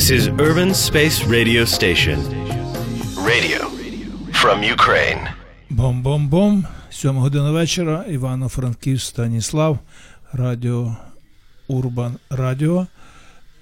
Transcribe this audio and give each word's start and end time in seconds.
This 0.00 0.12
is 0.20 0.28
Urban 0.48 0.72
Space 0.88 1.18
Radio 1.36 1.62
Station. 1.66 2.18
Radio 3.32 3.60
from 4.32 4.62
Ukraine. 4.62 5.28
Бом-бом-бом. 5.70 6.64
Сьома 6.90 7.20
година 7.20 7.50
вечора. 7.50 8.04
Івано-Франківськ 8.08 9.06
Станіслав. 9.06 9.78
Радіо 10.32 10.96
Урбан 11.68 12.16
Радіо. 12.30 12.86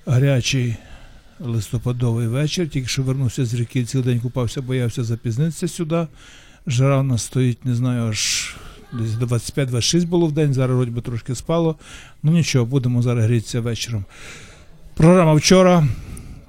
Гарячий 0.06 0.76
листопадовий 1.40 2.26
вечір. 2.26 2.68
Тільки 2.68 2.88
що 2.88 3.02
вернувся 3.02 3.44
з 3.44 3.54
ріки, 3.54 3.84
цілий 3.84 4.06
день 4.06 4.20
купався, 4.20 4.62
боявся 4.62 5.04
запізнитися 5.04 5.68
сюди. 5.68 6.06
Жара 6.66 6.98
у 6.98 7.02
нас 7.02 7.22
стоїть, 7.22 7.64
не 7.64 7.74
знаю, 7.74 8.08
аж 8.08 8.54
десь 8.92 9.30
25-26 9.30 10.06
було 10.06 10.26
в 10.26 10.32
день, 10.32 10.54
зараз 10.54 10.76
вроді 10.76 10.90
би 10.90 11.00
трошки 11.00 11.34
спало. 11.34 11.76
Ну 12.22 12.32
нічого, 12.32 12.64
будемо 12.64 13.02
зараз 13.02 13.24
грітися 13.24 13.60
вечором. 13.60 14.04
Програма 14.94 15.34
вчора. 15.34 15.88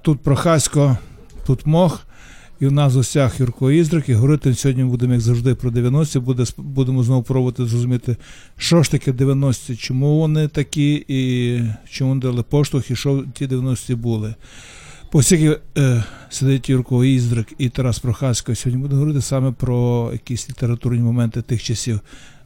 Тут 0.09 0.19
Прохасько, 0.19 0.97
тут 1.45 1.65
Мох. 1.65 2.01
І 2.59 2.67
у 2.67 2.71
нас 2.71 2.93
в 2.93 2.95
гостях 2.95 3.39
Юрко 3.39 3.71
Іздрик. 3.71 4.09
І 4.09 4.13
говорити 4.13 4.55
сьогодні 4.55 4.83
будемо, 4.83 5.13
як 5.13 5.21
завжди, 5.21 5.55
про 5.55 5.69
90-ті. 5.69 6.19
Буде, 6.19 6.43
будемо 6.57 7.03
знову 7.03 7.23
пробувати 7.23 7.65
зрозуміти, 7.65 8.17
що 8.57 8.83
ж 8.83 8.91
таке 8.91 9.11
90-ті, 9.11 9.75
чому 9.75 10.19
вони 10.19 10.47
такі, 10.47 11.05
і 11.07 11.61
чому 11.89 12.09
вони 12.09 12.21
дали 12.21 12.43
поштовх, 12.43 12.91
і 12.91 12.95
що 12.95 13.23
ті 13.33 13.47
90-ті 13.47 13.95
були. 13.95 14.35
Оскільки 15.11 15.59
е, 15.77 16.03
сидить 16.29 16.69
Юрко 16.69 17.05
Іздрик 17.05 17.47
і 17.57 17.69
Тарас 17.69 17.99
Прохасько, 17.99 18.55
сьогодні 18.55 18.81
будемо 18.81 18.99
говорити 18.99 19.21
саме 19.21 19.51
про 19.51 20.09
якісь 20.13 20.49
літературні 20.49 20.99
моменти 20.99 21.41
тих 21.41 21.63
часів. 21.63 21.99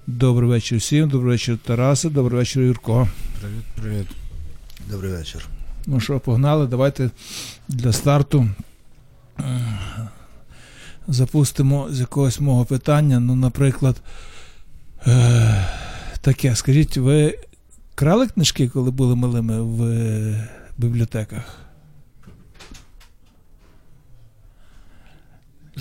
Добрий 0.08 0.50
вечір 0.50 0.78
всім, 0.78 1.10
добрий 1.10 1.32
вечір, 1.32 1.58
Тарасе, 1.66 2.10
добрий 2.10 2.38
вечір, 2.38 2.64
Юрко. 2.64 3.08
Привіт, 3.42 3.66
привіт. 3.76 4.08
Добрий 4.90 5.12
вечір. 5.12 5.48
Ну 5.88 6.00
що, 6.00 6.20
погнали, 6.20 6.68
давайте 6.68 7.10
для 7.68 7.92
старту 7.92 8.50
е, 9.40 9.44
запустимо 11.08 11.88
з 11.92 12.00
якогось 12.00 12.40
мого 12.40 12.66
питання. 12.66 13.20
Ну, 13.20 13.36
наприклад, 13.36 14.02
е, 15.08 15.68
таке, 16.22 16.56
скажіть, 16.56 16.98
ви 16.98 17.40
крали 17.96 18.28
книжки, 18.28 18.70
коли 18.70 18.92
були 18.92 19.16
малими 19.16 19.62
в 19.62 19.84
е, 19.84 20.50
бібліотеках? 20.78 21.63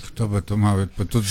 Хто 0.06 0.26
би 0.26 0.40
то 0.40 0.56
мав? 0.56 0.88
Тут 1.08 1.24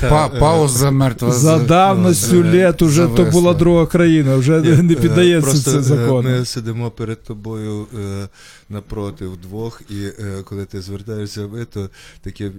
пауза 0.40 0.90
мертва. 0.90 1.32
За 1.32 1.58
давністю 1.58 2.44
літ 2.44 2.82
уже 2.82 3.08
то 3.08 3.24
була 3.24 3.54
друга 3.54 3.86
країна, 3.86 4.36
вже 4.36 4.60
не 4.60 4.92
е, 4.92 4.96
піддається 4.96 5.70
це 5.70 5.78
е, 5.78 5.82
закону. 5.82 6.28
Ми 6.28 6.44
сидимо 6.44 6.90
перед 6.90 7.22
тобою 7.22 7.86
е, 8.00 8.28
напроти 8.68 9.26
вдвох, 9.26 9.82
і 9.90 10.04
е, 10.04 10.42
коли 10.44 10.64
ти 10.64 10.80
звертаєшся 10.80 11.46
ви, 11.46 11.64
то 11.64 11.90
таке 12.22 12.46
е, 12.46 12.52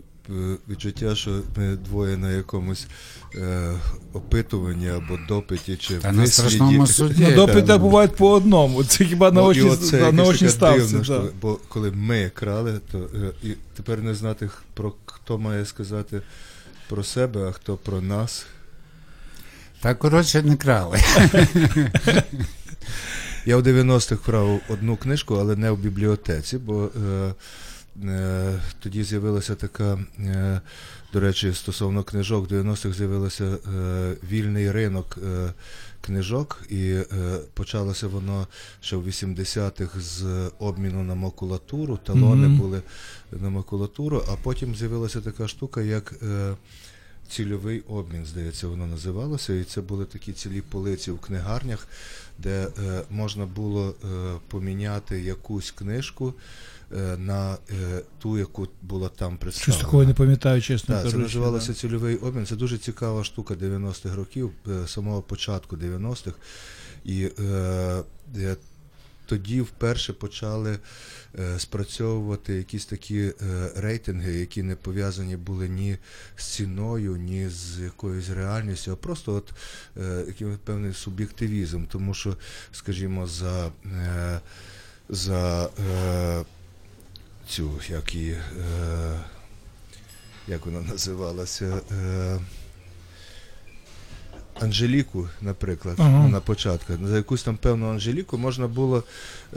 відчуття, 0.69 1.15
що 1.15 1.41
ми 1.57 1.75
двоє 1.75 2.17
на 2.17 2.31
якомусь 2.31 2.87
е, 3.35 3.71
опитуванні 4.13 4.89
або 4.89 5.19
допиті 5.27 5.75
чи 5.75 5.95
Та 5.95 6.11
на 6.11 6.27
страшному 6.27 6.87
суді. 6.87 7.25
Ну, 7.29 7.35
допити 7.35 7.67
Та, 7.67 7.77
бувають 7.77 8.15
по 8.15 8.31
одному. 8.31 8.83
Це 8.83 9.05
хіба 9.05 9.31
на 9.31 9.41
Ну, 9.41 9.47
очі, 9.47 9.61
оце 9.61 10.01
на, 10.01 10.11
на 10.11 10.23
очі 10.23 10.49
ставці. 10.49 10.79
дивно, 10.79 11.03
що, 11.03 11.29
бо 11.41 11.59
коли 11.67 11.91
ми 11.91 12.31
крали, 12.33 12.79
то 12.91 12.97
е, 12.97 13.31
і 13.43 13.53
тепер 13.75 14.01
не 14.01 14.15
знати, 14.15 14.49
про 14.73 14.93
хто 15.05 15.37
має 15.37 15.65
сказати 15.65 16.21
про 16.89 17.03
себе, 17.03 17.47
а 17.49 17.51
хто 17.51 17.77
про 17.77 18.01
нас. 18.01 18.45
Та 19.81 19.95
коротше 19.95 20.41
не 20.41 20.55
крали. 20.55 20.99
Я 23.45 23.57
в 23.57 23.61
90-х 23.61 24.27
брав 24.27 24.59
одну 24.69 24.97
книжку, 24.97 25.35
але 25.35 25.55
не 25.55 25.71
в 25.71 25.77
бібліотеці, 25.77 26.57
бо 26.57 26.83
е, 26.83 26.99
е, 26.99 27.33
тоді 28.79 29.03
з'явилася 29.03 29.55
така, 29.55 29.99
е, 30.19 30.61
до 31.13 31.19
речі, 31.19 31.53
стосовно 31.53 32.03
книжок, 32.03 32.49
в 32.49 32.53
90-х 32.53 32.97
з'явився 32.97 33.43
е, 33.43 33.57
вільний 34.29 34.71
ринок 34.71 35.17
е, 35.25 35.53
книжок, 36.01 36.61
і 36.69 36.89
е, 36.91 37.05
почалося 37.53 38.07
воно 38.07 38.47
ще 38.81 38.95
в 38.95 39.07
80-х 39.07 39.99
з 39.99 40.49
обміну 40.59 41.03
на 41.03 41.15
макулатуру, 41.15 41.97
талони 41.97 42.47
Мгм. 42.47 42.57
були 42.57 42.81
на 43.31 43.49
макулатуру, 43.49 44.23
а 44.29 44.35
потім 44.43 44.75
з'явилася 44.75 45.21
така 45.21 45.47
штука, 45.47 45.81
як. 45.81 46.13
Е, 46.23 46.55
Цільовий 47.29 47.81
обмін, 47.81 48.25
здається, 48.25 48.67
воно 48.67 48.87
називалося, 48.87 49.53
і 49.53 49.63
це 49.63 49.81
були 49.81 50.05
такі 50.05 50.33
цілі 50.33 50.61
полиці 50.61 51.11
в 51.11 51.19
книгарнях, 51.19 51.87
де 52.39 52.67
е, 52.79 53.01
можна 53.09 53.45
було 53.45 53.89
е, 54.03 54.07
поміняти 54.47 55.21
якусь 55.21 55.71
книжку 55.71 56.27
е, 56.27 56.33
на 57.17 57.57
е, 57.71 58.01
ту, 58.19 58.37
яку 58.37 58.67
була 58.81 59.09
там 59.09 59.37
представлена. 59.37 59.73
Щось 59.73 59.85
такого 59.85 60.03
не 60.03 60.13
пам'ятаю, 60.13 60.61
чесно 60.61 60.95
Так, 60.95 61.11
це 61.11 61.17
називалося 61.17 61.67
да. 61.67 61.73
цільовий 61.73 62.15
обмін. 62.15 62.45
Це 62.45 62.55
дуже 62.55 62.77
цікава 62.77 63.23
штука 63.23 63.53
90-х 63.53 64.15
років, 64.15 64.51
е, 64.67 64.87
самого 64.87 65.21
початку 65.21 65.75
90-х. 65.75 66.37
І 67.05 67.29
е, 67.39 68.03
е, 68.37 68.55
тоді 69.25 69.61
вперше 69.61 70.13
почали 70.13 70.79
е, 71.39 71.59
спрацьовувати 71.59 72.53
якісь 72.53 72.85
такі 72.85 73.19
е, 73.19 73.33
рейтинги, 73.75 74.33
які 74.33 74.63
не 74.63 74.75
пов'язані 74.75 75.37
були 75.37 75.69
ні 75.69 75.97
з 76.35 76.45
ціною, 76.45 77.15
ні 77.15 77.49
з 77.49 77.79
якоюсь 77.79 78.29
реальністю, 78.29 78.91
а 78.91 78.95
просто 78.95 79.33
от 79.33 79.53
е, 79.97 80.23
який 80.27 80.47
певний 80.63 80.93
суб'єктивізм. 80.93 81.85
Тому 81.85 82.13
що, 82.13 82.37
скажімо, 82.71 83.27
за, 83.27 83.71
е, 83.85 84.41
за 85.09 85.69
е, 85.79 86.43
цю, 87.49 87.71
як 87.89 88.15
її, 88.15 88.31
е, 88.31 89.19
як 90.47 90.65
вона 90.65 90.81
називалася? 90.81 91.81
Е, 91.91 92.39
Анжеліку, 94.63 95.27
наприклад, 95.41 95.95
Ага. 95.97 96.27
на 96.27 96.39
початку. 96.39 96.93
За 97.07 97.15
якусь 97.15 97.43
там 97.43 97.57
певну 97.57 97.89
Анжеліку 97.89 98.37
можна 98.37 98.67
було 98.67 99.03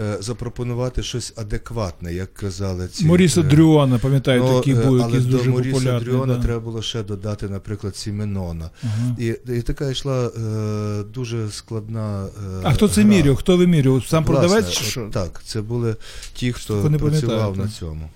е, 0.01 0.17
запропонувати 0.21 1.03
щось 1.03 1.33
адекватне, 1.37 2.15
як 2.15 2.35
казали 2.35 2.89
ці. 2.89 3.05
Моріса 3.05 3.41
е, 3.41 3.45
Дрюана, 3.45 3.99
пам'ятаю, 3.99 4.45
ну, 4.45 4.59
такий 4.59 4.75
е, 4.75 4.77
був, 4.77 4.95
але 4.95 5.03
якийсь 5.03 5.25
до 5.25 5.37
дуже 5.37 5.51
Моріса 5.51 5.73
популярний. 5.73 6.05
Дрюана 6.05 6.35
да. 6.35 6.43
треба 6.43 6.61
було 6.61 6.83
ще 6.83 7.03
додати, 7.03 7.49
наприклад, 7.49 7.97
Сіменона. 7.97 8.71
Ага. 8.83 9.17
І, 9.19 9.27
і 9.27 9.63
така 9.63 9.91
йшла 9.91 10.27
е, 10.27 11.03
дуже 11.15 11.51
складна. 11.51 12.25
Е, 12.25 12.61
А 12.63 12.73
хто 12.73 12.89
це 12.89 13.05
міряв? 13.05 13.37
Хто 13.37 13.57
вимірював? 13.57 14.07
Сам 14.07 14.25
Власне, 14.25 14.49
продавець 14.49 14.73
чи 14.73 14.85
що? 14.85 15.09
Так, 15.13 15.43
це 15.45 15.63
були 15.63 15.97
ті, 16.35 16.53
хто 16.53 16.91
працював 16.99 17.57
на 17.59 17.69
цьому. 17.69 18.09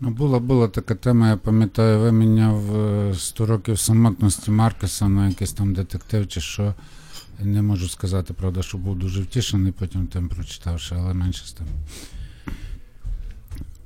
Ну, 0.00 0.10
була, 0.10 0.38
була 0.38 0.68
така 0.68 0.94
тема, 0.94 1.28
я 1.28 1.36
пам'ятаю, 1.36 2.00
виміняв 2.00 2.76
е, 2.76 3.14
100 3.14 3.46
років 3.46 3.78
самотності 3.78 4.50
Маркеса 4.50 5.08
на 5.08 5.28
якийсь 5.28 5.52
там 5.52 5.74
детектив 5.74 6.28
чи 6.28 6.40
що. 6.40 6.74
Не 7.40 7.62
можу 7.62 7.88
сказати, 7.88 8.34
правда, 8.34 8.62
що 8.62 8.78
був 8.78 8.98
дуже 8.98 9.22
втішений, 9.22 9.72
потім 9.72 10.06
тим 10.06 10.28
прочитавши, 10.28 10.94
але 10.98 11.14
менше 11.14 11.46
з 11.46 11.52
тим. 11.52 11.66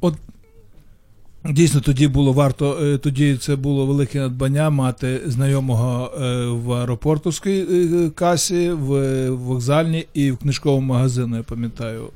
От 0.01 0.15
Дійсно, 1.45 1.81
тоді 1.81 2.09
було 2.09 2.33
варто, 2.33 2.79
е, 2.83 2.99
тоді 2.99 3.37
це 3.37 3.57
було 3.57 3.87
велике 3.87 4.21
надбання 4.21 4.71
мати 4.71 5.21
знайомого 5.27 6.13
е, 6.21 6.47
в 6.47 6.73
аеропортовській 6.73 7.67
е, 7.71 8.11
касі, 8.11 8.71
в 8.71 9.31
вокзальній 9.31 10.07
і 10.15 10.31
в 10.31 10.37
книжковому 10.37 10.87
магазині, 10.87 11.37
я 11.37 11.43
пам'ятаю. 11.43 12.11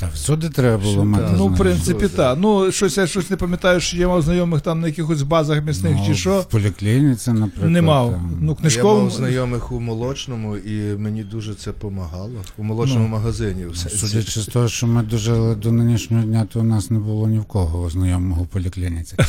Та 0.00 0.08
всюди 0.14 0.48
треба 0.48 0.78
було 0.78 0.92
Що 0.92 1.04
мати. 1.04 1.34
Ну, 1.36 1.46
в 1.46 1.56
принципі, 1.56 2.08
так. 2.08 2.38
Ну, 2.40 2.72
щось 2.72 2.96
я 2.96 3.06
щось 3.06 3.30
не 3.30 3.36
пам'ятаю, 3.36 3.80
що 3.80 3.96
я 3.96 4.08
мав 4.08 4.22
знайомих 4.22 4.60
там 4.60 4.80
на 4.80 4.86
якихось 4.86 5.22
базах 5.22 5.64
місних 5.64 5.94
Ну, 5.98 6.06
чи 6.06 6.14
що. 6.14 6.40
В 6.40 6.44
поліклініці, 6.44 7.30
наприклад. 7.32 7.70
Не 7.70 7.82
мав. 7.82 8.10
там. 8.10 8.38
Ну, 8.40 8.56
Я 8.70 8.84
мав 8.84 9.10
знайомих 9.10 9.72
у 9.72 9.80
молочному, 9.80 10.56
і 10.56 10.96
мені 10.98 11.24
дуже 11.24 11.54
це 11.54 11.72
допомагало. 11.72 12.30
У 12.58 12.62
молочному 12.62 13.02
Ну. 13.04 13.08
магазині. 13.08 13.66
Все. 13.72 13.88
Судячи 13.90 14.40
з 14.40 14.46
того, 14.46 14.68
що 14.68 14.86
ми 14.86 15.02
дожили 15.02 15.54
до 15.54 15.72
нинішнього 15.72 16.22
дня, 16.22 16.46
то 16.52 16.60
у 16.60 16.64
нас 16.64 16.90
не 16.90 16.98
було 16.98 17.28
ні 17.28 17.38
в 17.38 17.44
кого 17.44 17.90
знайомого 17.90 18.42
в 18.42 18.46
поліклініці. 18.46 19.16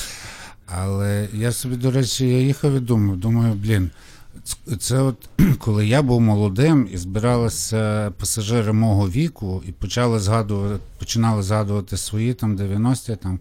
Але 0.81 1.27
я 1.33 1.51
собі, 1.51 1.75
до 1.75 1.91
речі, 1.91 2.27
я 2.29 2.39
їхав 2.41 2.75
і 2.75 2.79
думав, 2.79 3.17
думаю, 3.17 3.53
блін, 3.53 3.89
це 4.79 4.99
от 4.99 5.29
коли 5.59 5.87
я 5.87 6.01
був 6.01 6.21
молодим 6.21 6.87
і 6.91 6.97
збиралися 6.97 8.11
пасажири 8.17 8.73
мого 8.73 9.09
віку 9.09 9.63
і 9.67 9.71
почали 9.71 10.19
згадувати, 10.19 10.79
починали 10.99 11.43
згадувати 11.43 11.97
свої 11.97 12.33
там 12.33 12.57
90-ті 12.57 13.15
там. 13.15 13.39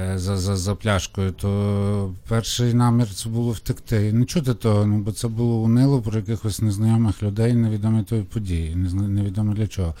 е, 0.00 0.18
За, 0.18 0.36
за, 0.36 0.56
за 0.56 0.74
пляшкою, 0.74 1.32
то 1.32 2.12
перший 2.28 2.74
намір 2.74 3.14
це 3.14 3.28
було 3.28 3.52
втекти. 3.52 4.08
І 4.08 4.12
не 4.12 4.24
чути 4.24 4.54
того, 4.54 4.86
ну 4.86 4.98
бо 4.98 5.12
це 5.12 5.28
було 5.28 5.56
унило 5.56 6.02
про 6.02 6.18
якихось 6.18 6.60
незнайомих 6.60 7.22
людей, 7.22 7.54
невідомі 7.54 8.02
тої 8.02 8.22
події, 8.22 8.76
невідомо 8.76 9.54
для 9.54 9.66
чого. 9.66 9.94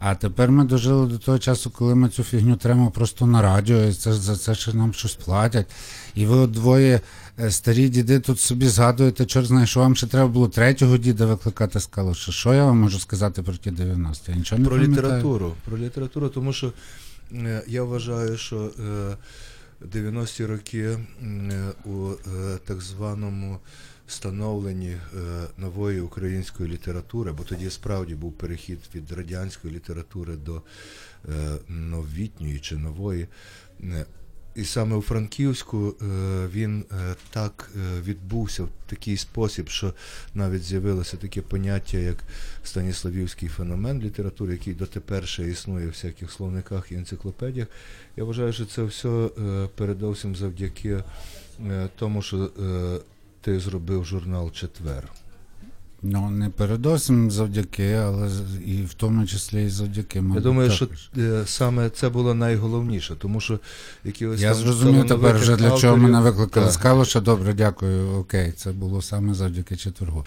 А 0.00 0.14
тепер 0.14 0.50
ми 0.50 0.64
дожили 0.64 1.06
до 1.06 1.18
того 1.18 1.38
часу, 1.38 1.70
коли 1.70 1.94
ми 1.94 2.08
цю 2.08 2.22
фігню 2.22 2.56
тримаємо 2.56 2.90
просто 2.90 3.26
на 3.26 3.42
радіо, 3.42 3.84
і 3.84 3.92
це 3.92 4.12
за 4.12 4.36
це 4.36 4.54
ще 4.54 4.72
нам 4.72 4.92
щось 4.94 5.14
платять. 5.14 5.66
І 6.14 6.26
ви 6.26 6.36
от 6.36 6.50
двоє 6.50 7.00
старі 7.50 7.88
діди 7.88 8.20
тут 8.20 8.40
собі 8.40 8.68
згадуєте, 8.68 9.26
чорт 9.26 9.46
знає, 9.46 9.66
що 9.66 9.80
вам 9.80 9.96
ще 9.96 10.06
треба 10.06 10.28
було 10.28 10.48
третього 10.48 10.98
діда 10.98 11.26
викликати 11.26 11.80
з 11.80 11.86
калуша. 11.86 12.32
Що 12.32 12.54
я 12.54 12.64
вам 12.64 12.78
можу 12.78 12.98
сказати 12.98 13.42
про 13.42 13.54
ті 13.56 13.70
90-ті? 13.70 14.30
Я 14.30 14.36
нічого 14.36 14.62
не 14.62 14.68
Про 14.68 14.76
пам'ятаю. 14.76 15.06
літературу. 15.06 15.54
Про 15.64 15.78
літературу, 15.78 16.28
тому 16.28 16.52
що 16.52 16.72
е, 17.32 17.62
я 17.66 17.82
вважаю, 17.84 18.36
що 18.36 18.70
е, 18.80 19.16
90-ті 19.86 20.46
роки 20.46 20.80
е, 20.82 20.98
у 21.84 22.10
е, 22.10 22.58
так 22.64 22.80
званому 22.82 23.58
становленні 24.06 24.88
е, 24.90 24.98
нової 25.58 26.00
української 26.00 26.70
літератури, 26.72 27.32
бо 27.32 27.42
тоді 27.44 27.70
справді 27.70 28.14
був 28.14 28.32
перехід 28.32 28.78
від 28.94 29.12
радянської 29.12 29.74
літератури 29.74 30.36
до 30.36 30.62
е, 31.28 31.30
новітньої 31.68 32.58
чи 32.58 32.76
нової. 32.76 33.26
І 34.58 34.64
саме 34.64 34.96
у 34.96 35.02
Франківську 35.02 35.94
е, 36.02 36.04
він 36.52 36.84
е, 36.92 37.14
так 37.30 37.70
е, 37.76 38.00
відбувся 38.00 38.62
в 38.62 38.68
такий 38.86 39.16
спосіб, 39.16 39.68
що 39.68 39.94
навіть 40.34 40.62
з'явилося 40.62 41.16
таке 41.16 41.42
поняття, 41.42 41.98
як 41.98 42.16
Станіславівський 42.64 43.48
феномен 43.48 44.02
літератури, 44.02 44.52
який 44.52 44.74
дотепер 44.74 45.28
ще 45.28 45.48
існує 45.48 45.86
в 45.86 45.90
всяких 45.90 46.30
словниках 46.30 46.92
і 46.92 46.94
енциклопедіях. 46.94 47.68
Я 48.16 48.24
вважаю, 48.24 48.52
що 48.52 48.66
це 48.66 48.82
все 48.82 49.28
передовсім 49.74 50.36
завдяки 50.36 51.02
тому, 51.98 52.22
що 52.22 52.50
ти 53.40 53.60
зробив 53.60 54.04
журнал 54.04 54.52
Четвер. 54.52 55.08
Ну, 56.02 56.30
не 56.30 56.50
передовсім 56.50 57.30
завдяки, 57.30 57.92
але 57.92 58.30
і 58.66 58.82
в 58.82 58.94
тому 58.94 59.26
числі 59.26 59.64
і 59.64 59.68
завдяки. 59.68 60.18
Я 60.18 60.22
думаю, 60.22 60.42
думаю, 60.42 60.70
що 60.70 60.88
е, 61.18 61.42
саме 61.46 61.90
це 61.90 62.08
було 62.08 62.34
найголовніше, 62.34 63.14
тому 63.18 63.40
що 63.40 63.60
якісь 64.04 64.40
Я 64.40 64.54
зрозумів 64.54 65.06
тепер 65.06 65.36
вже 65.36 65.56
для 65.56 65.70
чого 65.70 65.96
мене 65.96 66.20
викликали 66.20 66.70
скало, 66.70 67.04
що 67.04 67.20
Добре, 67.20 67.54
дякую. 67.54 68.08
Окей, 68.18 68.52
це 68.52 68.72
було 68.72 69.02
саме 69.02 69.34
завдяки 69.34 69.76
четвергу. 69.76 70.24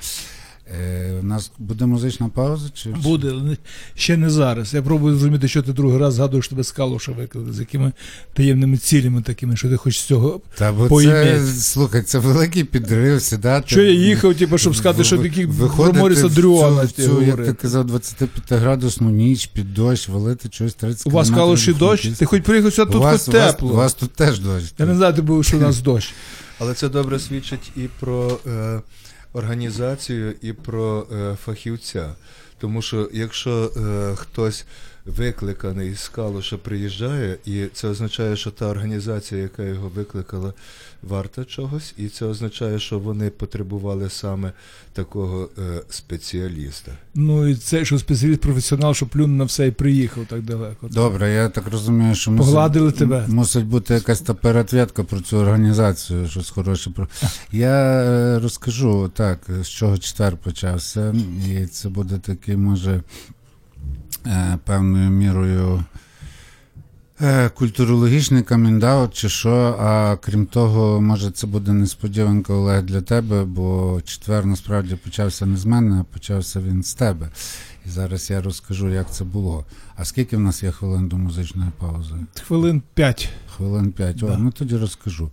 Е, 0.80 1.14
у 1.22 1.24
нас 1.24 1.52
буде 1.60 1.86
музична 1.86 2.30
пауза? 2.30 2.70
Чи... 2.74 2.90
Буде, 2.90 3.28
але 3.32 3.58
ще 3.96 4.18
не 4.18 4.30
зараз. 4.30 4.74
Я 4.74 4.82
пробую 4.82 5.16
зрозуміти, 5.16 5.48
що 5.48 5.62
ти 5.62 5.74
другий 5.74 6.00
раз 6.00 6.14
згадуєш 6.14 6.48
тебе 6.48 6.64
з 6.64 6.72
калуша 6.72 7.12
викликати, 7.12 7.54
з 7.54 7.60
якими 7.60 7.92
таємними 8.34 8.78
цілями 8.78 9.22
такими, 9.22 9.56
що 9.56 9.70
ти 9.70 9.78
хочеш 9.78 10.02
з 10.02 10.06
цього. 10.06 10.42
Та 10.58 10.72
бо 10.72 11.02
це, 11.02 11.46
слухай, 11.60 12.02
це 12.02 12.20
великий 12.20 12.64
підрив 12.64 13.22
сідати. 13.22 13.68
Що 13.68 13.82
я 13.82 13.92
їхав, 13.92 14.36
типу, 14.36 14.58
щоб 14.58 14.76
сказати, 14.76 15.04
що 15.04 15.18
такі 15.18 15.48
Моріса 15.94 16.28
Дрюана. 16.28 16.88
як 17.28 17.46
ти 17.46 17.54
казав, 17.54 17.86
25-градусну 17.86 19.10
ніч 19.10 19.46
під 19.46 19.74
дощ, 19.74 20.10
валити 20.10 20.50
щось 20.52 20.74
30 20.74 21.08
У 21.08 21.10
вас 21.10 21.30
калуші 21.30 21.74
дощ? 21.74 22.08
Ти 22.18 22.26
хоч 22.26 22.44
приїхав 22.44 22.74
сюди, 22.74 22.92
тут 22.92 23.04
хоч 23.04 23.22
тепло. 23.22 23.72
у 23.72 23.76
вас 23.76 23.94
тут 23.94 24.14
теж 24.14 24.40
дощ. 24.40 24.74
Я 24.78 24.86
не 24.86 24.96
знаю, 24.96 25.14
ти 25.14 25.22
був, 25.22 25.46
що 25.46 25.58
у 25.58 25.60
нас 25.60 25.82
дощ. 25.82 26.14
Але 26.60 26.74
це 26.74 26.90
добре 26.90 27.20
свідчить 27.20 27.72
і 27.76 27.82
про 28.00 28.40
е, 28.48 28.82
організацію, 29.34 30.36
і 30.42 30.54
про 30.54 31.08
е, 31.12 31.36
фахівця. 31.36 32.16
Тому 32.60 32.82
що 32.82 33.10
якщо 33.14 33.72
е, 33.78 34.16
хтось 34.16 34.66
викликаний 35.06 35.96
з 35.96 36.08
Калуша 36.10 36.58
приїжджає, 36.58 37.38
і 37.46 37.66
це 37.74 37.88
означає, 37.88 38.36
що 38.36 38.52
та 38.52 38.66
організація, 38.66 39.42
яка 39.42 39.64
його 39.64 39.92
викликала, 39.96 40.54
варта 41.04 41.46
чогось, 41.46 41.94
і 41.98 42.08
це 42.08 42.26
означає, 42.26 42.80
що 42.80 43.00
вони 43.00 43.30
потребували 43.30 44.10
саме 44.10 44.52
такого 44.94 45.50
е, 45.58 45.82
спеціаліста. 45.90 46.92
Ну 47.16 47.48
і 47.48 47.56
це, 47.56 47.86
що 47.86 48.00
спеціаліст 48.00 48.42
професіонал, 48.42 48.94
що 48.94 49.06
плюнув 49.06 49.38
на 49.38 49.44
все 49.44 49.68
і 49.68 49.72
приїхав 49.72 50.26
так 50.26 50.42
далеко. 50.42 50.88
Добре, 50.88 51.32
я 51.32 51.50
так 51.50 51.68
розумію, 51.68 52.16
що 52.16 52.32
Погладили 52.32 52.86
мусить, 52.86 53.00
тебе. 53.00 53.26
мусить 53.28 53.66
бути 53.66 53.94
якась 53.94 54.22
та 54.22 54.34
передвідка 54.34 55.04
про 55.04 55.22
цю 55.22 55.38
організацію, 55.38 56.28
щось 56.28 56.50
хороше 56.50 56.90
про. 56.90 57.08
Я 57.52 58.04
е, 58.04 58.40
розкажу 58.40 59.12
так, 59.16 59.40
з 59.62 59.68
чого 59.68 59.98
четвер 59.98 60.38
почався, 60.38 61.16
і 61.50 61.66
це 61.66 61.90
буде 61.90 62.18
такий, 62.18 62.58
може, 62.58 63.02
певною 64.66 65.10
мірою. 65.10 65.84
е, 67.22 67.50
Культурологічний 67.50 68.44
каміндаут 68.44 69.14
чи 69.14 69.30
що, 69.30 69.78
а 69.82 70.18
крім 70.22 70.46
того, 70.46 71.02
може 71.02 71.32
це 71.32 71.48
буде 71.48 71.74
несподіванка 71.74 72.54
Олег 72.54 72.84
для 72.84 73.02
тебе, 73.02 73.44
бо 73.44 74.00
четвер 74.06 74.46
насправді 74.46 74.96
почався 74.96 75.46
не 75.46 75.58
з 75.58 75.66
мене, 75.66 76.00
а 76.02 76.04
почався 76.14 76.60
він 76.62 76.84
з 76.84 76.94
тебе. 76.94 77.30
І 77.86 77.90
зараз 77.90 78.30
я 78.30 78.42
розкажу, 78.42 78.90
як 78.90 79.12
це 79.14 79.24
було. 79.24 79.66
А 79.96 80.06
скільки 80.06 80.38
в 80.38 80.40
нас 80.40 80.64
є 80.64 80.72
хвилин 80.72 81.08
до 81.08 81.18
музичної 81.18 81.70
паузи? 81.78 82.16
Хвилин 82.44 82.82
п'ять. 82.94 83.30
Хвилин 83.58 83.92
п'ять. 83.92 84.24
О, 84.24 84.28
Да. 84.28 84.38
ну 84.38 84.52
тоді 84.52 84.78
розкажу. 84.78 85.30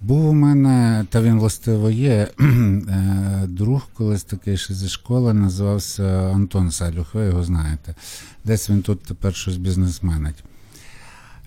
Був 0.00 0.28
у 0.28 0.32
мене, 0.32 1.06
та 1.10 1.22
він 1.22 1.38
властиво 1.38 1.90
є, 1.90 2.28
е, 2.40 3.44
друг 3.48 3.88
колись 3.94 4.24
такий 4.24 4.56
ще 4.56 4.74
зі 4.74 4.88
школи, 4.88 5.34
називався 5.34 6.04
Антон 6.34 6.70
Салюх, 6.70 7.14
ви 7.14 7.24
його 7.26 7.44
знаєте. 7.44 7.94
Десь 8.44 8.70
він 8.70 8.82
тут 8.82 9.02
тепер 9.02 9.34
щось 9.34 9.56
бізнесменить. 9.56 10.44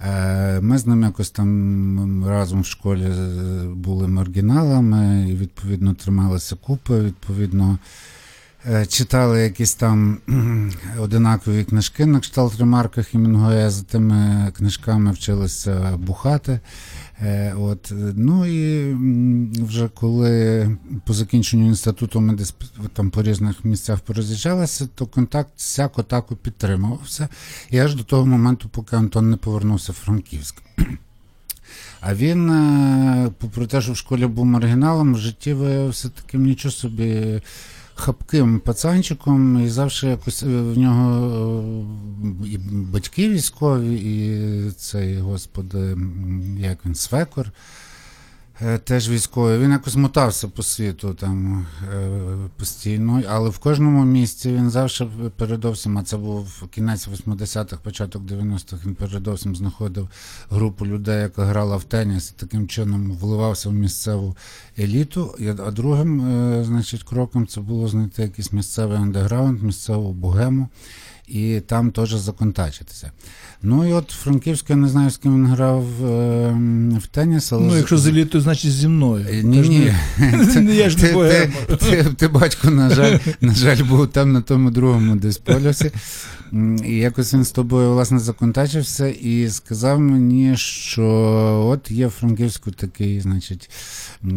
Е, 0.02 0.62
Ми 0.62 0.78
з 0.78 0.88
ним 0.88 1.04
якось 1.04 1.30
там 1.30 2.26
разом 2.28 2.62
в 2.62 2.66
школі 2.66 3.04
е, 3.04 3.64
були 3.76 4.08
маргіналами, 4.08 5.30
і 5.30 5.36
відповідно 5.36 5.94
трималися 5.94 6.56
купи, 6.56 7.02
відповідно. 7.02 7.78
Е, 8.66 8.86
Читали 8.86 9.42
якісь 9.42 9.74
там 9.74 10.18
одинакові 11.00 11.64
книжки 11.64 12.06
на 12.06 12.20
кшталт 12.20 12.60
ремарка 12.60 13.04
Хімінгуея, 13.04 13.70
за 13.70 13.84
тими 13.84 14.52
книжками 14.58 15.12
вчилися 15.12 15.98
бухати. 15.98 16.60
Е, 17.22 17.54
От, 17.54 17.94
ну 18.16 18.46
і 18.46 18.94
вже 19.64 19.90
коли 19.90 20.78
по 21.06 21.14
закінченню 21.14 21.68
інституту 21.68 22.22
ми 22.22 22.34
десь 22.34 22.56
там 22.94 23.10
по 23.10 23.24
різних 23.24 23.66
місцях 23.66 24.00
пороз'їжджалися, 24.00 24.88
то 24.96 25.06
контакт 25.06 25.52
всяко 25.58 26.04
тако 26.04 26.36
підтримувався. 26.36 27.30
І 27.70 27.80
аж 27.80 27.96
до 27.96 28.04
того 28.04 28.26
моменту, 28.26 28.70
поки 28.70 28.96
Антон 28.96 29.30
не 29.30 29.38
повернувся 29.38 29.92
в 29.92 29.96
Франківськ. 29.96 30.56
А 32.02 32.16
він, 32.16 32.50
е, 32.50 33.32
попри 33.38 33.68
те, 33.68 33.82
що 33.82 33.92
в 33.92 33.98
школі 33.98 34.26
був 34.26 34.46
маргіналом, 34.46 35.14
в 35.14 35.18
житті 35.18 35.54
виявився 35.54 36.10
таким 36.10 36.44
нічого 36.44 36.72
собі 36.72 37.42
хапким 38.02 38.60
пацанчиком, 38.60 39.66
і 39.66 39.70
завжди 39.70 40.08
якось 40.08 40.44
е, 40.44 40.46
в 40.46 40.78
нього 40.78 41.64
е, 42.44 42.48
і 42.48 42.58
батьки 42.68 43.30
військові, 43.30 43.96
і 43.96 44.72
цей, 44.72 45.18
господи, 45.18 45.98
як 46.60 46.86
він, 46.86 46.96
свекор. 46.96 47.52
Е, 48.62 48.78
Теж 48.78 49.10
військовий, 49.10 49.60
він 49.60 49.72
якось 49.72 49.96
мотався 49.96 50.48
по 50.48 50.64
світу 50.64 51.14
там 51.14 51.66
е, 51.94 52.10
постійно, 52.58 53.22
але 53.30 53.50
в 53.50 53.58
кожному 53.58 54.06
місці 54.06 54.52
він 54.52 54.70
завжди 54.70 55.06
передовсім, 55.36 55.98
а 55.98 56.04
це 56.04 56.18
був 56.18 56.68
кінець 56.72 57.08
80-х, 57.08 57.78
початок 57.84 58.24
90-х, 58.24 58.86
він 58.86 58.96
передовсім 58.96 59.56
знаходив 59.56 60.10
групу 60.50 60.86
людей, 60.86 61.22
яка 61.22 61.46
грала 61.46 61.78
в 61.78 61.84
теніс, 61.84 62.34
і 62.38 62.40
таким 62.40 62.68
чином 62.68 63.12
вливався 63.12 63.70
в 63.70 63.74
місцеву 63.74 64.36
еліту. 64.80 65.36
А 65.66 65.72
другим, 65.72 66.22
е, 66.22 66.64
значить, 66.64 67.04
кроком 67.04 67.48
це 67.48 67.62
було 67.62 67.88
знайти 67.88 68.22
якийсь 68.22 68.54
місцевий 68.54 68.98
андеграунд, 68.98 69.64
місцеву 69.64 70.14
богему, 70.14 70.70
і 71.32 71.60
там 71.60 71.92
теж 71.92 72.14
законтачитися. 72.14 73.12
Ну 73.64 73.90
і 73.90 73.94
от 73.94 74.10
Франківськ, 74.10 74.70
я 74.70 74.76
не 74.76 74.88
знаю, 74.88 75.10
з 75.10 75.18
ким 75.18 75.36
він 75.36 75.46
грав 75.46 76.06
е, 76.06 76.58
в 77.04 77.08
теніс, 77.08 77.52
але 77.52 77.68
Ну, 77.68 77.78
якщо 77.78 77.98
з 77.98 78.08
елітою, 78.08 78.42
значить 78.44 78.72
зі 78.72 78.88
мною. 78.88 79.26
Е, 79.32 79.44
Ні, 79.44 79.60
ні. 79.60 79.94
Я 80.76 80.90
ж 80.90 80.98
не 80.98 81.14
Ти, 81.14 81.52
ти, 81.68 81.76
ти, 81.76 82.04
ти, 82.04 82.28
батько, 82.28 82.70
на 82.70 82.90
жаль, 82.90 83.18
на 83.42 83.54
жаль, 83.54 83.84
був 83.84 84.08
там 84.08 84.32
на 84.32 84.42
тому 84.42 84.72
другому 84.72 85.16
десь 85.16 85.38
полюсі. 85.38 85.92
І 86.86 86.96
якось 86.96 87.34
він 87.34 87.44
з 87.44 87.52
тобою, 87.52 87.92
власне, 87.92 88.20
законтачився 88.20 89.08
і 89.08 89.50
сказав 89.50 90.00
мені, 90.00 90.58
що 90.58 91.04
от 91.68 91.92
є 91.92 92.08
в 92.08 92.10
Франківську 92.10 92.72
такий, 92.72 93.22
значить, 93.22 93.70
е, 94.24 94.28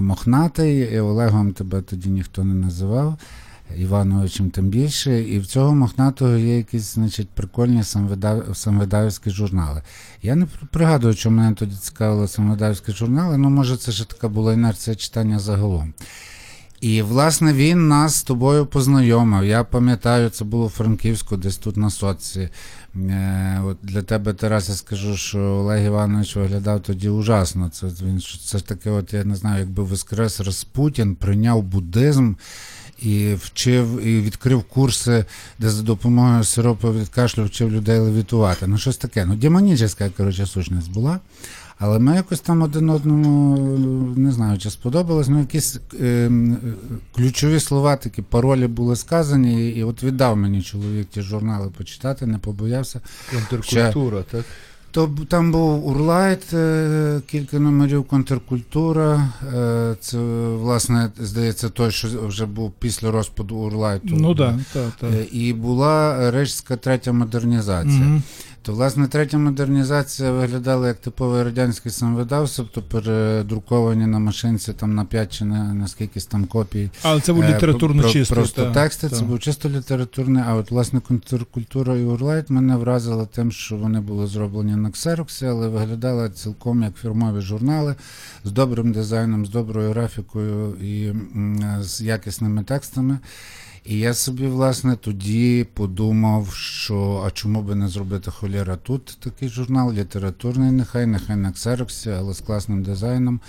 мохнатий, 0.00 0.78
і 0.94 1.00
Олегом 1.00 1.52
тебе 1.52 1.82
тоді 1.82 2.08
ніхто 2.08 2.44
не 2.44 2.54
називав. 2.54 3.18
Івановичем 3.78 4.50
тим 4.50 4.68
більше, 4.68 5.22
і 5.22 5.38
в 5.38 5.46
цього 5.46 5.74
мохнатого 5.74 6.36
є 6.36 6.56
якісь, 6.56 6.94
значить, 6.94 7.28
прикольні 7.28 7.84
самвидав... 7.84 8.56
самвидавські 8.56 9.30
журнали. 9.30 9.82
Я 10.22 10.34
не 10.34 10.46
пригадую, 10.46 11.14
що 11.14 11.30
мене 11.30 11.54
тоді 11.54 11.76
цікавили 11.76 12.28
самвидавські 12.28 12.92
журнали, 12.92 13.38
ну 13.38 13.50
може 13.50 13.76
це 13.76 13.92
ж 13.92 14.08
така 14.08 14.28
була 14.28 14.52
інерція 14.52 14.96
читання 14.96 15.38
загалом. 15.38 15.94
І, 16.82 17.02
власне, 17.02 17.52
він 17.52 17.88
нас 17.88 18.14
з 18.14 18.22
тобою 18.22 18.66
познайомив. 18.66 19.44
Я 19.44 19.64
пам'ятаю, 19.64 20.30
це 20.30 20.44
було 20.44 20.66
в 20.66 20.70
Франківську, 20.70 21.36
десь 21.36 21.56
тут 21.56 21.76
на 21.76 21.90
соці. 21.90 22.48
Е, 22.96 23.60
от 23.64 23.78
для 23.82 24.02
тебе, 24.02 24.32
Тарас, 24.32 24.68
я 24.68 24.74
скажу, 24.74 25.16
що 25.16 25.38
Олег 25.38 25.86
Іванович 25.86 26.36
виглядав 26.36 26.80
тоді 26.80 27.08
ужасно. 27.08 27.68
Це, 27.68 27.86
він, 27.86 28.20
це 28.44 28.60
таке, 28.60 28.90
от, 28.90 29.12
я 29.12 29.24
не 29.24 29.36
знаю, 29.36 29.58
якби 29.58 29.82
воскрес 29.82 30.40
Распутін, 30.40 31.14
прийняв 31.14 31.62
буддизм 31.62 32.34
і 33.04 33.34
вчив, 33.34 34.06
і 34.06 34.20
відкрив 34.20 34.62
курси, 34.62 35.24
де 35.58 35.70
за 35.70 35.82
допомогою 35.82 36.44
сиропу 36.44 36.92
від 36.92 37.08
кашлю 37.08 37.44
вчив 37.44 37.72
людей 37.72 37.98
левітувати. 37.98 38.66
Ну, 38.66 38.78
щось 38.78 38.96
таке. 38.96 39.24
Ну, 39.24 39.34
демонічна, 39.34 40.10
коротше, 40.16 40.46
сущність 40.46 40.90
була. 40.90 41.20
Але 41.78 41.98
ми 41.98 42.14
якось 42.14 42.40
там 42.40 42.62
один 42.62 42.90
одному 42.90 43.56
не 44.16 44.32
знаю, 44.32 44.58
чи 44.58 44.70
сподобалось, 44.70 45.28
ну 45.28 45.38
якісь 45.38 45.78
е, 46.00 46.30
ключові 47.14 47.60
слова, 47.60 47.96
такі 47.96 48.22
паролі 48.22 48.66
були 48.66 48.96
сказані, 48.96 49.70
і, 49.70 49.84
от 49.84 50.02
віддав 50.02 50.36
мені 50.36 50.62
чоловік 50.62 51.08
ті 51.10 51.22
журнали 51.22 51.70
почитати, 51.78 52.26
не 52.26 52.38
побоявся. 52.38 53.00
Контркультура, 53.30 54.22
так? 54.30 54.44
То 54.92 55.10
там 55.28 55.52
був 55.52 55.86
Урлайт, 55.86 56.54
е, 56.54 57.20
кілька 57.26 57.58
номерів, 57.58 58.04
контркультура. 58.04 59.28
Е, 59.54 59.96
це, 60.00 60.18
власне, 60.48 61.10
здається, 61.18 61.68
той, 61.68 61.90
що 61.90 62.08
вже 62.26 62.46
був 62.46 62.72
після 62.78 63.10
розпаду 63.10 63.56
Урлайту. 63.56 64.06
Ну 64.10 64.34
так, 64.34 64.54
та, 64.72 64.92
так. 65.00 65.10
Е, 65.12 65.24
І 65.32 65.52
була 65.52 66.30
Рижська 66.30 66.76
третя 66.76 67.12
модернізація. 67.12 68.04
Мгм. 68.04 68.22
То, 68.64 68.72
власне, 68.72 69.08
третя 69.08 69.38
модернізація 69.38 70.32
виглядала 70.32 70.88
як 70.88 70.96
типовий 70.96 71.42
радянський 71.42 71.92
самовидавство, 71.92 72.64
тобто 72.74 73.00
передруковані 73.00 74.06
на 74.06 74.18
машинці 74.18 74.72
там 74.72 74.94
на 74.94 75.04
5 75.04 75.32
чи 75.38 75.44
на, 75.44 75.74
на 75.74 75.88
скількись 75.88 76.26
там 76.26 76.44
копій. 76.44 76.90
Але 77.02 77.20
це 77.20 77.32
був 77.32 77.42
Е, 77.42 77.54
літературно 77.56 78.02
про- 78.02 78.10
чистий. 78.10 78.34
Просто 78.36 78.64
та, 78.64 78.72
тексти, 78.72 79.08
та. 79.08 79.16
це 79.16 79.24
був 79.24 79.38
чисто 79.40 79.68
літературний, 79.68 80.42
а 80.46 80.54
от 80.54 80.70
власне 80.70 81.00
контркультура 81.00 81.96
і 81.96 82.04
Урлайт 82.04 82.50
мене 82.50 82.76
вразила 82.76 83.26
тим, 83.26 83.52
що 83.52 83.76
вони 83.76 84.00
були 84.00 84.26
зроблені 84.26 84.76
на 84.76 84.90
ксероксі, 84.90 85.46
але 85.46 85.68
виглядали 85.68 86.30
цілком 86.30 86.82
як 86.82 86.96
фірмові 86.96 87.40
журнали 87.40 87.94
з 88.44 88.50
добрим 88.52 88.92
дизайном, 88.92 89.46
з 89.46 89.50
доброю 89.50 89.90
графікою 89.90 90.74
і 90.74 91.06
м, 91.06 91.76
з 91.80 92.00
якісними 92.00 92.62
текстами. 92.64 93.18
І 93.84 93.98
я 93.98 94.14
собі, 94.14 94.46
власне, 94.46 94.96
тоді 94.96 95.66
подумав, 95.74 96.52
що 96.54 97.24
а 97.26 97.30
чому 97.30 97.62
би 97.62 97.74
не 97.74 97.88
зробити 97.88 98.30
холєра 98.30 98.76
тут 98.76 99.18
такий 99.20 99.48
журнал, 99.48 99.92
літературний, 99.92 100.70
нехай, 100.70 101.06
нехай 101.06 101.36
на 101.36 101.52
ксероксі, 101.52 102.10
але 102.10 102.34
з 102.34 102.40
класним 102.40 102.82
дизайном, 102.82 103.40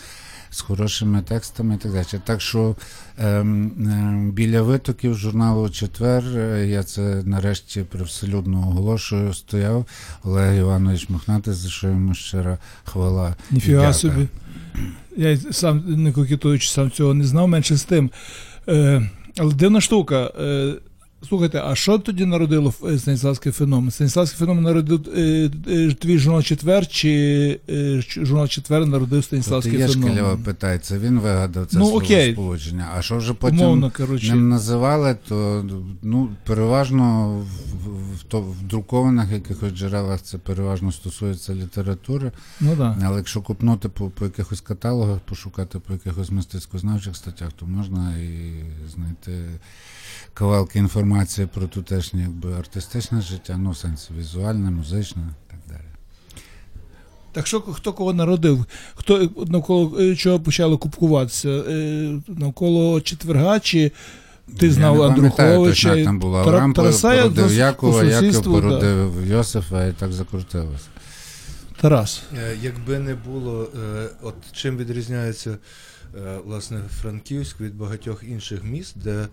з 0.49 0.61
хорошими 0.61 1.21
текстами 1.21 1.75
і 1.75 1.77
так 1.77 1.91
далі. 1.91 2.21
Так 2.23 2.41
що 2.41 2.75
ем, 3.17 3.71
ем, 3.77 4.31
біля 4.31 4.61
витоків 4.61 5.15
журналу 5.15 5.69
Четвер 5.69 6.23
е, 6.37 6.67
я 6.67 6.83
це 6.83 7.23
нарешті 7.25 7.81
привселюдно 7.81 8.57
оголошую, 8.57 9.33
стояв 9.33 9.85
Олег 10.23 10.57
Іванович 10.57 11.09
Мохнатий, 11.09 11.53
за 11.53 11.69
що 11.69 11.87
йому 11.87 12.13
щира 12.13 12.57
хвала. 12.83 13.35
Ніфіга 13.51 13.93
собі. 13.93 14.27
Я 15.17 15.37
сам 15.37 15.83
не 16.03 16.11
кокетуючи, 16.11 16.69
сам 16.69 16.91
цього 16.91 17.13
не 17.13 17.25
знав, 17.25 17.47
менше 17.47 17.75
з 17.75 17.83
тим. 17.83 18.11
Е, 18.67 19.09
але 19.37 19.53
дивна 19.53 19.81
штука. 19.81 20.31
Слухайте, 21.27 21.61
а 21.65 21.75
що 21.75 21.99
тоді 21.99 22.25
народило 22.25 22.73
е, 22.89 22.99
Станіславський 22.99 23.51
феномен? 23.51 23.91
Станіславський 23.91 24.39
феномен 24.39 24.63
народив 24.63 25.09
е, 25.17 25.49
е, 25.67 25.93
твій 25.93 26.17
журнал 26.17 26.43
Четвер, 26.43 26.87
чи 26.87 27.59
журнал 28.07 28.47
Четвер 28.47 28.85
народив 28.85 29.23
Станіславський 29.23 29.77
є 29.79 29.87
феномен? 29.87 30.13
Шкільова 30.13 30.37
питається, 30.37 30.99
він 30.99 31.19
вигадав 31.19 31.65
це 31.67 31.77
Ну, 31.77 31.85
окей. 31.91 32.33
сполучення. 32.33 32.87
А 32.97 33.01
що 33.01 33.17
вже 33.17 33.33
потім 33.33 33.59
Умовно, 33.59 33.91
ним 34.23 34.49
називали, 34.49 35.15
то 35.27 35.65
ну, 36.01 36.29
переважно 36.45 37.29
в, 37.83 38.15
в, 38.15 38.23
то- 38.23 38.41
в 38.41 38.63
друкованих 38.63 39.31
якихось 39.31 39.73
джерелах 39.73 40.21
це 40.21 40.37
переважно 40.37 40.91
стосується 40.91 41.55
літератури. 41.55 42.31
Ну 42.59 42.75
так. 42.77 42.97
Але 43.05 43.17
якщо 43.17 43.41
купнути 43.41 43.89
по, 43.89 44.09
по 44.09 44.25
якихось 44.25 44.61
каталогах, 44.61 45.19
пошукати 45.19 45.79
по 45.79 45.93
якихось 45.93 46.31
мистецькознавчих 46.31 47.15
статтях, 47.15 47.49
то 47.53 47.65
можна 47.65 48.17
і 48.17 48.53
знайти 48.95 49.31
кавалки 50.33 50.79
інформації 50.79 51.47
про 51.53 51.67
тутешнє 51.67 52.21
якби, 52.21 52.53
артистичне 52.53 53.21
життя, 53.21 53.57
ну 53.57 53.71
в 53.71 53.77
сенсі 53.77 54.09
візуальне, 54.19 54.71
музичне 54.71 55.21
і 55.21 55.51
так 55.51 55.59
далі. 55.69 55.87
Так 57.31 57.47
що 57.47 57.61
хто 57.61 57.93
кого 57.93 58.13
народив? 58.13 58.65
Хто 58.95 59.29
навколо 59.47 59.99
е, 59.99 60.15
чого 60.15 60.39
почало 60.39 60.77
купкуватися? 60.77 61.49
Е, 61.49 62.19
навколо 62.27 63.01
четверга 63.01 63.59
чи 63.59 63.91
ти 64.57 64.71
знав 64.71 64.95
Я 64.95 65.01
не 65.01 65.07
Андруховича? 65.07 65.89
точно, 65.89 66.03
там 66.05 66.19
була 66.19 66.71
Тараса 66.73 67.13
я 67.13 67.21
породив 67.21 67.53
Якова, 67.53 68.03
да. 68.03 68.41
породив 68.41 69.27
Йосифа 69.27 69.85
і 69.85 69.93
так 69.93 70.13
закрутилося. 70.13 70.87
Тарас. 71.83 72.23
Е, 72.37 72.57
Якби 72.61 72.99
не 72.99 73.15
було, 73.15 73.63
е, 73.63 74.09
от 74.21 74.35
чим 74.51 74.77
відрізняється 74.77 75.57
е, 76.15 76.37
власне 76.45 76.81
Франківськ 77.01 77.61
від 77.61 77.75
багатьох 77.75 78.23
інших 78.23 78.63
міст, 78.63 78.95
де 78.99 79.27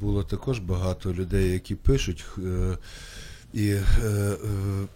було 0.00 0.22
також 0.22 0.58
багато 0.58 1.14
людей, 1.14 1.52
які 1.52 1.74
пишуть, 1.74 2.24
і 3.52 3.74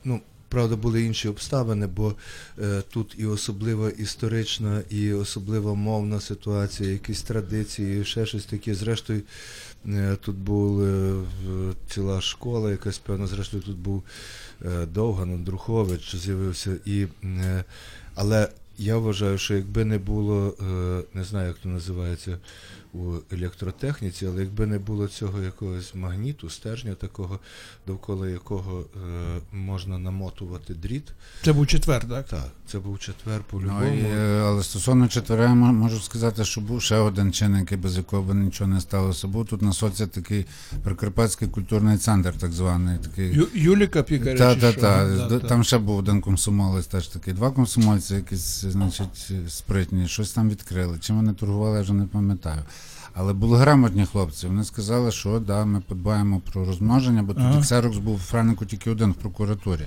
ну. 0.05 0.21
Правда, 0.50 0.76
були 0.76 1.04
інші 1.04 1.28
обставини, 1.28 1.87
бо 1.87 2.14
е, 2.59 2.83
тут 2.90 3.14
і 3.19 3.26
особлива 3.26 3.90
історична, 3.90 4.83
і 4.90 5.12
особлива 5.12 5.75
мовна 5.75 6.21
ситуація, 6.21 6.90
якісь 6.90 7.23
традиції, 7.23 8.04
ще 8.04 8.26
щось 8.26 8.45
таке. 8.45 8.75
Зрештою, 8.75 9.23
е, 9.87 10.16
тут 10.21 10.37
була 10.37 10.88
е, 10.88 11.23
ціла 11.88 12.21
школа, 12.21 12.71
якась 12.71 12.99
певно, 12.99 13.26
зрештою, 13.26 13.62
тут 13.62 13.76
був 13.76 14.02
е, 14.64 14.87
Довган, 14.87 15.35
Андрухович 15.35 16.16
з'явився. 16.16 16.76
І, 16.85 17.07
е, 17.25 17.64
але 18.14 18.49
я 18.78 18.97
вважаю, 18.97 19.38
що 19.38 19.54
якби 19.54 19.85
не 19.85 19.99
було, 19.99 20.54
е, 20.61 21.02
не 21.14 21.25
знаю, 21.25 21.49
як 21.49 21.57
то 21.57 21.69
називається 21.69 22.38
у 22.92 23.14
електротехніці, 23.30 24.26
але 24.26 24.40
якби 24.40 24.66
не 24.66 24.78
було 24.78 25.09
цього 25.09 25.42
якогось 25.42 25.94
магніту, 25.94 26.50
стержня 26.50 26.94
такого, 26.94 27.38
довкола 27.87 28.28
якого 28.28 28.80
е, 28.80 29.40
можна 29.52 29.99
намотувати 29.99 30.75
дріт, 30.75 31.12
Це 31.42 31.52
був 31.52 31.66
четвер, 31.66 32.09
так? 32.09 32.26
так, 32.26 32.49
це 32.66 32.78
був 32.78 32.99
четвер 32.99 33.37
Ну, 33.38 33.44
по-любому. 33.50 33.85
і, 33.94 34.00
е, 34.04 34.42
але 34.44 34.62
стосовно 34.62 35.09
четверя, 35.09 35.42
я 35.42 35.54
можу 35.54 36.00
сказати, 36.00 36.44
що 36.44 36.61
був 36.61 36.82
ще 36.82 36.97
один 36.97 37.32
чинник, 37.32 37.76
без 37.76 37.97
якого 37.97 38.23
би 38.23 38.35
нічого 38.35 38.70
не 38.70 38.80
сталося. 38.80 39.28
Був 39.28 39.47
тут 39.47 39.62
на 39.62 39.73
соці 39.73 40.06
такий 40.06 40.47
Прикарпатський 40.82 41.49
культурний 41.49 41.99
центр, 41.99 42.38
так 42.38 42.52
званий. 42.52 42.99
Такий. 42.99 43.35
Ю, 43.35 43.49
Юліка 43.54 44.02
Пікаря. 44.02 44.38
Та, 44.38 44.54
чи 44.54 44.61
та, 44.61 44.73
що? 44.73 44.80
та. 44.80 45.28
Та. 45.28 45.49
Там 45.49 45.64
ще 45.64 45.78
був 45.78 45.99
один 45.99 46.20
комсомолець, 46.20 46.87
теж 46.87 47.09
такий. 47.09 47.35
Два 47.35 47.50
комсомольці, 47.50 48.14
якісь, 48.14 48.61
значить, 48.61 49.32
спритні, 49.49 50.09
щось 50.09 50.32
там 50.32 50.50
відкрили. 50.50 50.99
Чим 50.99 51.16
вони 51.16 51.32
торгували, 51.32 51.76
я 51.76 51.82
вже 51.82 51.92
не 51.92 52.06
пам'ятаю. 52.06 52.62
Але 53.14 53.33
були 53.33 53.59
грамотні 53.59 54.07
хлопці. 54.07 54.47
Вони 54.47 54.64
сказали, 54.64 55.12
що 55.12 55.38
да, 55.38 55.64
ми 55.64 55.81
подбаємо 55.81 56.40
про 56.52 56.64
розмноження, 56.64 57.23
бо 57.23 57.35
тоді 57.35 57.47
Ага. 57.47 57.61
Ксерокс 57.61 57.97
був 57.97 58.14
у 58.14 58.19
Франнику 58.19 58.64
тільки 58.64 58.90
один 58.90 59.11
в 59.11 59.14
прокуратурі. 59.14 59.87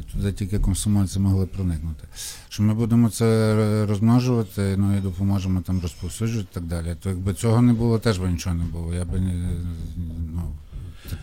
І 0.00 0.12
туди 0.12 0.32
тільки 0.32 0.58
комсомольці 0.58 1.18
могли 1.18 1.46
проникнути. 1.46 2.04
Що 2.48 2.62
ми 2.62 2.74
будемо 2.74 3.08
це 3.08 3.54
розмножувати, 3.88 4.74
ну 4.78 4.96
і 4.96 5.00
допоможемо 5.00 5.60
там 5.60 5.80
розповсюджувати 5.80 6.48
і 6.52 6.54
так 6.54 6.64
далі. 6.64 6.96
То 7.02 7.08
якби 7.08 7.34
цього 7.34 7.62
не 7.62 7.72
було, 7.72 7.98
теж 7.98 8.18
би 8.18 8.30
нічого 8.30 8.56
не 8.56 8.64
було. 8.64 8.94
Я 8.94 9.04
би 9.04 9.20
ну, 10.34 10.42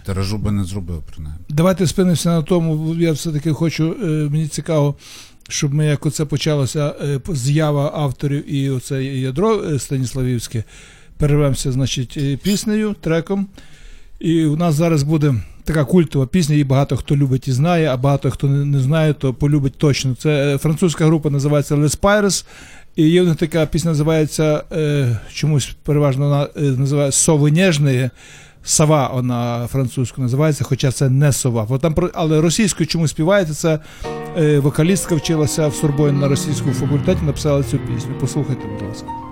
тиражу 0.06 0.38
би 0.38 0.51
не 0.51 0.63
зробив 0.63 1.03
принаймні. 1.12 1.46
Давайте 1.50 1.88
спинимося 1.88 2.30
на 2.30 2.42
тому. 2.42 2.96
Я 2.96 3.12
все-таки 3.12 3.53
хочу, 3.53 3.96
е, 4.03 4.06
мені 4.06 4.48
цікаво, 4.48 4.96
щоб 5.50 5.74
ми 5.74 5.86
як 5.86 6.06
оце 6.06 6.25
почалося 6.25 6.96
е, 7.01 7.20
з'ява 7.30 7.92
авторів 7.96 8.53
і 8.53 8.70
оце 8.70 9.03
ядро 9.03 9.63
е, 9.63 9.80
Станіславівське. 9.80 10.63
Перервемося, 11.24 11.72
значить, 11.72 12.18
е, 12.18 12.38
піснею, 12.38 12.96
треком. 13.01 13.48
І 14.20 14.46
у 14.46 14.56
нас 14.56 14.75
зараз 14.75 15.03
буде 15.03 15.36
така 15.63 15.86
культова 15.86 16.27
пісня, 16.27 16.53
її 16.53 16.63
багато 16.63 16.98
хто 16.98 17.18
любить 17.18 17.48
і 17.48 17.51
знає, 17.51 17.88
а 17.88 17.98
багато 17.98 18.32
хто 18.32 18.48
не, 18.48 18.80
знає, 18.80 19.13
то 19.13 19.34
полюбить 19.34 19.77
точно. 19.77 20.15
Це 20.15 20.56
е, 20.56 20.58
французька 20.58 21.06
група 21.06 21.30
називається 21.30 21.75
Les 21.75 22.00
Pirates. 22.00 22.46
І 22.96 23.10
є 23.10 23.22
в 23.22 23.27
них 23.27 23.36
така 23.36 23.65
пісня 23.65 23.92
називається 23.92 24.63
е, 24.72 25.18
чомусь 25.34 25.75
переважно 25.84 26.25
вона 26.30 26.48
е, 26.58 26.62
називається 26.62 27.20
Сови 27.20 27.51
Нежної. 27.51 28.10
Сова 28.63 29.10
вона 29.13 29.68
французькою 29.72 30.24
називається, 30.24 30.63
хоча 30.63 30.92
це 30.92 31.10
не 31.10 31.34
сова. 31.34 31.65
Бо 31.70 31.77
там, 31.77 31.96
але 32.13 32.42
російською 32.42 32.88
чомусь 32.88 33.12
співається. 33.12 33.53
Це 33.53 33.80
е, 34.38 34.60
вокалістка 34.60 35.15
вчилася 35.15 35.68
в 35.68 35.75
Сорбоні 35.75 36.20
на 36.20 36.27
російському 36.27 36.74
факультеті, 36.74 37.22
написала 37.25 37.63
цю 37.63 37.77
пісню. 37.77 38.15
Послухайте, 38.20 38.62
будь 38.68 38.88
ласка. 38.89 39.23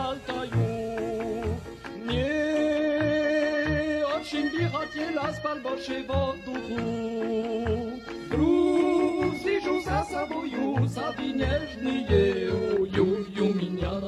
altaju 0.00 0.70
Nie 2.06 2.32
odsięgichat 4.16 4.94
nie 4.96 5.10
las 5.10 5.40
pal 5.42 5.60
boszy 5.62 6.04
w 6.04 6.10
odduchu 6.10 6.80
Gruzdy 8.30 9.60
żu 9.60 9.82
za 9.82 10.04
sobą 10.04 10.44
ju, 10.44 10.88
sabi 10.88 11.34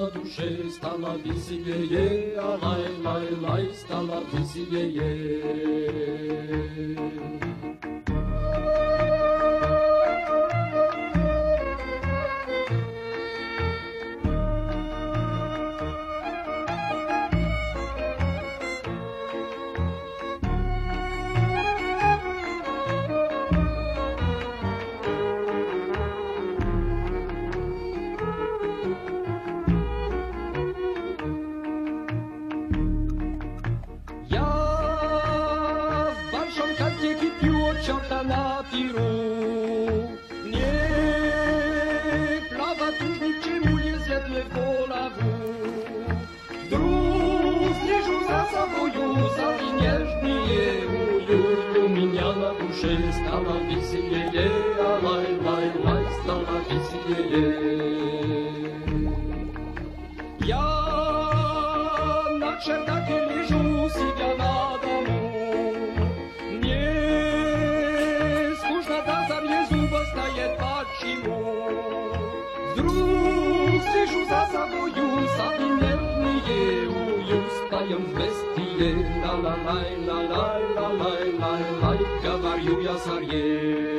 na 0.03 0.11
duszy 0.11 0.71
stala 0.71 1.19
wizje 1.19 1.87
je. 1.93 2.07
A 2.41 2.59
stala 3.75 4.21
Thank 8.53 9.01
you. 9.01 9.12
przystała 52.83 53.55
wizje, 53.69 54.01
je, 54.33 54.51
a 54.87 54.93
laj, 55.05 55.27
laj, 55.45 55.67
laj, 55.85 56.05
stała 56.23 56.59
wizje, 56.69 57.17
je. 57.31 57.47
Ja 60.47 60.69
na 62.39 62.53
czerdakie 62.65 63.19
leżu, 63.27 63.63
siwia 63.95 64.31
na 64.39 64.55
domu. 64.83 65.21
Nie, 66.63 66.87
skórzna 68.61 69.03
ta 69.03 69.29
za 69.29 69.41
mnie 69.41 69.67
zuba 69.71 70.01
staje, 70.11 70.47
patrzy 70.59 71.15
mu. 71.29 71.39
Wdróg 72.73 73.83
styżu 73.89 74.25
za 74.29 74.47
zawoju, 74.53 75.09
za 75.37 75.57
imienny 75.57 76.33
je, 76.49 76.89
uju, 76.89 77.41
stają 77.67 77.99
w 77.99 78.15
bestii, 78.15 78.95
la 79.23 79.33
la 79.45 79.57
laj, 79.67 79.91
la 80.07 80.23
la 80.23 80.59
la 80.77 81.42
говорю 82.65 82.81
я 82.81 83.92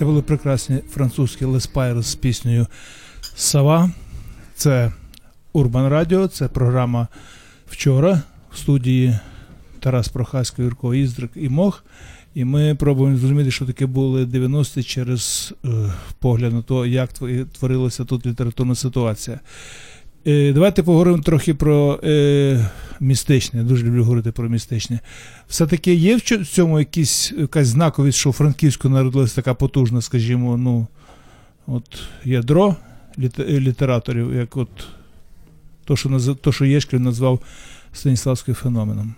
Це 0.00 0.06
були 0.06 0.22
прекрасні 0.22 0.78
французькі 0.90 1.44
леспайри 1.44 2.02
з 2.02 2.14
піснею 2.14 2.66
Сава. 3.34 3.90
Це 4.54 4.92
Урбан 5.52 5.88
Радіо, 5.88 6.28
це 6.28 6.48
програма 6.48 7.08
вчора 7.70 8.22
в 8.52 8.58
студії 8.58 9.18
Тарас 9.80 10.08
Прохасько, 10.08 10.62
Юрко 10.62 10.94
Іздрик 10.94 11.30
і 11.34 11.48
Мох. 11.48 11.84
І 12.34 12.44
ми 12.44 12.74
пробуємо 12.74 13.16
зрозуміти, 13.16 13.50
що 13.50 13.66
таке 13.66 13.86
були 13.86 14.24
90-ті 14.24 14.82
через 14.82 15.54
е, 15.64 15.68
погляд 16.18 16.52
на 16.52 16.62
те, 16.62 16.88
як 16.88 17.10
творилася 17.58 18.04
тут 18.04 18.26
літературна 18.26 18.74
ситуація. 18.74 19.40
Е, 20.26 20.52
давайте 20.52 20.82
поговоримо 20.82 21.22
трохи 21.22 21.54
про 21.54 22.00
е, 22.04 22.70
містичне. 23.00 23.62
Дуже 23.62 23.86
люблю 23.86 24.04
говорити 24.04 24.32
про 24.32 24.48
містичне. 24.48 25.00
Все-таки 25.48 25.94
є 25.94 26.16
в 26.16 26.46
цьому 26.46 26.78
якісь, 26.78 27.32
якась 27.38 27.66
знаковість, 27.66 28.18
що 28.18 28.30
у 28.30 28.32
Франківську 28.32 28.88
народилася 28.88 29.34
така 29.34 29.54
потужна, 29.54 30.00
скажімо, 30.00 30.56
ну, 30.56 30.86
от 31.66 32.02
ядро 32.24 32.76
літераторів, 33.38 34.34
як 34.34 34.56
от 34.56 34.68
то, 35.84 35.96
що, 35.96 36.08
наз... 36.08 36.30
то, 36.40 36.52
що 36.52 36.64
Єшків 36.64 37.00
назвав 37.00 37.40
Станіславським 37.92 38.54
феноменом. 38.54 39.14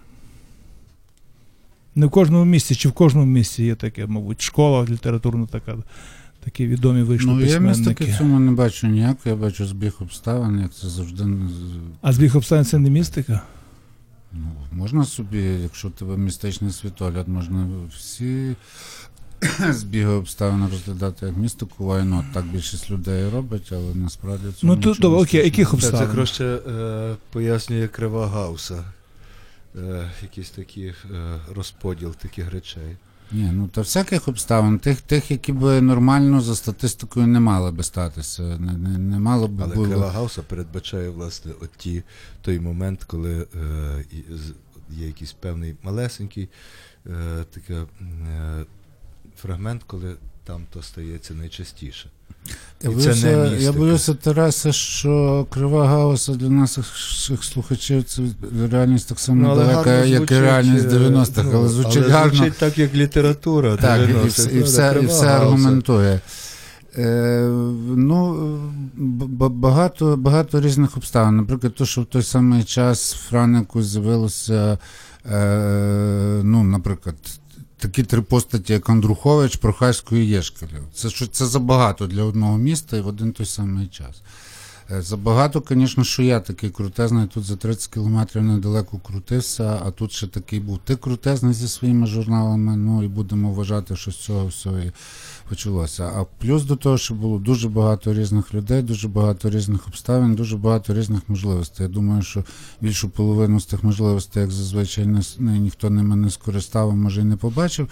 Не 1.95 2.07
в 2.07 2.11
кожному 2.11 2.45
місці, 2.45 2.75
чи 2.75 2.88
в 2.88 2.92
кожному 2.92 3.27
місці 3.27 3.64
є 3.64 3.75
таке, 3.75 4.07
мабуть, 4.07 4.42
школа 4.42 4.87
літературна 4.90 5.47
така, 5.47 5.77
такі 6.45 6.66
відомі 6.66 7.03
вийшли 7.03 7.33
Ну, 7.33 7.40
я 7.40 7.59
містики 7.59 7.64
письменники. 7.64 8.05
в 8.05 8.18
цьому 8.18 8.40
не 8.40 8.53
бачу 8.53 8.87
ніякого, 8.87 9.31
я 9.31 9.37
бачу 9.37 9.66
збіг 9.66 9.92
обставин, 10.01 10.61
як 10.61 10.75
це 10.75 10.88
завжди. 10.88 11.25
А 12.03 12.12
збіг 12.12 12.37
обставин 12.37 12.64
це 12.64 12.79
не 12.79 12.90
містика? 12.90 13.40
Ну, 14.35 14.53
можна 14.73 15.05
собі, 15.05 15.42
якщо 15.42 15.88
в 15.88 15.92
тебе 15.92 16.16
містичний 16.16 16.73
світогляд, 16.73 17.29
можна 17.29 17.66
всі 17.97 18.57
збіги 19.71 20.11
обставин 20.11 20.68
розглядати 20.71 21.27
як 21.27 21.37
містику 21.37 21.85
війну. 21.85 22.25
Так 22.35 22.47
більшість 22.47 22.90
людей 22.90 23.29
робить, 23.29 23.68
але 23.73 23.95
насправді 23.95 24.47
це 24.49 24.66
Ну, 24.66 24.77
то- 24.77 24.95
добре, 24.95 25.21
окей, 25.23 25.45
яких 25.45 25.75
обставин? 25.75 26.07
Це 26.09 26.12
краще 26.14 26.45
е, 26.45 27.16
пояснює 27.33 27.88
крива 27.88 28.27
Гауса. 28.29 28.85
Е, 29.77 30.11
якийсь 30.23 30.51
такий 30.51 30.87
е, 30.87 30.95
розподіл 31.55 32.14
таких 32.14 32.51
речей. 32.53 32.97
Ні, 33.32 33.50
ну 33.52 33.68
та 33.68 33.80
всяких 33.80 34.28
обставин, 34.28 34.78
тих, 34.78 35.00
тих, 35.00 35.30
які 35.30 35.52
би 35.52 35.80
нормально 35.80 36.40
за 36.40 36.56
статистикою 36.56 37.26
не 37.26 37.40
мали 37.40 37.70
би 37.70 37.82
статися. 37.82 38.42
Не, 38.42 38.72
не, 38.72 38.98
не 38.98 39.18
мало 39.18 39.48
би 39.48 39.64
Але 39.64 39.74
було. 39.74 39.87
крива 39.87 40.11
Гауса 40.11 40.42
передбачає 40.42 41.11
власне 41.11 41.52
от 41.61 41.70
ті, 41.76 42.02
той 42.42 42.61
момент, 42.61 43.04
коли 43.04 43.46
е, 43.54 44.04
є 44.90 45.06
якийсь 45.06 45.32
певний 45.32 45.76
малесенький 45.82 46.48
е, 47.06 47.44
таке, 47.50 47.74
е, 47.74 48.64
фрагмент, 49.37 49.82
коли 49.87 50.16
там 50.44 50.62
то 50.72 50.83
стається 50.83 51.35
найчастіше. 51.35 52.09
Я 52.83 52.90
І 52.90 52.94
це 52.94 53.09
боюся, 53.09 53.26
не 53.26 53.62
я 53.62 53.72
боюся, 53.72 54.14
Тарасе, 54.14 54.72
що 54.72 55.46
крива 55.50 55.88
гаоса 55.88 56.33
для 56.33 56.48
наших 56.48 56.87
слухачів 57.42 58.05
це 58.05 58.22
реальність 58.70 59.09
так 59.09 59.18
само 59.18 59.48
Ну, 59.48 59.57
далека, 59.57 60.05
як 60.05 60.31
і 60.31 60.40
реальність 60.40 60.87
е, 60.87 60.98
90-х, 60.98 61.48
але 61.55 61.68
звучить 61.68 62.02
але 62.02 62.12
гарно. 62.12 62.35
звучить 62.35 62.59
так, 62.59 62.78
як 62.78 62.94
література. 62.94 63.76
Так, 63.76 64.11
і 64.11 64.12
90-х, 64.12 64.28
все, 64.28 64.42
і 64.42 64.46
правда, 64.46 64.66
все, 64.66 65.00
і 65.02 65.07
все 65.07 65.26
аргументує. 65.26 66.20
Е, 66.98 67.46
ну, 67.96 68.57
багато, 69.48 70.16
багато 70.16 70.61
різних 70.61 70.96
обставин. 70.96 71.37
Наприклад, 71.37 71.74
то, 71.74 71.87
що 71.87 72.00
в 72.00 72.07
той 72.07 72.22
самий 72.22 72.64
час 72.64 73.14
в 73.14 73.28
Франику 73.28 73.83
з'явилося, 73.83 74.78
е, 75.33 76.40
ну, 76.44 76.62
наприклад, 76.62 77.14
такі 77.83 78.03
три 78.03 78.23
постаті, 78.23 78.73
як 78.73 78.88
Андрухович, 78.90 79.57
Прохасько 79.57 80.16
і 80.16 80.27
Єшкелів. 80.27 80.83
Це, 80.95 81.11
що- 81.11 81.27
це 81.27 81.47
забагато 81.47 82.07
для 82.07 82.23
одного 82.23 82.59
міста 82.59 82.97
і 82.97 83.01
в 83.01 83.07
один 83.07 83.33
той 83.33 83.47
самий 83.47 83.87
час. 83.87 84.23
Е, 84.90 85.03
Забагато, 85.03 85.62
звісно, 85.71 86.05
що 86.05 86.23
я 86.23 86.40
такий 86.40 86.71
крутезний, 86.71 87.27
тут 87.27 87.45
за 87.45 87.57
30 87.57 87.92
кілометрів 87.95 88.42
недалеко 88.42 88.99
крутився, 88.99 89.81
а 89.87 89.90
тут 89.90 90.12
ще 90.12 90.27
такий 90.27 90.61
був. 90.61 90.79
Ти 90.85 90.97
крутезний 90.97 91.55
зі 91.55 91.68
своїми 91.68 92.07
журналами, 92.07 92.77
ну 92.77 93.03
і 93.03 93.09
будемо 93.09 93.53
вважати, 93.53 93.97
що 93.97 94.11
з 94.12 94.16
цього 94.16 94.47
всього 94.47 94.79
почалося. 95.52 96.04
А 96.04 96.24
плюс 96.38 96.64
до 96.64 96.76
того, 96.76 96.98
що 96.98 97.14
було 97.14 97.38
дуже 97.38 97.68
багато 97.68 98.14
різних 98.14 98.54
людей, 98.54 98.82
дуже 98.82 99.08
багато 99.08 99.50
різних 99.50 99.86
обставин, 99.86 100.34
дуже 100.34 100.56
багато 100.56 100.94
різних 100.94 101.28
можливостей. 101.28 101.86
Я 101.86 101.92
думаю, 101.92 102.22
що 102.22 102.44
більшу 102.80 103.08
половину 103.08 103.60
з 103.60 103.66
тих 103.66 103.84
можливостей, 103.84 104.42
як 104.42 104.50
зазвичай, 104.50 105.06
не, 105.06 105.22
ніхто 105.58 105.90
ними 105.90 106.16
не 106.16 106.30
скористав, 106.30 106.90
а 106.90 106.94
може 106.94 107.20
і 107.20 107.24
не 107.24 107.36
побачив. 107.36 107.88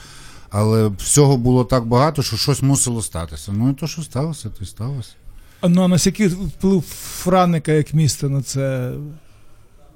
Але 0.50 0.88
всього 0.88 1.36
було 1.36 1.64
так 1.64 1.86
багато, 1.86 2.22
що 2.22 2.36
щось 2.36 2.62
мусило 2.62 3.02
статися. 3.02 3.52
Ну 3.52 3.70
і 3.70 3.74
то, 3.74 3.86
що 3.86 4.02
сталося, 4.02 4.48
то 4.48 4.64
й 4.64 4.66
сталося. 4.66 5.12
А 5.60 5.68
Ну, 5.68 5.82
а 5.82 5.88
наскільки 5.88 6.28
вплив 6.28 6.82
Франика 7.22 7.72
як 7.72 7.94
міста 7.94 8.28
на 8.28 8.42
це 8.42 8.92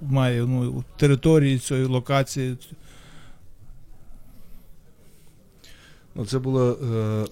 має 0.02 0.42
ну, 0.42 0.84
території 0.96 1.58
цієї 1.58 1.86
локації? 1.86 2.56
Ну, 6.14 6.26
це 6.26 6.38
було. 6.38 6.78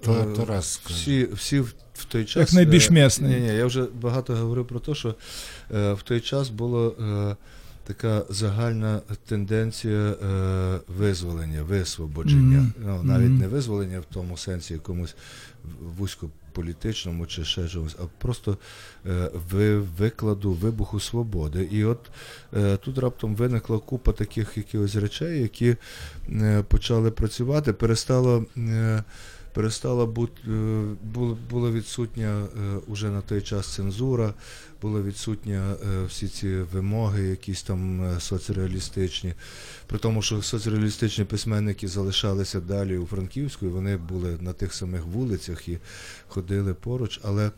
Е, 0.07 0.11
е, 0.11 0.59
всі, 0.87 1.29
всі 1.33 1.61
в, 1.61 1.75
в 1.95 2.05
той 2.05 2.25
час. 2.25 2.37
Як 2.37 2.53
найбільш 2.53 2.91
е. 2.91 2.93
Ні, 3.29 3.41
ні, 3.41 3.47
я 3.47 3.67
вже 3.67 3.87
багато 4.01 4.35
говорив 4.35 4.67
про 4.67 4.81
те, 4.81 4.95
що 4.95 5.15
е, 5.75 5.93
в 5.93 6.03
той 6.03 6.21
час 6.21 6.49
була 6.49 6.89
е, 6.89 7.37
така 7.85 8.25
загальна 8.31 9.01
тенденція 9.27 9.99
е, 9.99 10.81
визволення, 10.99 11.63
висвободження. 11.63 12.59
Мгм. 12.59 12.73
Ну, 12.87 13.03
навіть 13.03 13.29
Мгм. 13.29 13.39
не 13.39 13.49
визволення 13.49 14.01
в 14.01 14.15
тому 14.15 14.37
сенсі 14.37 14.73
якомусь 14.75 15.15
вузькополітичному 16.53 17.27
чи 17.27 17.45
ще 17.45 17.69
чомусь, 17.69 17.97
а 17.99 18.07
просто 18.19 18.59
е, 19.07 19.31
ви, 19.51 19.79
викладу 19.79 20.53
вибуху 20.53 21.01
свободи. 21.01 21.69
І 21.73 21.85
от 21.85 22.11
е, 22.57 22.77
тут 22.77 22.99
раптом 22.99 23.35
виникла 23.35 23.79
купа 23.79 24.13
таких 24.13 24.57
якихось 24.57 24.97
речей, 24.97 25.43
які 25.43 25.77
е, 26.29 26.63
почали 26.69 27.11
працювати, 27.11 27.73
перестало. 27.73 28.45
Перестала 29.55 30.07
бути, 30.07 30.43
була, 31.51 31.71
відсутня 31.71 32.47
уже 32.87 33.11
на 33.11 33.21
той 33.21 33.43
час 33.43 33.75
цензура, 33.75 34.35
була 34.83 35.03
відсутня 35.03 35.75
е, 35.83 36.05
всі 36.05 36.29
ці 36.29 36.49
вимоги, 36.49 37.23
якісь 37.23 37.63
там 37.63 38.05
е, 38.05 38.21
соцреалістичні. 38.21 39.35
При 39.87 39.99
тому, 39.99 40.23
що 40.23 40.43
соцреалістичні 40.43 41.25
письменники 41.25 41.89
залишалися 41.89 42.61
далі 42.61 42.99
у 42.99 43.07
Франківську, 43.07 43.71
вони 43.71 43.97
були 43.97 44.39
на 44.41 44.53
тих 44.53 44.75
самих 44.75 45.05
вулицях 45.05 45.69
і 45.69 45.79
ходили 46.29 46.75
поруч, 46.75 47.21
але 47.23 47.51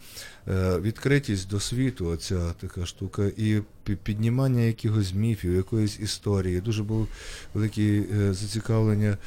е, 0.49 0.79
відкритість 0.81 1.49
до 1.49 1.61
світу, 1.61 2.07
оця 2.07 2.53
така 2.61 2.87
штука, 2.87 3.25
і 3.37 3.63
піднімання 4.03 4.61
якихось 4.61 5.15
міфів, 5.15 5.55
якоїсь 5.55 6.01
історії. 6.01 6.61
Дуже 6.61 6.83
було 6.83 7.09
велике 7.55 8.03
зацікавлення 8.31 9.19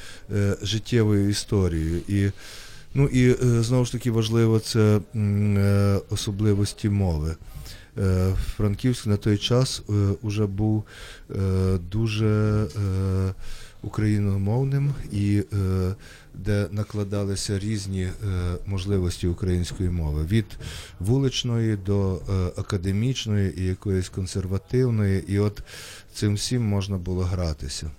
життєвою 0.62 1.28
історією. 1.28 2.00
І, 2.08 2.30
ну 2.94 3.08
і 3.08 3.36
знову 3.62 3.84
ж 3.84 3.92
таки 3.92 4.10
важливо 4.10 4.60
це 4.60 5.00
особливості 6.10 6.88
мови. 6.88 7.36
Е, 7.98 8.34
Франківськ 8.56 9.06
на 9.06 9.16
той 9.16 9.38
час 9.38 9.82
е, 9.88 9.92
уже 10.22 10.46
був 10.46 10.84
е, 11.30 11.78
дуже 11.90 12.26
е, 12.26 13.34
україномовним 13.82 14.94
і 15.12 15.42
е, 15.52 15.94
де 16.34 16.66
накладалися 16.70 17.58
різні 17.58 18.02
е, 18.02 18.12
можливості 18.66 19.26
української 19.26 19.90
мови 19.90 20.24
від 20.24 20.46
вуличної 21.00 21.76
до 21.86 22.14
е, 22.14 22.20
академічної 22.56 23.60
і 23.60 23.64
якоїсь 23.64 24.08
консервативної, 24.08 25.24
і 25.28 25.38
от 25.38 25.62
цим 26.14 26.34
всім 26.34 26.62
можна 26.62 26.96
було 26.96 27.22
гратися. 27.22 27.90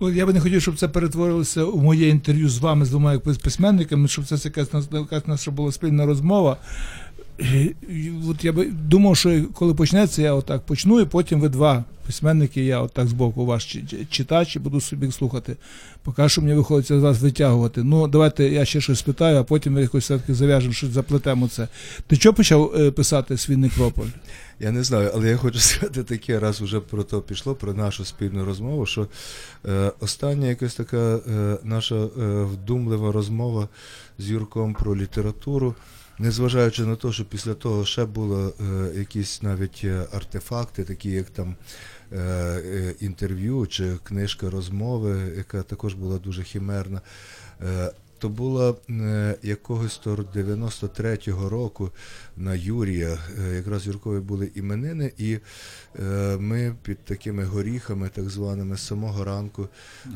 Я 0.00 0.26
би 0.26 0.32
не 0.32 0.40
хотів, 0.40 0.62
щоб 0.62 0.76
це 0.78 0.88
перетворилося 0.88 1.64
у 1.64 1.78
моє 1.78 2.08
інтерв'ю 2.08 2.48
з 2.48 2.58
вами, 2.58 2.84
з 2.84 2.90
двома 2.90 3.18
письменниками, 3.18 4.08
щоб 4.08 4.24
це 4.24 4.36
якась, 4.44 4.68
якась 4.92 5.26
наша 5.26 5.50
була 5.50 5.72
спільна 5.72 6.06
розмова. 6.06 6.56
От 8.28 8.44
я 8.44 8.52
би 8.52 8.64
думав, 8.64 9.16
що 9.16 9.44
коли 9.54 9.74
почнеться, 9.74 10.22
я 10.22 10.34
отак 10.34 10.66
почну, 10.66 11.00
і 11.00 11.04
потім 11.04 11.40
ви 11.40 11.48
два 11.48 11.84
письменники, 12.06 12.64
я 12.64 12.80
отак 12.80 13.06
збоку 13.08 13.46
ваш 13.46 13.72
чи- 13.72 13.82
чи- 13.86 14.04
читач 14.10 14.56
і 14.56 14.58
буду 14.58 14.80
собі 14.80 15.12
слухати. 15.12 15.56
Поки 16.02 16.28
що 16.28 16.42
мені 16.42 16.54
виходить 16.54 16.86
з 16.86 16.90
вас 16.90 17.20
витягувати. 17.20 17.82
Ну, 17.82 18.08
давайте 18.08 18.48
я 18.48 18.64
ще 18.64 18.80
щось 18.80 19.02
питаю, 19.02 19.36
а 19.38 19.44
потім 19.44 19.72
ми 19.72 19.80
якось 19.82 20.04
все-таки 20.04 20.34
зав'яжемо, 20.34 20.72
щось 20.72 20.90
заплетемо 20.90 21.48
це. 21.48 21.68
Ти 22.06 22.16
чого 22.16 22.34
почав 22.34 22.72
е, 22.78 22.90
писати 22.90 23.36
свій 23.36 23.56
некрополь? 23.56 24.06
Я 24.60 24.70
не 24.72 24.82
знаю, 24.82 25.10
але 25.14 25.28
я 25.28 25.36
хочу 25.36 25.58
сказати 25.58 26.02
таке, 26.02 26.38
раз 26.40 26.60
уже 26.62 26.80
про 26.80 27.02
то 27.02 27.20
пішло, 27.20 27.54
про 27.54 27.74
нашу 27.74 28.04
спільну 28.04 28.44
розмову, 28.44 28.86
що 28.86 29.06
е, 29.66 29.92
остання 30.00 30.46
якась 30.46 30.74
така 30.74 30.96
е, 31.16 31.58
наша 31.64 31.96
е, 31.96 32.08
вдумлива 32.42 33.12
розмова 33.12 33.68
з 34.18 34.30
Юрком 34.30 34.74
про 34.74 34.96
літературу, 34.96 35.74
незважаючи 36.18 36.84
на 36.84 36.96
те, 36.96 37.12
що 37.12 37.24
після 37.24 37.54
того 37.54 37.84
ще 37.84 38.04
були 38.04 38.52
е, 38.60 38.98
якісь 38.98 39.42
навіть 39.42 39.80
е, 39.84 40.06
артефакти, 40.12 40.84
такі 40.84 41.10
як 41.10 41.30
там 41.30 41.56
е, 42.12 42.94
інтерв'ю 43.00 43.66
чи 43.66 43.96
книжка 44.04 44.50
розмови, 44.50 45.32
яка 45.36 45.62
також 45.62 45.94
була 45.94 46.18
дуже 46.18 46.42
хімерна. 46.42 47.00
Е, 48.18 48.20
то 48.20 48.28
була 48.28 48.74
е, 48.90 49.36
якогось 49.42 49.98
то 49.98 50.14
93-го 50.16 51.48
року 51.48 51.90
на 52.36 52.54
Юрія, 52.54 53.18
е, 53.38 53.54
якраз 53.54 53.86
Юркові 53.86 54.20
були 54.20 54.50
іменини, 54.54 55.12
і 55.18 55.38
е, 55.98 56.36
ми 56.40 56.74
під 56.82 56.98
такими 57.04 57.44
горіхами, 57.44 58.08
так 58.08 58.30
званими, 58.30 58.76
з 58.76 58.86
самого 58.86 59.24
ранку 59.24 59.68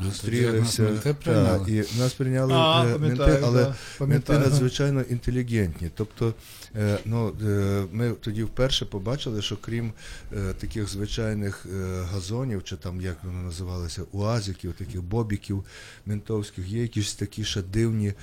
зустрілися. 0.03 0.89
Та, 1.23 1.65
і 1.67 1.83
нас 1.99 2.13
прийняли 2.13 2.53
А, 2.53 2.85
е, 2.85 2.97
менти, 2.97 3.39
але 3.43 3.73
да, 3.99 4.05
менти 4.05 4.33
надзвичайно 4.33 5.01
інтелігентні. 5.01 5.89
Тобто, 5.95 6.27
е, 6.27 6.33
ну, 7.05 7.35
е, 7.45 7.85
ми 7.91 8.11
тоді 8.11 8.43
вперше 8.43 8.85
побачили, 8.85 9.41
що 9.41 9.57
крім 9.57 9.93
е, 10.33 10.53
таких 10.53 10.89
звичайних 10.89 11.65
е, 11.65 12.01
газонів, 12.11 12.63
чи 12.63 12.75
там 12.75 13.01
як 13.01 13.23
вони 13.23 13.41
називалися, 13.41 14.01
уазиків, 14.11 14.73
таких 14.73 15.03
бобіків 15.03 15.65
ментовських, 16.05 16.67
є 16.67 16.81
якісь 16.81 17.15
такі 17.15 17.43
ще 17.43 17.61
дивні 17.61 18.13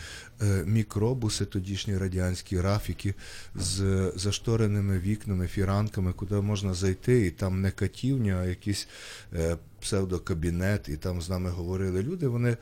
е, 0.43 0.65
мікробуси, 0.67 1.45
тодішні 1.45 1.99
радянські 1.99 2.61
рафіки 2.61 3.15
з 3.55 4.13
заштореними 4.17 4.99
вікнами, 4.99 5.47
фіранками, 5.47 6.13
куди 6.13 6.35
можна 6.35 6.75
зайти, 6.75 7.27
і 7.27 7.31
там 7.31 7.61
не 7.61 7.71
катівня, 7.71 8.41
а 8.43 8.47
якийсь 8.47 8.89
е, 9.33 9.57
псевдокабінет, 9.81 10.89
і 10.89 10.97
там 10.97 11.23
з 11.23 11.31
нами 11.31 11.51
говорили 11.51 12.03
люди. 12.03 12.29
Вони 12.29 12.57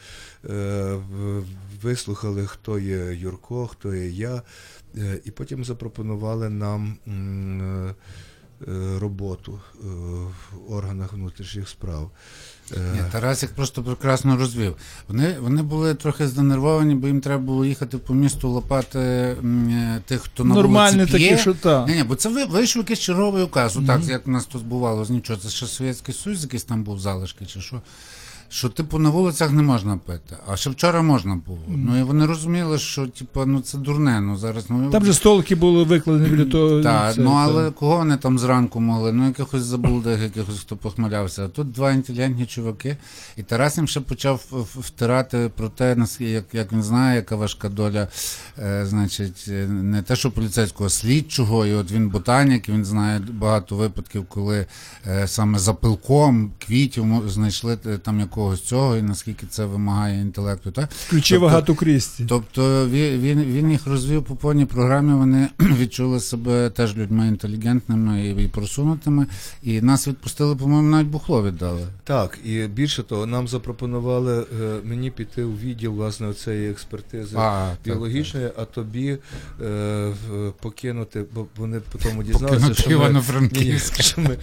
е, 0.45 0.99
вислухали, 1.83 2.47
хто 2.47 2.79
є 2.79 3.15
Юрко, 3.15 3.67
хто 3.67 3.95
є 3.95 4.09
я, 4.09 4.35
е, 4.35 4.43
і 5.25 5.31
потім 5.31 5.65
запропонували 5.65 6.49
нам. 6.49 6.97
е, 7.07 7.95
е, 8.69 8.99
Роботу 8.99 9.61
е, 9.75 9.87
в 9.87 10.73
органах 10.73 11.13
внутрішніх 11.13 11.69
справ. 11.69 12.11
Е, 12.77 12.93
Ні, 12.95 13.01
Тарасик 13.13 13.51
просто 13.51 13.83
прекрасно 13.83 14.37
розвів. 14.37 14.77
Вони, 15.09 15.37
вони 15.41 15.63
були 15.63 15.95
трохи 15.95 16.29
занервовані, 16.29 16.95
бо 16.95 17.07
їм 17.07 17.21
треба 17.21 17.43
було 17.43 17.65
їхати 17.65 17.99
по 17.99 18.15
місту 18.15 18.49
лопати 18.49 18.99
м, 18.99 19.69
е, 19.69 20.03
тих, 20.07 20.21
хто 20.23 20.45
на 20.45 20.55
Нормальні 20.55 20.97
вулиці 20.97 21.17
п'є. 21.17 21.29
такі, 21.31 21.41
що 21.43 21.55
та. 21.55 21.87
Ні, 21.87 21.95
ні, 21.95 22.03
бо 22.03 22.15
це 22.15 22.29
ви- 22.29 22.45
вийшов 22.45 22.83
якийсь 22.83 22.99
черговий 23.01 23.43
указ. 23.43 23.77
Отак, 23.77 24.05
як 24.09 24.29
у 24.29 24.31
нас 24.31 24.47
тут 24.47 24.65
бувало 24.65 25.05
з 25.05 25.11
нічого. 25.11 25.39
Це 25.39 25.49
ще 25.49 25.67
Совєтський 25.67 26.15
Союз, 26.15 26.43
якийсь 26.43 26.65
там 26.65 26.85
був 26.85 27.01
залишки, 27.01 27.47
чи 27.47 27.61
що. 27.61 27.83
Що 28.49 28.69
типу 28.69 28.99
на 28.99 29.11
вулицях 29.11 29.53
не 29.53 29.63
можна 29.63 29.97
пити, 29.97 30.37
а 30.47 30.57
ще 30.57 30.71
вчора 30.71 31.03
можна 31.03 31.41
було. 31.47 31.59
Ну 31.69 31.99
і 31.99 32.03
вони 32.03 32.27
розуміли, 32.27 32.79
що 32.79 33.07
типу, 33.07 33.47
ну 33.47 33.61
це 33.61 33.79
дурне. 33.79 34.21
Ну 34.21 34.37
зараз 34.37 34.65
ну 34.71 34.91
Там 34.91 35.05
же 35.05 35.15
столики 35.15 35.55
були 35.55 35.85
викладені 35.85 36.29
біля 36.31 36.45
того. 36.45 36.83
так, 36.83 37.15
це, 37.15 37.21
ну 37.21 37.31
та. 37.31 37.37
але 37.37 37.71
кого 37.71 37.97
вони 37.97 38.17
там 38.17 38.39
зранку 38.39 38.81
могли? 38.81 39.13
Ну 39.13 39.27
якихось 39.27 39.63
забулдих, 39.63 40.23
якихось 40.23 40.61
хто 40.61 40.77
похмелявся. 40.77 41.45
А 41.45 41.49
тут 41.49 41.73
два 41.73 41.93
інтелігентні 41.93 42.47
чуваки, 42.47 42.97
і 43.37 43.43
Тарас 43.43 43.77
їм 43.77 43.89
ще 43.89 44.01
почав 44.01 44.67
втирати 44.79 45.51
про 45.57 45.69
те, 45.69 45.97
як, 46.19 46.45
як 46.53 46.73
він 46.73 46.83
знає, 46.83 47.17
яка 47.17 47.37
важка 47.37 47.69
доля, 47.69 48.09
е, 48.59 48.87
значить, 48.87 49.45
е, 49.49 49.67
не 49.69 50.03
те, 50.03 50.17
що 50.17 50.31
поліцейського 50.31 50.91
слідчого, 50.91 51.67
і 51.67 51.75
от 51.75 51.93
він 51.93 52.09
ботанік, 52.09 52.69
він 52.69 52.85
знає 52.85 53.21
багато 53.33 53.77
випадків, 53.77 54.27
коли 54.29 54.67
е, 55.07 55.29
саме 55.29 55.59
за 55.59 55.75
пилком 55.75 56.53
квітів 56.59 57.23
знайшли 57.27 57.79
е, 57.87 57.99
там 57.99 58.21
якогось 58.21 58.38
цього, 58.65 58.97
і 58.97 59.03
наскільки 59.03 59.47
це 59.47 59.65
вимагає 59.65 60.21
інтелекту. 60.21 60.71
Так? 60.71 60.89
Включи 61.07 61.35
Тобто- 61.35 61.47
Агату 61.47 61.75
Крісті. 61.75 62.25
Тобто 62.29 62.89
він, 62.89 63.21
він, 63.21 63.45
він 63.45 63.71
їх 63.71 63.87
розвів 63.87 64.25
по 64.25 64.37
повній 64.37 64.65
програмі. 64.65 65.13
Вони 65.13 65.49
відчули 65.61 66.21
себе 66.21 66.71
теж 66.71 66.97
людьми 66.97 67.29
інтелігентними 67.29 68.27
і, 68.27 68.45
і 68.45 68.49
просунутими. 68.49 69.27
І 69.63 69.81
нас 69.81 70.09
відпустили, 70.09 70.57
по-моєму, 70.57 70.89
навіть 70.91 71.09
бухло 71.09 71.43
віддали. 71.45 71.87
Так, 72.05 72.39
і 72.45 72.67
більше 72.67 73.03
того, 73.03 73.27
нам 73.27 73.49
запропонували 73.49 74.39
е, 74.63 74.79
мені 74.85 75.11
піти 75.11 75.43
у 75.45 75.53
відділ 75.57 75.93
власне 75.93 76.35
цієї 76.35 76.71
експертизи 76.71 77.37
А, 77.37 77.71
так, 77.71 77.79
біологічної, 77.85 78.51
а 78.57 78.65
тобі 78.65 79.19
е, 79.65 80.13
покинути, 80.61 81.25
бо 81.35 81.47
вони 81.57 81.81
потім 81.93 82.23
дізналися, 82.23 82.55
Покинути 82.55 82.83
що 82.83 82.91
ми, 82.91 83.41
ні, 83.53 83.79
що 84.01 84.21
ми 84.21 84.37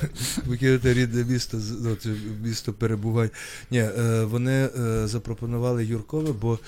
покинути 0.46 0.94
рідне 0.94 1.24
місто, 1.24 1.58
з- 1.60 1.96
місто 2.44 2.72
перебувань. 2.72 3.30
Ні, 3.70 3.78
е, 3.78 4.24
вони 4.24 4.52
е, 4.52 5.06
запропонували 5.06 5.84
Юркове, 5.84 6.32
бо 6.32 6.58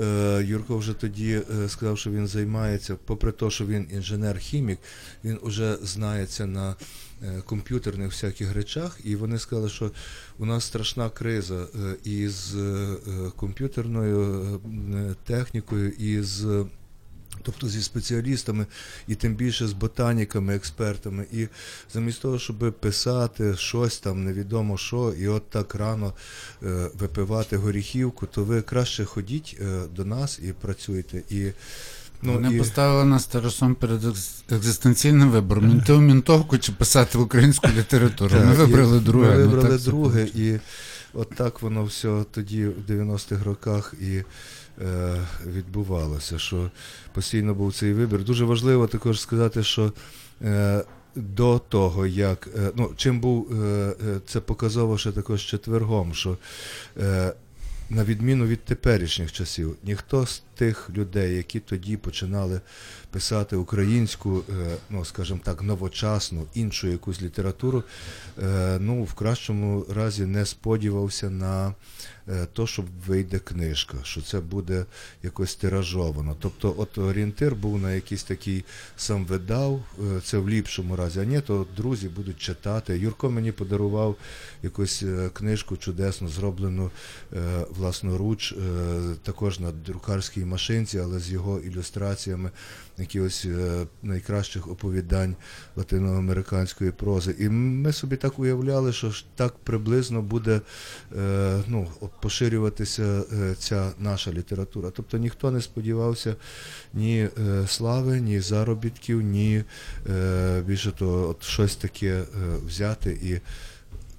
е, 0.00 0.44
Юрко 0.46 0.78
вже 0.78 0.92
тоді 0.92 1.40
сказав, 1.68 1.98
що 1.98 2.10
він 2.10 2.26
займається, 2.26 2.96
попри 3.04 3.32
те, 3.32 3.50
що 3.50 3.66
він 3.66 3.86
інженер-хімік, 3.94 4.78
він 5.24 5.38
вже 5.42 5.76
знається 5.82 6.46
на 6.46 6.76
комп'ютерних 7.44 8.10
всяких 8.10 8.54
речах, 8.54 8.98
і 9.04 9.16
вони 9.16 9.38
сказали, 9.38 9.68
що 9.68 9.90
у 10.38 10.44
нас 10.44 10.64
страшна 10.64 11.10
криза 11.10 11.66
із 12.04 12.54
комп'ютерною 13.36 14.60
технікою, 15.26 15.90
і 15.90 16.22
з 16.22 16.66
Тобто 17.42 17.68
зі 17.68 17.82
спеціалістами, 17.82 18.66
і 19.08 19.14
тим 19.14 19.34
більше 19.34 19.66
з 19.68 19.72
ботаніками, 19.72 20.56
експертами. 20.56 21.26
І 21.32 21.48
замість 21.92 22.22
того, 22.22 22.38
щоб 22.38 22.74
писати 22.80 23.56
щось 23.56 23.98
там, 23.98 24.24
невідомо 24.24 24.78
що, 24.78 25.14
і 25.18 25.28
от 25.28 25.50
так 25.50 25.74
рано 25.74 26.12
е, 26.62 26.90
випивати 26.98 27.56
горіхівку, 27.56 28.26
то 28.26 28.44
ви 28.44 28.62
краще 28.62 29.04
ходіть 29.04 29.56
е, 29.60 29.82
до 29.96 30.04
нас 30.04 30.40
і 30.42 30.52
працюйте. 30.52 31.22
І, 31.30 31.50
ну, 32.22 32.32
Вони 32.32 32.54
і... 32.54 32.58
поставили 32.58 33.04
нас 33.04 33.22
з 33.22 33.26
Тарасом 33.26 33.74
перед 33.74 34.02
екзистенційним 34.50 35.30
вибором. 35.30 35.68
Мінти 35.68 35.92
мінтовку 35.92 36.58
чи 36.58 36.72
писати 36.72 37.18
українську 37.18 37.68
літературу. 37.78 38.36
Ми 38.44 38.54
вибрали 38.54 39.00
друге. 39.00 39.30
Ми 39.30 39.44
ну, 39.44 39.50
вибрали 39.50 39.78
друге, 39.78 40.28
і 40.34 40.58
от 41.12 41.30
так 41.30 41.62
воно 41.62 41.84
все 41.84 42.24
тоді 42.30 42.66
в 42.66 42.90
90-х 42.90 43.44
роках 43.44 43.94
і 44.00 44.22
відбувалося, 45.46 46.38
що 46.38 46.70
постійно 47.12 47.54
був 47.54 47.74
цей 47.74 47.92
вибір. 47.92 48.24
Дуже 48.24 48.44
важливо 48.44 48.86
також 48.86 49.20
сказати, 49.20 49.62
що 49.62 49.92
е, 50.42 50.84
до 51.14 51.58
того, 51.58 52.06
як 52.06 52.48
е, 52.56 52.70
ну, 52.76 52.92
чим 52.96 53.20
був 53.20 53.52
е, 53.52 53.56
е, 53.56 54.20
це 54.26 54.40
показово 54.40 54.98
ще 54.98 55.12
також 55.12 55.44
четвергом, 55.44 56.14
що 56.14 56.38
е, 57.00 57.32
на 57.90 58.04
відміну 58.04 58.46
від 58.46 58.64
теперішніх 58.64 59.32
часів, 59.32 59.76
ніхто 59.82 60.26
з 60.26 60.42
тих 60.54 60.90
людей, 60.90 61.36
які 61.36 61.60
тоді 61.60 61.96
починали 61.96 62.60
писати 63.12 63.56
українську, 63.56 64.42
е, 64.50 64.76
ну 64.90 65.04
скажімо 65.04 65.40
так, 65.44 65.62
новочасну, 65.62 66.46
іншу 66.54 66.88
якусь 66.88 67.22
літературу, 67.22 67.84
е, 68.42 68.78
ну 68.80 69.02
в 69.02 69.14
кращому 69.14 69.86
разі 69.94 70.26
не 70.26 70.46
сподівався 70.46 71.30
на 71.30 71.74
е, 72.28 72.46
то, 72.52 72.66
що 72.66 72.84
вийде 73.06 73.38
книжка, 73.38 73.96
що 74.02 74.22
це 74.22 74.40
буде 74.40 74.84
якось 75.22 75.54
тиражовано. 75.54 76.36
Тобто, 76.40 76.74
от 76.78 76.98
орієнтир 76.98 77.54
був 77.54 77.80
на 77.80 77.92
якийсь 77.92 78.24
такий 78.24 78.64
сам 78.96 79.24
видав, 79.24 79.82
це 80.24 80.38
в 80.38 80.48
ліпшому 80.48 80.96
разі, 80.96 81.20
а 81.20 81.24
ні, 81.24 81.40
то 81.40 81.66
друзі 81.76 82.08
будуть 82.08 82.38
читати. 82.38 82.98
Юрко 82.98 83.30
мені 83.30 83.52
подарував 83.52 84.16
якусь 84.62 85.04
книжку 85.32 85.76
чудесно 85.76 86.28
зроблену 86.28 86.90
власноруч, 87.70 88.54
також 89.22 89.60
на 89.60 89.72
друкарській 89.72 90.44
машинці, 90.44 90.98
але 90.98 91.20
з 91.20 91.30
його 91.30 91.60
ілюстраціями 91.60 92.50
якихось 92.98 93.44
е, 93.44 93.86
найкращих 94.02 94.70
оповідань 94.70 95.36
латиноамериканської 95.76 96.90
прози. 96.90 97.34
І 97.38 97.48
ми 97.48 97.92
собі 97.92 98.16
так 98.16 98.38
уявляли, 98.38 98.92
що 98.92 99.12
так 99.34 99.54
приблизно 99.64 100.22
буде 100.22 100.60
е, 101.16 101.62
ну, 101.66 101.88
поширюватися 102.20 103.02
е, 103.32 103.54
ця 103.58 103.92
наша 103.98 104.32
література. 104.32 104.90
Тобто 104.90 105.18
ніхто 105.18 105.50
не 105.50 105.60
сподівався 105.60 106.36
ні 106.94 107.28
слави, 107.66 108.20
ні 108.20 108.40
заробітків, 108.40 109.20
ні 109.20 109.64
більше 110.66 110.92
того, 110.92 111.28
от 111.28 111.42
щось 111.42 111.76
таке 111.76 112.22
взяти 112.66 113.10
і 113.22 113.40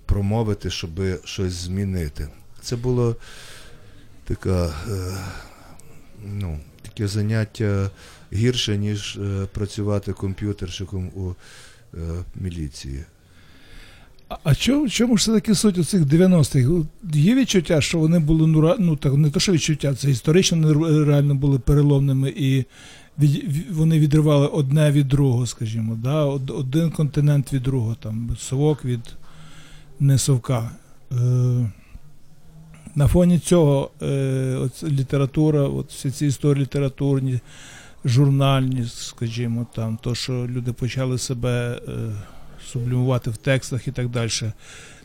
промовити, 0.05 0.69
щоб 0.69 0.89
щось 1.23 1.53
змінити. 1.53 2.27
Це 2.62 2.75
було 2.75 3.15
така, 4.23 4.73
ну, 6.23 6.59
таке 6.81 7.07
заняття 7.07 7.89
гірше, 8.34 8.78
ніж 8.78 9.17
е, 9.17 9.48
працювати 9.54 10.13
комп'ютерщиком 10.13 11.08
у 11.08 11.34
е, 11.93 11.98
міліції. 12.36 13.04
А, 14.43 14.56
чому, 14.56 14.89
чому 14.89 15.17
ж 15.17 15.22
все-таки 15.22 15.56
суть 15.56 15.78
у 15.78 15.84
цих 15.84 16.02
90-х? 16.02 16.88
Є 17.13 17.36
відчуття, 17.36 17.82
що 17.82 18.00
вони 18.00 18.19
були 18.19 18.48
ну, 18.48 18.76
ну 18.80 18.96
так 18.96 19.13
не 19.13 19.30
то, 19.30 19.39
що 19.39 19.52
відчуття, 19.52 19.96
це 19.96 20.12
історично 20.12 20.74
реально 21.06 21.36
були 21.36 21.60
переломними 21.60 22.34
і 22.38 22.65
від, 23.19 23.72
вони 23.72 24.00
відривали 24.00 24.48
одне 24.48 24.91
від 24.91 25.08
другого, 25.08 25.46
скажімо, 25.46 26.00
да? 26.04 26.26
Од- 26.26 26.50
один 26.50 26.91
континент 26.91 27.54
від 27.54 27.63
другого, 27.63 27.96
там 27.96 28.38
совок 28.39 28.86
від 28.86 29.00
не 30.00 30.17
совка. 30.17 30.72
Е, 31.12 31.15
на 32.96 33.08
фоні 33.08 33.39
цього 33.39 33.91
е, 34.02 34.56
от 34.62 34.84
література, 34.84 35.62
от 35.62 35.89
всі 35.91 36.12
ці 36.12 36.26
історії 36.26 36.62
літературні, 36.62 37.39
журнальні, 38.05 38.85
скажімо, 38.95 39.67
там, 39.75 39.97
то, 40.01 40.15
що 40.15 40.33
люди 40.33 40.73
почали 40.73 41.17
себе 41.17 41.81
е, 41.87 41.91
сублімувати 42.71 43.29
в 43.29 43.37
текстах 43.37 43.87
і 43.87 43.91
так 43.91 44.09
далі. 44.09 44.29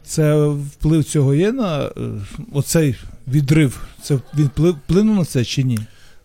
Це 0.03 0.47
вплив 0.47 1.05
цього 1.05 1.35
є 1.35 1.53
на 1.53 1.85
е, 1.85 1.91
оцей 2.53 2.97
відрив. 3.29 3.81
Це 4.03 4.19
він 4.35 4.51
вплинув 4.57 5.17
на 5.17 5.25
це 5.25 5.45
чи 5.45 5.63
ні? 5.63 5.79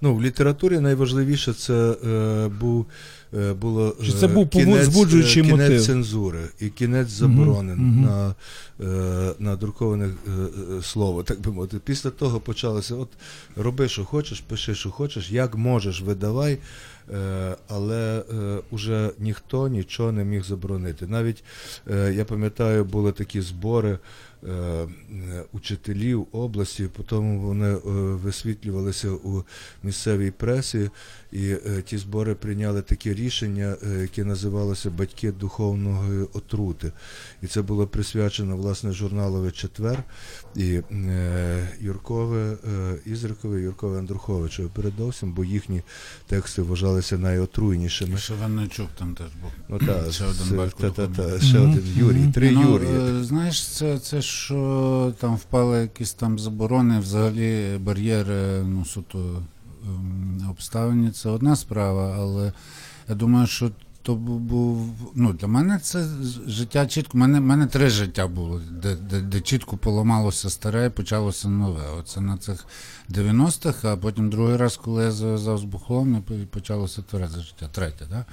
Ну, 0.03 0.15
в 0.15 0.21
літературі 0.21 0.79
найважливіше 0.79 1.53
це 1.53 1.95
е, 2.05 2.47
був, 2.47 2.85
е, 3.33 3.53
було 3.53 3.95
Чи 4.05 4.11
це 4.11 4.25
е, 4.25 4.29
був 4.29 4.49
кінець, 4.49 4.85
збуджуючий 4.85 5.43
е, 5.43 5.45
кінець 5.45 5.69
мотив? 5.69 5.85
цензури 5.85 6.39
і 6.59 6.69
кінець 6.69 7.07
заборони 7.07 7.75
мгм. 7.75 8.01
на, 8.01 8.35
е, 8.81 9.33
на 9.39 9.55
друковане 9.55 10.05
е, 10.05 10.81
слово, 10.81 11.23
так 11.23 11.41
би 11.41 11.51
мовити. 11.51 11.77
Після 11.85 12.09
того 12.09 12.39
почалося: 12.39 12.95
от 12.95 13.09
роби, 13.55 13.87
що 13.87 14.05
хочеш, 14.05 14.39
пиши, 14.39 14.75
що 14.75 14.91
хочеш, 14.91 15.31
як 15.31 15.55
можеш, 15.55 16.01
видавай. 16.01 16.57
Е, 17.13 17.55
але 17.67 18.23
е, 18.33 18.59
уже 18.71 19.09
ніхто 19.19 19.67
нічого 19.67 20.11
не 20.11 20.23
міг 20.23 20.43
заборонити. 20.43 21.07
Навіть 21.07 21.43
е, 21.91 22.13
я 22.17 22.25
пам'ятаю, 22.25 22.85
були 22.85 23.11
такі 23.11 23.41
збори 23.41 23.99
учителів 25.51 26.27
області, 26.31 26.89
потім 26.97 27.39
вони 27.39 27.73
е, 27.73 27.79
висвітлювалися 28.23 29.09
у 29.09 29.43
місцевій 29.83 30.31
пресі, 30.31 30.89
і 31.33 31.49
е, 31.49 31.81
ті 31.85 31.97
збори 31.97 32.35
прийняли 32.35 32.81
таке 32.81 33.13
рішення, 33.13 33.75
е, 33.83 34.01
яке 34.01 34.23
називалося 34.23 34.89
Батьки 34.89 35.31
духовної 35.31 36.23
отрути. 36.33 36.91
І 37.41 37.47
це 37.47 37.61
було 37.61 37.87
присвячено 37.87 38.57
власне 38.57 38.91
журналові 38.91 39.51
Четвер 39.51 40.03
і 40.55 40.81
е, 40.91 41.69
Юркове 41.81 42.51
е, 42.51 42.95
Ізрикове, 43.05 43.61
Юркове 43.61 43.99
Андруховичу 43.99 44.69
передовсім, 44.73 45.33
бо 45.33 45.43
їхні 45.43 45.81
тексти 46.27 46.61
вважалися 46.61 47.17
найотруйнішими. 47.17 48.17
Шевенничук 48.17 48.87
там 48.99 49.15
теж 49.15 49.27
був. 49.41 49.51
Ну, 49.69 49.77
та, 49.79 50.11
Ще 50.11 50.23
один 50.25 50.47
це- 50.49 50.55
батько 50.55 50.89
та, 50.89 51.07
та, 51.07 51.07
та, 51.07 51.39
ще 51.39 51.59
Мгм, 51.59 51.71
один 51.71 51.83
Юрій, 51.97 52.31
три 52.33 52.51
Ну, 52.51 52.61
Юрії. 52.61 53.19
е, 53.19 53.23
Знаєш, 53.23 53.67
це, 53.67 53.99
це 53.99 54.21
що 54.21 55.13
там 55.19 55.35
впали 55.35 55.79
якісь 55.81 56.13
там 56.13 56.39
заборони, 56.39 56.99
взагалі 56.99 57.77
бар'єри, 57.79 58.63
ну, 58.63 58.85
суто 58.85 59.41
ем, 59.85 60.47
обставини, 60.49 61.11
це 61.11 61.29
одна 61.29 61.55
справа, 61.55 62.15
але 62.19 62.53
я 63.09 63.15
думаю, 63.15 63.47
що 63.47 63.71
то 64.03 64.15
був. 64.15 64.89
Ну, 65.15 65.33
для 65.33 65.47
мене 65.47 65.79
це 65.79 66.05
життя 66.47 66.87
чітко. 66.87 67.17
Мене, 67.17 67.39
мене 67.39 67.67
три 67.67 67.89
життя 67.89 68.27
було, 68.27 68.61
де, 68.71 68.95
де, 68.95 69.21
де 69.21 69.41
чітко 69.41 69.77
поламалося 69.77 70.49
старе 70.49 70.85
і 70.85 70.89
почалося 70.89 71.49
нове. 71.49 71.83
Оце 71.99 72.21
на 72.21 72.37
цих 72.37 72.65
90-х, 73.09 73.91
а 73.91 73.97
потім 73.97 74.29
другий 74.29 74.57
раз, 74.57 74.77
коли 74.77 75.03
я 75.03 75.11
зав'язав 75.11 75.57
з 75.57 75.63
бухлом, 75.63 76.23
і 76.29 76.45
почалося 76.45 77.01
тверезе 77.01 77.41
життя. 77.41 77.69
Третє, 77.71 78.05
так? 78.09 78.19
Е, 78.19 78.25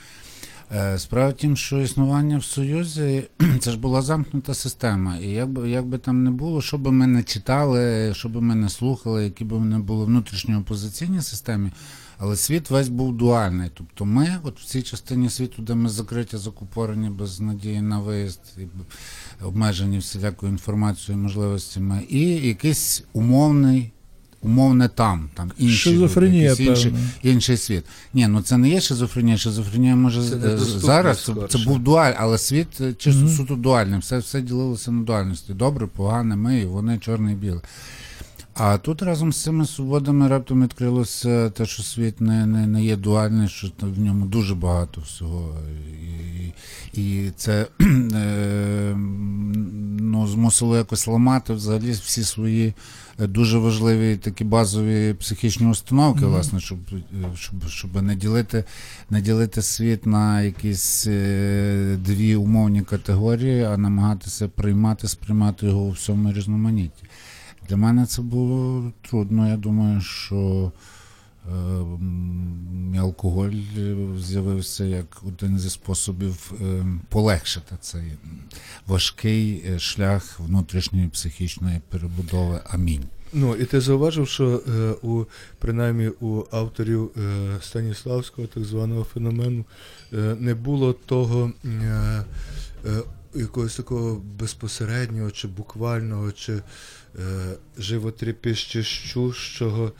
Справа 0.96 1.28
в 1.28 1.32
тім, 1.32 1.56
що 1.56 1.80
існування 1.80 2.38
в 2.38 2.44
Союзі 2.44 3.28
це 3.60 3.70
ж 3.70 3.78
була 3.78 4.02
замкнута 4.02 4.54
система. 4.54 5.16
І 5.16 5.28
як 5.28 5.48
би, 5.48 5.70
як 5.70 5.86
би 5.86 5.98
там 5.98 6.24
не 6.24 6.30
було, 6.30 6.62
що 6.62 6.78
би 6.78 6.92
ми 6.92 7.06
не 7.06 7.22
читали, 7.22 8.12
що 8.14 8.28
би 8.28 8.40
ми 8.40 8.54
не 8.54 8.68
слухали, 8.68 9.24
які 9.24 9.44
б 9.44 9.52
не 9.52 9.78
були 9.78 10.04
внутрішньо 10.04 10.58
опозиційні 10.58 11.22
системі, 11.22 11.70
але 12.18 12.36
світ 12.36 12.70
весь 12.70 12.88
був 12.88 13.16
дуальний. 13.16 13.70
Тобто 13.74 14.04
ми, 14.04 14.36
от 14.42 14.60
в 14.60 14.64
цій 14.64 14.82
частині 14.82 15.30
світу, 15.30 15.62
де 15.62 15.74
ми 15.74 15.88
закриті, 15.88 16.26
закупорені 16.32 17.10
без 17.10 17.40
надії 17.40 17.80
на 17.82 17.98
виїзд, 17.98 18.40
і 18.58 18.66
обмежені 19.44 19.98
всілякою 19.98 20.52
інформацією, 20.52 21.22
можливостями, 21.22 22.02
і 22.08 22.20
якийсь 22.28 23.04
умовний. 23.12 23.92
Умовне 24.42 24.88
там, 24.88 25.28
там 25.34 25.52
інші 25.58 25.76
Шизофренія, 25.76 26.52
люди, 26.52 26.62
якийсь 26.62 26.84
інший, 26.84 26.94
інший 27.22 27.56
світ. 27.56 27.84
Ні, 28.14 28.26
ну 28.26 28.42
це 28.42 28.56
не 28.56 28.68
є 28.68 28.80
шизофренія. 28.80 29.36
Шизофренія 29.36 29.96
може 29.96 30.22
Це 30.22 30.58
зараз. 30.58 31.24
Це, 31.24 31.34
це 31.48 31.58
був 31.58 31.78
дуаль, 31.78 32.12
але 32.16 32.38
світ 32.38 32.80
е, 32.80 32.94
чисто 32.94 33.20
Мгм. 33.20 33.30
суто 33.36 33.54
дуальний. 33.54 34.00
Все, 34.00 34.18
все 34.18 34.40
ділилося 34.40 34.90
на 34.90 35.02
дуальності. 35.02 35.52
Добре, 35.52 35.86
погане, 35.86 36.36
ми, 36.36 36.60
і 36.60 36.64
вони 36.64 36.98
чорне 36.98 37.32
і 37.32 37.34
біле. 37.34 37.60
А 38.54 38.78
тут 38.78 39.02
разом 39.02 39.32
з 39.32 39.42
цими 39.42 39.66
свободами 39.66 40.28
раптом 40.28 40.62
відкрилося 40.62 41.50
те, 41.50 41.66
що 41.66 41.82
світ 41.82 42.20
не, 42.20 42.46
не, 42.46 42.66
не 42.66 42.84
є 42.84 42.96
дуальний, 42.96 43.48
що 43.48 43.68
в 43.80 44.00
ньому 44.00 44.26
дуже 44.26 44.54
багато 44.54 45.00
всього. 45.00 45.58
І, 46.94 47.02
і 47.02 47.30
це 47.36 47.66
е, 48.14 48.94
ну, 50.00 50.26
змусило 50.26 50.76
якось 50.76 51.06
ламати 51.06 51.52
взагалі 51.52 51.90
всі 51.90 52.24
свої 52.24 52.74
дуже 53.18 53.58
важливі 53.58 54.16
такі 54.16 54.44
базові 54.44 55.14
психічні 55.14 55.66
установки, 55.66 56.20
Мгм. 56.20 56.30
власне, 56.30 56.60
щоб, 56.60 56.78
е, 56.92 57.24
щоб, 57.34 57.68
щоб 57.68 58.02
не 58.02 58.16
ділити 58.16 58.64
не 59.10 59.20
ділити 59.20 59.62
світ 59.62 60.06
на 60.06 60.42
якісь 60.42 61.06
е, 61.06 61.96
дві 62.04 62.36
умовні 62.36 62.82
категорії, 62.82 63.62
а 63.64 63.76
намагатися 63.76 64.48
приймати, 64.48 65.08
сприймати 65.08 65.66
його 65.66 65.80
у 65.80 65.90
всьому 65.90 66.32
різноманітті. 66.32 67.04
Для 67.68 67.76
мене 67.76 68.06
це 68.06 68.22
було 68.22 68.92
трудно. 69.08 69.48
Я 69.48 69.56
думаю, 69.56 70.00
що 70.00 70.72
е, 70.76 70.80
алкоголь 73.00 73.56
е, 73.78 73.96
з'явився 74.18 74.84
як 74.84 75.22
один 75.26 75.58
зі 75.58 75.70
способів 75.70 76.52
е, 76.60 76.84
полегшити 77.08 77.76
цей 77.80 78.12
важкий 78.86 79.64
е, 79.66 79.78
шлях 79.78 80.40
внутрішньої 80.40 81.08
психічної 81.08 81.80
перебудови. 81.88 82.60
Амінь. 82.64 83.04
Ну, 83.32 83.56
і 83.56 83.64
ти 83.64 83.80
зауважив, 83.80 84.28
що 84.28 84.62
е, 84.68 84.90
у, 85.02 85.24
принаймні 85.58 86.08
у 86.08 86.44
авторів 86.50 87.10
е, 87.16 87.56
Станіславського 87.62 88.48
так 88.48 88.64
званого 88.64 89.04
феномену 89.04 89.64
е, 90.12 90.36
не 90.38 90.54
було 90.54 90.92
того 90.92 91.52
е, 91.64 92.24
якогось 93.34 93.76
такого 93.76 94.22
безпосереднього 94.38 95.30
чи 95.30 95.48
буквального, 95.48 96.32
чи 96.32 96.62
животрепещущого 97.78 99.86
е, 99.86 99.90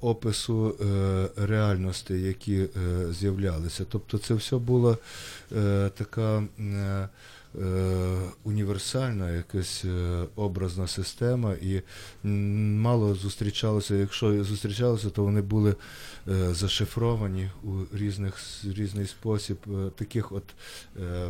опису 0.00 0.74
е, 0.80 1.28
реальностей, 1.46 2.22
які 2.22 2.56
е, 2.56 2.68
з'являлися. 3.12 3.84
Тобто 3.88 4.18
це 4.18 4.34
все 4.34 4.56
була 4.56 4.96
е, 5.56 5.90
така. 5.96 6.44
Е, 6.60 7.08
е, 7.60 8.16
Універсальна 8.44 9.30
якась 9.30 9.84
е, 9.84 10.24
образна 10.36 10.86
система, 10.86 11.54
і 11.54 11.82
мало 12.78 13.14
зустрічалося. 13.14 13.94
Якщо 13.94 14.44
зустрічалося, 14.44 15.10
то 15.10 15.22
вони 15.22 15.42
були 15.42 15.74
е, 16.28 16.54
зашифровані 16.54 17.50
у 17.62 17.96
різних 17.96 18.38
різний 18.64 19.06
спосіб, 19.06 19.56
е, 19.68 19.90
таких 19.96 20.32
от 20.32 20.44
е, 21.00 21.28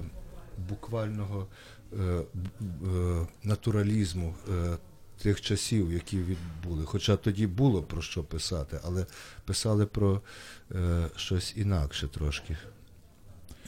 буквального 0.69 1.47
е, 1.93 2.03
е, 2.03 2.25
натуралізму 3.45 4.35
е, 4.51 4.77
тих 5.23 5.41
часів, 5.41 5.93
які 5.93 6.17
відбули. 6.19 6.85
Хоча 6.85 7.17
тоді 7.17 7.47
було 7.47 7.83
про 7.83 8.03
що 8.03 8.23
писати, 8.23 8.79
але 8.85 9.07
писали 9.45 9.87
про 9.87 10.21
е, 10.75 11.07
щось 11.17 11.53
інакше 11.57 12.09
трошки. 12.09 12.57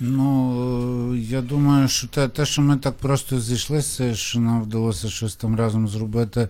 Ну, 0.00 1.14
я 1.14 1.40
думаю, 1.42 1.88
що 1.88 2.06
те, 2.08 2.28
те, 2.28 2.46
що 2.46 2.62
ми 2.62 2.76
так 2.76 2.94
просто 2.94 3.40
зійшлися, 3.40 4.14
що 4.14 4.40
нам 4.40 4.62
вдалося 4.62 5.08
щось 5.08 5.36
там 5.36 5.56
разом 5.56 5.88
зробити, 5.88 6.48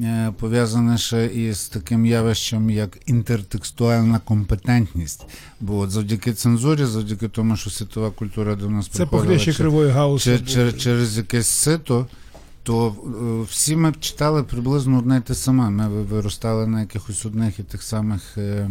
е, 0.00 0.32
пов'язане 0.38 0.98
ще 0.98 1.26
із 1.26 1.68
таким 1.68 2.06
явищем, 2.06 2.70
як 2.70 2.98
інтертекстуальна 3.06 4.18
компетентність. 4.18 5.26
Бо 5.60 5.78
от 5.78 5.90
завдяки 5.90 6.32
цензурі, 6.34 6.84
завдяки 6.84 7.28
тому, 7.28 7.56
що 7.56 7.70
світова 7.70 8.10
культура 8.10 8.54
до 8.54 8.70
нас 8.70 8.86
Це 8.86 8.92
приходила 8.92 9.22
похлеще 9.22 9.44
через- 9.44 9.56
кривої 9.56 9.90
гауса. 9.90 10.30
Чер- 10.30 10.70
був. 10.70 10.78
через 10.80 11.18
якесь 11.18 11.48
сито, 11.48 12.06
то 12.62 12.88
е, 12.88 13.46
всі 13.50 13.76
ми 13.76 13.92
читали 14.00 14.42
приблизно 14.42 14.98
одне 14.98 15.18
й 15.18 15.20
те 15.20 15.34
саме. 15.34 15.70
Ми 15.70 15.88
виростали 15.88 16.66
на 16.66 16.80
якихось 16.80 17.26
одних 17.26 17.58
і 17.58 17.62
тих 17.62 17.82
самих. 17.82 18.38
е, 18.38 18.68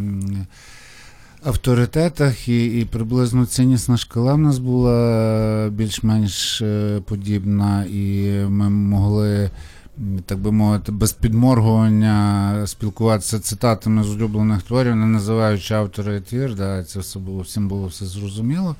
Авторитетах 1.43 2.47
і, 2.47 2.79
і 2.79 2.85
приблизно 2.85 3.45
ціннісна 3.45 3.97
шкала 3.97 4.33
в 4.33 4.37
нас 4.37 4.59
була 4.59 5.69
більш-менш 5.71 6.61
е, 6.61 7.01
подібна, 7.05 7.85
і 7.85 8.31
ми 8.47 8.69
могли, 8.69 9.49
так 10.25 10.39
би 10.39 10.51
мовити, 10.51 10.91
без 10.91 11.13
підморгування 11.13 12.63
спілкуватися 12.67 13.39
цитатами 13.39 14.03
з 14.03 14.09
улюблених 14.09 14.61
творів, 14.61 14.95
не 14.95 15.05
називаючи 15.05 15.73
автора 15.73 16.15
і 16.15 16.21
твір, 16.21 16.55
да, 16.55 16.83
це 16.83 16.99
все 16.99 17.19
було 17.19 17.41
всім 17.41 17.67
було 17.67 17.87
все 17.87 18.05
зрозуміло. 18.05 18.75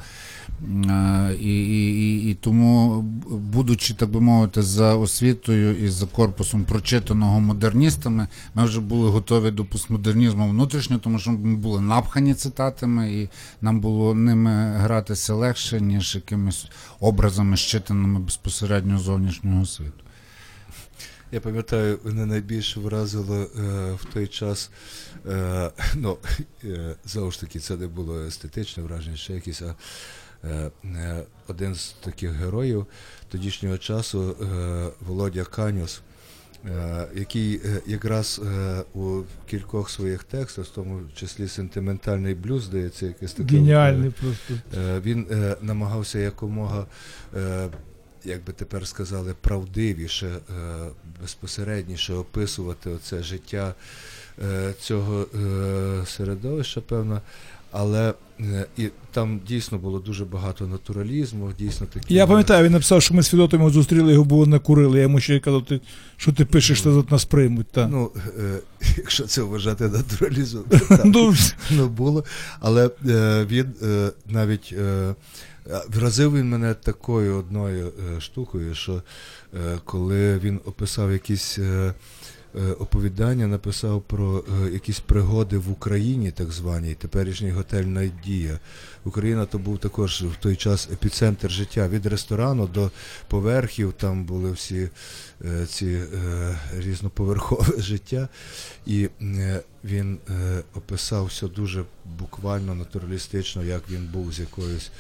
Е, 0.62 1.36
І, 1.40 1.62
і, 1.64 2.32
і, 2.32 2.34
тому, 2.34 3.02
будучи, 3.30 3.94
так 3.94 4.10
би 4.10 4.22
мовити, 4.22 4.62
за 4.62 4.96
освітою 4.96 5.78
і 5.78 5.90
за 5.90 6.06
корпусом 6.06 6.64
прочитаного 6.66 7.40
модерністами, 7.40 8.28
ми 8.56 8.66
вже 8.66 8.80
були 8.80 9.10
готові 9.10 9.52
до 9.52 9.66
постмодернізму 9.66 10.50
внутрішньо, 10.50 10.98
тому 10.98 11.20
що 11.20 11.32
ми 11.32 11.56
були 11.56 11.82
напхані 11.82 12.34
цитатами, 12.34 13.14
і 13.14 13.30
нам 13.62 13.80
було 13.80 14.14
ними 14.14 14.74
гратися 14.78 15.34
легше, 15.34 15.82
ніж 15.82 16.16
якимись 16.16 16.68
образами, 17.00 17.58
щитаними 17.58 18.20
безпосередньо 18.20 19.00
зовнішнього 19.00 19.66
світу. 19.66 20.04
Я 21.34 21.42
пам'ятаю, 21.42 22.00
мене 22.04 22.26
найбільше 22.26 22.80
вразило 22.80 23.36
е, 23.36 23.48
в 23.94 24.06
той 24.14 24.28
час, 24.28 24.72
е, 25.26 25.72
ну, 25.96 26.18
е, 26.64 26.96
знову 27.06 27.32
ж 27.32 27.40
таки, 27.40 27.60
це 27.60 27.78
не 27.78 27.88
було 27.88 28.22
естетичне 28.22 28.84
враження, 28.84 29.18
ще 29.18 29.34
якісь, 29.34 29.62
а 29.62 29.76
один 31.48 31.76
з 31.76 31.96
таких 32.04 32.32
героїв 32.32 32.86
тодішнього 33.32 33.78
часу, 33.78 34.36
е, 34.42 34.88
Володя 35.08 35.44
Канюс, 35.44 36.02
е, 36.66 37.08
який 37.16 37.62
е, 37.66 37.82
якраз 37.86 38.42
е, 38.46 38.82
у 38.94 39.22
кількох 39.50 39.90
своїх 39.90 40.24
текстах, 40.24 40.66
в 40.66 40.70
тому 40.70 41.02
числі 41.16 41.48
сентиментальний 41.48 42.36
блюз, 42.36 42.64
здається, 42.64 43.06
якесь 43.06 43.34
таке. 43.34 43.56
Геніальний 43.56 44.10
просто. 44.10 44.54
Е, 44.78 45.00
Він 45.00 45.28
е, 45.32 45.56
намагався 45.62 46.20
якомога, 46.20 46.86
е, 47.36 47.70
як 48.24 48.44
би 48.44 48.54
тепер 48.54 48.88
сказали, 48.88 49.34
правдивіше, 49.42 50.28
е, 50.28 50.42
безпосередніше 51.22 52.14
описувати 52.14 52.90
оце 52.90 53.24
життя 53.24 53.74
е, 54.44 54.74
цього 54.80 55.22
е, 55.22 56.06
середовища, 56.06 56.82
певно. 56.82 57.22
Але 57.72 58.14
е, 58.40 58.66
і 58.78 58.90
там 59.12 59.42
дійсно 59.48 59.78
було 59.78 60.00
дуже 60.00 60.26
багато 60.26 60.68
натуралізму, 60.68 61.52
дійсно 61.60 61.88
такі. 61.88 62.14
Я 62.14 62.28
пам'ятаю, 62.28 62.66
він 62.66 62.72
написав, 62.72 63.02
що 63.02 63.14
ми 63.14 63.24
з 63.24 63.30
Фідотом 63.30 63.70
зустріли, 63.70 64.14
його 64.14 64.26
було 64.26 64.46
накурили. 64.46 64.98
Я 64.98 65.04
йому 65.04 65.20
ще 65.20 65.40
казав, 65.40 65.66
ти, 65.66 65.80
що 66.18 66.32
ти 66.34 66.46
пишеш, 66.46 66.82
то 66.82 66.94
тут 66.94 67.12
нас 67.12 67.26
приймуть. 67.26 67.68
Та. 67.68 67.88
Ну, 67.88 68.12
е, 68.40 68.60
якщо 68.98 69.24
це 69.24 69.42
вважати 69.42 69.88
натуралізмом, 69.88 70.64
то 70.70 70.80
так. 70.90 71.02
Ну, 71.06 71.34
ну, 71.72 71.88
було. 71.90 72.24
Але 72.60 72.90
е, 73.08 73.46
він 73.50 73.74
навіть 74.30 74.76
вразив 75.88 76.36
він 76.36 76.50
мене 76.50 76.74
такою 76.74 77.36
одною 77.36 77.92
штукою, 78.20 78.76
що 78.76 79.02
коли 79.86 80.38
він 80.38 80.60
описав 80.66 81.12
якісь 81.12 81.60
оповідання 82.80 83.48
написав 83.48 84.02
про 84.02 84.44
е, 84.66 84.70
якісь 84.72 85.00
пригоди 85.00 85.58
в 85.58 85.72
Україні, 85.72 86.32
так 86.32 86.52
званій, 86.52 86.94
теперішній 86.94 87.52
готель 87.52 87.84
Надія. 87.84 88.60
Україна 89.04 89.46
то 89.46 89.58
був 89.58 89.80
також 89.80 90.24
в 90.24 90.36
той 90.36 90.56
час 90.56 90.90
епіцентр 90.94 91.52
життя 91.52 91.88
від 91.88 92.06
ресторану 92.06 92.68
до 92.68 92.92
поверхів. 93.28 93.94
Там 93.94 94.24
були 94.24 94.52
всі 94.52 94.90
е, 95.46 95.66
ці 95.66 95.86
е, 95.86 96.60
різноповерхове 96.78 97.74
життя. 97.82 98.28
І 98.86 99.10
е, 99.22 99.62
він 99.84 100.18
е, 100.30 100.64
описав 100.76 101.26
все 101.26 101.48
дуже 101.48 101.84
буквально 102.06 102.76
натуралістично, 102.76 103.64
як 103.64 103.84
він 103.90 104.08
був 104.14 104.34
з 104.34 104.40
якоюсь 104.40 104.92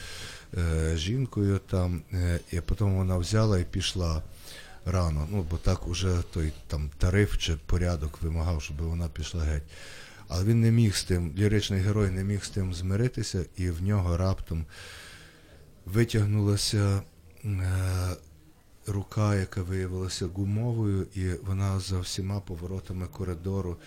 е, 0.57 0.97
жінкою 0.97 1.59
там, 1.69 2.01
е, 2.13 2.39
і 2.51 2.61
потім 2.61 2.95
вона 2.95 3.17
взяла 3.17 3.59
і 3.59 3.63
пішла 3.63 4.21
рано. 4.85 5.27
Ну, 5.31 5.45
бо 5.51 5.57
так 5.57 5.87
уже 5.87 6.23
той 6.33 6.53
там 6.67 6.89
тариф 6.97 7.37
чи 7.37 7.55
порядок 7.65 8.21
вимагав, 8.21 8.61
щоб 8.61 8.77
вона 8.77 9.07
пішла 9.07 9.43
геть. 9.43 9.63
Але 10.27 10.43
він 10.43 10.61
не 10.61 10.71
міг 10.71 10.95
з 10.95 11.03
тим, 11.03 11.33
ліричний 11.37 11.81
герой 11.81 12.09
не 12.09 12.23
міг 12.23 12.43
з 12.43 12.49
тим 12.49 12.73
змиритися, 12.73 13.45
і 13.57 13.69
в 13.69 13.83
нього 13.83 14.17
раптом 14.17 14.65
витягнулася 15.85 17.01
е, 17.45 17.61
рука, 18.87 19.35
яка 19.35 19.63
виявилася 19.63 20.27
гумовою, 20.27 21.07
і 21.15 21.29
вона 21.45 21.79
за 21.79 21.99
всіма 21.99 22.39
поворотами 22.39 23.07
коридору 23.07 23.77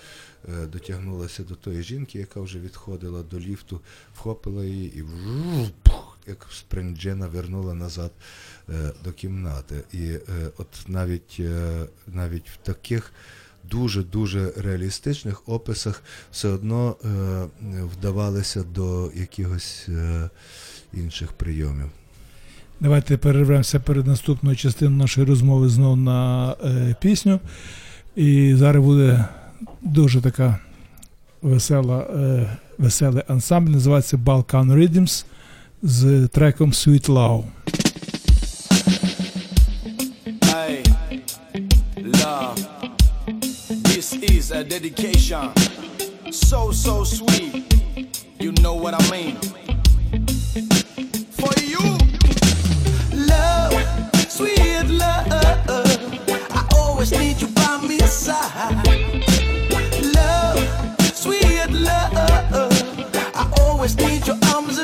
е, 0.49 0.66
дотягнулася 0.66 1.42
до 1.42 1.55
тої 1.55 1.82
жінки, 1.82 2.18
яка 2.18 2.40
вже 2.40 2.59
відходила 2.59 3.22
до 3.22 3.40
ліфту, 3.40 3.80
вхопила 4.14 4.64
її 4.64 4.99
і 4.99 5.03
як 6.27 6.47
спринджена 6.53 7.27
вернула 7.27 7.75
назад 7.75 8.11
е, 8.68 8.93
до 9.05 9.12
кімнати. 9.12 9.81
І 9.93 10.05
е, 10.05 10.20
от 10.59 10.68
навіть, 10.89 11.37
е, 11.41 11.87
навіть 12.07 12.49
в 12.49 12.57
таких 12.57 13.12
дуже-дуже 13.70 14.53
реалістичних 14.57 15.49
описах 15.49 16.03
все 16.33 16.49
одно 16.49 16.97
вдавалися 17.93 18.62
до 18.62 19.11
якихось 19.14 19.89
інших 20.93 21.33
прийомів. 21.33 21.91
Давайте 22.81 23.16
перервемося 23.16 23.81
перед 23.81 24.07
наступною 24.07 24.57
частиною 24.57 24.97
нашої 24.97 25.27
розмови 25.27 25.68
знову 25.68 25.97
на 25.97 26.51
е, 26.64 26.97
пісню. 27.01 27.41
І 28.16 28.55
зараз 28.55 28.85
буде 28.85 29.25
дуже 29.83 30.20
така 30.20 30.59
весела, 31.43 32.01
е, 32.01 32.57
веселий 32.79 33.22
ансамбль, 33.29 33.70
називається 33.70 34.16
Balkan 34.16 34.75
Rhythms 34.75 35.25
The 35.85 36.30
trackom 36.32 36.72
Sweet 36.72 37.09
Love. 37.11 37.45
Love. 41.99 42.57
This 43.82 44.14
is 44.14 44.51
a 44.51 44.64
dedication. 44.64 45.53
So, 46.32 46.72
so 46.72 47.05
sweet. 47.05 47.66
You 48.41 48.53
know 48.62 48.72
what 48.72 48.95
I 48.95 49.11
mean. 49.11 49.37
For 51.37 51.53
you, 51.61 51.85
love, 53.28 53.74
sweet 54.30 54.89
love. 54.89 55.28
I 56.51 56.66
always 56.76 57.12
need 57.12 57.43
you 57.43 57.49
by 57.49 57.76
my 57.82 57.99
side. 58.07 58.72
Love, 60.14 60.64
sweet 61.12 61.70
love. 61.72 62.72
I 63.35 63.53
always 63.61 63.95
need 63.99 64.26
your 64.26 64.39
arms 64.55 64.84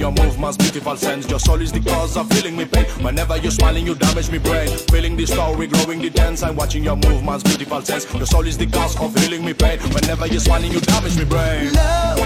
your 0.00 0.10
movements, 0.12 0.56
beautiful 0.56 0.96
sense. 0.96 1.28
Your 1.28 1.38
soul 1.38 1.60
is 1.60 1.70
the 1.70 1.80
cause 1.80 2.16
of 2.16 2.28
feeling 2.30 2.56
me 2.56 2.64
pain. 2.64 2.86
Whenever 3.04 3.36
you're 3.36 3.50
smiling, 3.50 3.86
you 3.86 3.94
damage 3.94 4.30
me 4.30 4.38
brain. 4.38 4.68
Feeling 4.90 5.14
the 5.14 5.26
story, 5.26 5.66
growing 5.66 6.00
the 6.00 6.08
dance. 6.08 6.42
I'm 6.42 6.56
watching 6.56 6.82
your 6.82 6.96
movements, 6.96 7.44
beautiful 7.44 7.82
sense. 7.82 8.12
Your 8.14 8.26
soul 8.26 8.46
is 8.46 8.56
the 8.56 8.66
cause 8.66 8.98
of 8.98 9.14
healing 9.16 9.44
me 9.44 9.52
pain. 9.52 9.78
Whenever 9.92 10.26
you're 10.26 10.40
smiling, 10.40 10.72
you 10.72 10.80
damage 10.80 11.18
me 11.18 11.24
brain. 11.24 11.72
Love, 11.74 12.18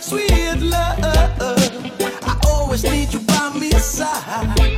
sweet 0.00 0.60
love, 0.60 0.98
I 1.02 2.40
always 2.46 2.84
need 2.84 3.12
you 3.12 3.20
by 3.20 3.50
my 3.54 3.70
side. 3.70 4.75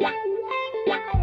Yeah, 0.00 0.10
yeah, 0.86 0.96
yeah. 0.96 1.15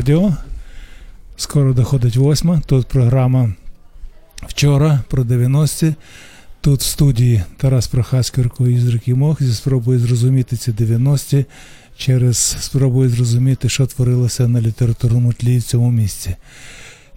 Радіо. 0.00 0.32
Скоро 1.36 1.72
доходить 1.72 2.16
восьма. 2.16 2.62
Тут 2.66 2.86
програма 2.86 3.52
вчора 4.42 5.00
про 5.08 5.22
90-ті. 5.22 5.94
Тут 6.60 6.80
в 6.80 6.84
студії 6.84 7.42
Тарас 7.56 7.88
Прохасько 7.88 8.42
і 8.60 8.74
Ізрик 8.74 9.08
Мох 9.08 9.42
зі 9.42 9.54
спробою 9.54 9.98
зрозуміти 9.98 10.56
ці 10.56 10.72
90-ті 10.72 11.44
через 11.96 12.38
спробую 12.38 13.10
зрозуміти, 13.10 13.68
що 13.68 13.86
творилося 13.86 14.48
на 14.48 14.60
літературному 14.60 15.32
тлі 15.32 15.58
в 15.58 15.62
цьому 15.62 15.90
місці. 15.90 16.36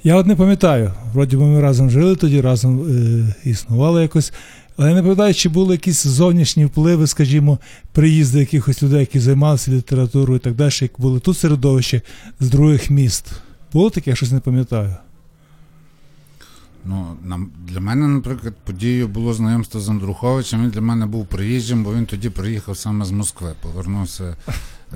Я 0.06 0.16
от 0.16 0.28
не 0.28 0.36
пам'ятаю, 0.36 0.92
вроді 1.14 1.38
ми 1.38 1.62
разом 1.62 1.90
жили 1.90 2.16
тоді, 2.16 2.42
разом 2.42 2.82
е, 2.82 3.36
існували 3.50 4.02
якось. 4.02 4.34
Але 4.78 4.90
я 4.90 4.96
не 4.96 5.02
пам'ятаю, 5.02 5.34
чи 5.34 5.50
були 5.50 5.74
якісь 5.74 6.08
зовнішні 6.08 6.66
впливи, 6.66 7.08
скажімо, 7.08 7.60
приїзди 7.92 8.40
якихось 8.40 8.84
людей, 8.84 9.00
які 9.00 9.20
займалися 9.20 9.72
літературою 9.72 10.38
і 10.38 10.40
так 10.40 10.56
далі, 10.56 10.72
як 10.82 10.92
були 10.98 11.20
тут 11.20 11.38
середовище 11.38 12.02
з 12.40 12.50
других 12.50 12.90
міст. 12.90 13.32
Було 13.74 13.90
таке, 13.90 14.10
я 14.10 14.16
щось 14.16 14.32
не 14.32 14.40
пам'ятаю. 14.40 14.96
Ну, 16.86 17.18
для 17.68 17.80
мене, 17.80 18.08
наприклад, 18.08 18.54
подією 18.64 19.08
було 19.08 19.34
знайомство 19.34 19.82
з 19.82 19.90
Андруховичем. 19.90 20.64
Він 20.64 20.70
для 20.70 20.82
мене 20.82 21.06
був 21.06 21.28
приїжджим, 21.28 21.84
бо 21.84 21.94
він 21.94 22.06
тоді 22.06 22.30
приїхав 22.30 22.78
саме 22.78 23.06
з 23.06 23.12
Москви, 23.12 23.54
повернувся 23.62 24.36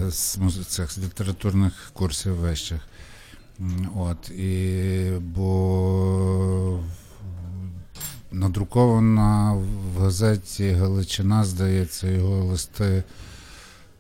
е, 0.08 0.12
з 0.12 0.40
цих 0.68 0.98
літературних 0.98 1.74
курсів 1.94 2.36
вищих. 2.36 2.80
От, 3.96 4.30
і, 4.30 5.12
бо 5.22 6.80
надрукована 8.32 9.54
в 9.54 10.02
газеті 10.02 10.72
Галичина, 10.72 11.44
здається, 11.44 12.08
його 12.08 12.44
листи 12.44 13.04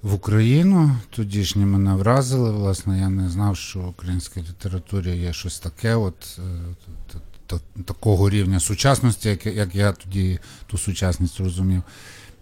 в 0.01 0.13
Україну. 0.13 0.91
Тодішні 1.09 1.65
мене 1.65 1.95
вразили. 1.95 2.51
Власне, 2.51 2.99
я 2.99 3.09
не 3.09 3.29
знав, 3.29 3.57
що 3.57 3.79
в 3.79 3.87
українській 3.87 4.39
літературі 4.39 5.17
є 5.17 5.33
щось 5.33 5.59
таке, 5.59 5.95
от, 5.95 6.39
е, 6.39 7.55
такого 7.85 8.29
рівня 8.29 8.59
сучасності, 8.59 9.29
як, 9.29 9.45
як 9.45 9.75
я 9.75 9.91
тоді 9.91 10.39
ту 10.67 10.77
сучасність 10.77 11.39
розумів. 11.39 11.83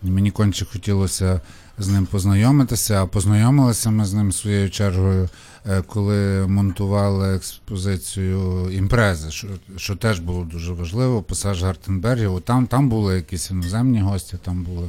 Мені 0.04 0.32
конче 0.32 0.66
хотілося 0.66 1.42
з 1.78 1.88
ним 1.88 2.06
познайомитися, 2.06 3.04
а 3.04 3.08
познайомилися 3.08 3.90
ми 3.90 4.06
з 4.06 4.14
ним 4.14 4.32
своєю 4.32 4.70
чергою, 4.70 5.30
коли 5.88 6.48
монтували 6.48 7.36
експозицію 7.36 8.70
імпрези, 8.72 9.32
що, 9.32 9.48
що 9.78 9.96
теж 9.96 10.20
було 10.20 10.44
дуже 10.44 10.74
важливо. 10.74 11.22
Пасаж 11.22 11.64
Гартенбергів. 11.64 12.42
Там, 12.42 12.68
там 12.68 12.90
були 12.90 13.16
якісь 13.16 13.52
іноземні 13.52 14.02
гості, 14.02 14.38
там 14.46 14.64
були, 14.64 14.88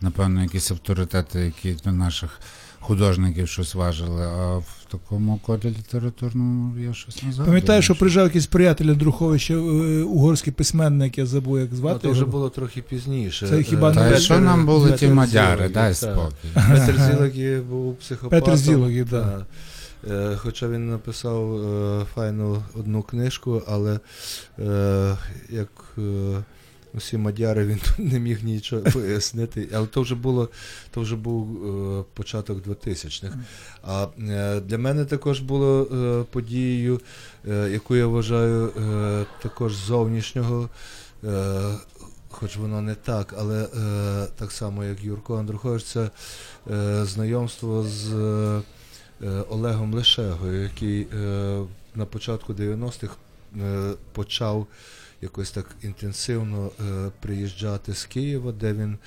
напевно, 0.00 0.42
якісь 0.42 0.70
авторитети, 0.70 1.40
які 1.40 1.72
для 1.84 1.92
наших 1.92 2.40
художників 2.80 3.48
щось 3.48 3.74
важили. 3.74 4.22
А 4.22 4.56
в 4.56 4.86
такому 4.90 5.40
колі 5.46 5.60
літературному 5.64 6.78
я 6.78 6.94
щось 6.94 7.22
не 7.22 7.32
згадую. 7.32 7.46
Пам'ятаю, 7.46 7.82
що 7.82 7.94
приїжджав 7.94 8.24
якийсь 8.24 8.46
приятель 8.46 8.86
Андруховича, 8.88 9.54
е, 9.54 9.56
угорський 10.02 10.52
письменник, 10.52 11.18
я 11.18 11.26
забув, 11.26 11.58
як 11.58 11.74
звати. 11.74 11.98
то 11.98 12.10
вже 12.10 12.24
було 12.24 12.50
трохи 12.50 12.82
пізніше. 12.82 13.48
Це 13.48 13.62
хіба 13.62 13.90
Е, 13.90 13.94
не 13.94 14.00
Петр- 14.00 14.20
що 14.20 14.38
нам 14.38 14.66
були 14.66 14.90
Петр 14.90 14.98
ті 15.00 15.08
мадяри, 15.08 15.68
дай 15.68 15.94
спокій. 15.94 16.48
Петр 16.54 17.00
Зілок 17.00 17.64
був 17.66 17.96
психопатом. 17.96 18.40
Петр 18.40 18.56
Зілок, 18.56 19.08
да. 19.10 19.22
Так. 19.22 19.46
Е, 20.10 20.36
Хоча 20.36 20.68
він 20.68 20.90
написав 20.90 21.54
е, 21.54 22.04
файну 22.14 22.62
одну 22.74 23.02
книжку, 23.02 23.62
але 23.66 24.00
е, 24.58 25.16
як 25.48 25.68
усі 26.94 27.16
мадяри 27.16 27.66
він 27.66 27.80
не 27.98 28.20
міг 28.20 28.44
нічого 28.44 28.82
пояснити. 28.92 29.68
Але 29.74 29.86
то 29.86 30.02
вже 30.02 30.14
було, 30.14 30.48
то 30.90 31.00
вже 31.00 31.16
був 31.16 31.58
початок 32.04 32.66
2000-х. 32.66 33.38
А 33.82 34.06
для 34.60 34.78
мене 34.78 35.04
також 35.04 35.40
було 35.40 35.86
подією, 36.30 37.00
яку 37.70 37.96
я 37.96 38.06
вважаю 38.06 38.72
також 39.42 39.74
зовнішнього. 39.74 40.68
Хоч 42.34 42.56
воно 42.56 42.82
не 42.82 42.94
так, 42.94 43.34
але 43.38 43.62
е, 43.62 44.26
так 44.36 44.52
само, 44.52 44.84
як 44.84 45.04
Юрко 45.04 45.36
Андрухович, 45.36 45.84
це 45.84 46.10
е, 46.70 47.04
знайомство 47.04 47.82
з 47.82 48.12
е, 48.12 48.62
Олегом 49.28 49.94
Лешегою, 49.94 50.62
який 50.62 51.00
е, 51.02 51.62
на 51.94 52.06
початку 52.06 52.52
90-х 52.52 53.14
е, 53.60 53.92
почав 54.12 54.66
якось 55.22 55.50
так 55.50 55.66
інтенсивно 55.82 56.66
е, 56.80 57.10
приїжджати 57.20 57.94
з 57.94 58.04
Києва, 58.04 58.52
де 58.52 58.72
він 58.72 58.98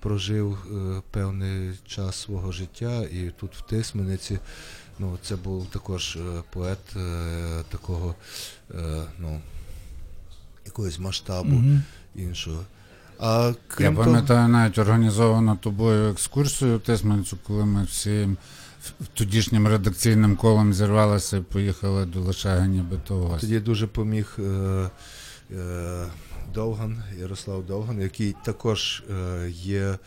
прожив 0.00 0.52
е, 0.70 1.02
певний 1.10 1.70
час 1.86 2.16
свого 2.16 2.52
життя, 2.52 3.02
і 3.02 3.32
тут 3.40 3.56
в 3.56 3.60
Тисмениці. 3.62 4.38
Ну, 4.98 5.18
це 5.22 5.36
був 5.36 5.66
також 5.66 6.16
е, 6.16 6.42
поет 6.52 6.78
е, 6.96 7.00
такого 7.68 8.14
е, 8.74 9.02
ну, 9.18 9.40
якогось 10.66 10.98
масштабу 10.98 11.48
Мгм. 11.50 11.82
іншого. 12.14 12.60
А 13.18 13.46
Я 13.48 13.54
крім 13.68 13.94
того, 13.94 14.04
пам'ятаю 14.06 14.48
навіть 14.48 14.78
організовану 14.78 15.56
тобою 15.56 16.10
екскурсію 16.10 16.78
в 16.78 16.80
Тисменцю, 16.80 17.38
коли 17.46 17.64
ми 17.64 17.84
всім 17.84 18.32
в- 18.32 18.36
тодішнім 19.14 19.68
редакційним 19.68 20.36
колом 20.36 20.74
зірвалися 20.74 21.36
і 21.36 21.40
поїхали 21.40 22.06
до 22.06 22.20
Лишага 22.20 22.66
ніби 22.66 22.98
то 23.08 23.14
гості. 23.14 23.46
тоді 23.46 23.60
дуже 23.60 23.86
поміг 23.86 24.36
е, 24.38 24.90
е, 25.56 26.06
Довган, 26.54 27.02
Ярослав 27.20 27.66
Довган, 27.66 28.00
який 28.00 28.34
також 28.44 29.02
е, 29.10 29.48
є. 29.50 29.98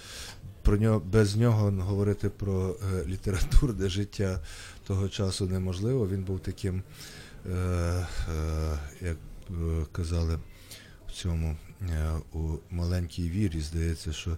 Про 0.61 0.77
нього 0.77 1.01
без 1.11 1.35
нього 1.35 1.73
говорити 1.79 2.29
про 2.29 2.69
е, 2.93 3.05
літературне 3.07 3.89
життя 3.97 4.39
того 4.87 5.09
часу 5.09 5.45
неможливо. 5.45 6.07
Він 6.07 6.23
був 6.23 6.39
таким, 6.39 6.83
е, 7.45 7.55
е, 7.55 8.05
як 9.01 9.17
е, 9.49 9.85
казали 9.91 10.39
в 11.07 11.11
цьому 11.11 11.57
е, 11.81 12.09
у 12.33 12.39
маленькій 12.71 13.29
вірі, 13.29 13.61
здається, 13.61 14.13
що 14.13 14.37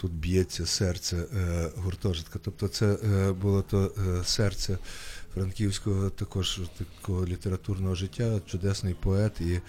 тут 0.00 0.12
б'ється 0.12 0.66
серце 0.66 1.16
е, 1.16 1.70
гуртожитка. 1.76 2.38
Тобто 2.42 2.68
це 2.68 2.86
е, 2.86 3.32
було 3.32 3.62
то 3.62 3.92
е, 3.98 4.24
серце 4.24 4.78
франківського 5.34 6.10
також 6.10 6.60
такого 6.78 7.26
літературного 7.26 7.94
життя, 7.94 8.40
чудесний 8.46 8.94
поет, 8.94 9.40
і 9.40 9.60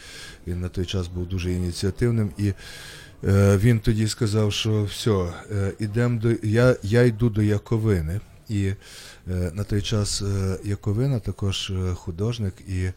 він 0.48 0.62
на 0.62 0.70
той 0.70 0.86
час 0.86 1.08
був 1.08 1.28
дуже 1.28 1.54
ініціативним. 1.54 2.32
І 2.38 2.54
він 3.58 3.80
тоді 3.80 4.08
сказав, 4.08 4.54
що 4.54 4.84
все, 4.84 5.34
е, 5.52 5.74
ідем 5.80 6.20
до 6.20 6.32
я, 6.44 6.76
я 6.84 7.04
йду 7.04 7.30
до 7.30 7.42
Яковини. 7.42 8.20
І 8.50 8.74
на 9.28 9.64
той 9.64 9.82
час 9.82 10.24
Яковина 10.64 11.20
також 11.20 11.74
художник 11.96 12.54
і, 12.68 12.92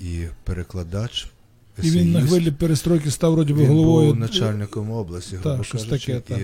і 0.00 0.26
перекладач. 0.44 1.33
І 1.82 1.90
він 1.90 2.12
на 2.12 2.22
хвилі 2.22 2.50
перестройки 2.50 3.10
став 3.10 3.32
вроді 3.32 3.52
би 3.52 3.60
Він 3.60 3.68
головою. 3.68 4.08
був 4.08 4.16
начальником 4.16 4.90
області, 4.90 5.36
грубо 5.36 5.56
Так, 5.56 5.66
щось 5.66 5.84
кажучи, 5.84 6.12
таке, 6.12 6.34
так. 6.34 6.38
і, 6.38 6.42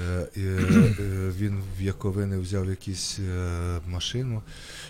е, 0.00 0.26
і, 0.36 0.40
е, 0.40 1.32
він 1.38 1.62
в 1.78 1.82
Яковини 1.82 2.38
взяв 2.38 2.68
якусь 2.68 3.18
е, 3.18 3.80
машину, 3.88 4.42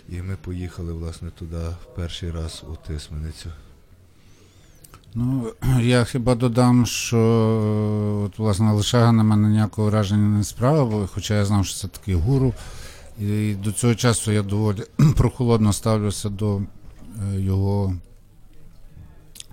і 0.09 0.23
ми 0.23 0.37
поїхали 0.45 0.93
власне 0.93 1.31
туди 1.39 1.57
в 1.57 1.97
перший 1.97 2.31
раз 2.31 2.65
у 2.73 2.87
Тисменицю. 2.93 3.51
Ну, 5.15 5.53
я 5.83 6.05
хіба 6.05 6.35
додам, 6.35 6.87
що 6.87 7.17
е, 7.19 8.25
от, 8.27 8.39
власне 8.39 8.73
Лишага 8.73 9.13
на 9.13 9.23
мене 9.23 9.49
ніякого 9.49 9.89
враження 9.89 10.39
не 10.39 10.45
справив, 10.45 11.11
хоча 11.15 11.35
я 11.35 11.45
знав, 11.45 11.67
що 11.67 11.77
це 11.79 11.89
такий 11.89 12.15
гуру. 12.15 12.55
І 13.21 13.55
до 13.55 13.73
цього 13.73 13.95
часу 13.95 14.33
я 14.33 14.43
доволі 14.43 14.83
прохолодно 15.17 15.73
ставлюся 15.73 16.29
до 16.29 16.57
е, 16.57 17.41
його 17.41 17.95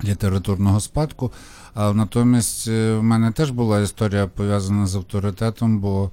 літературного 0.04 0.80
спадку. 0.80 1.32
А 1.74 1.94
натомість 1.94 2.68
е, 2.68 2.96
в 2.96 3.04
мене 3.04 3.32
теж 3.32 3.52
була 3.52 3.80
історія 3.80 4.28
пов'язана 4.28 4.88
з 4.88 4.96
авторитетом, 4.96 5.80
бо 5.80 6.12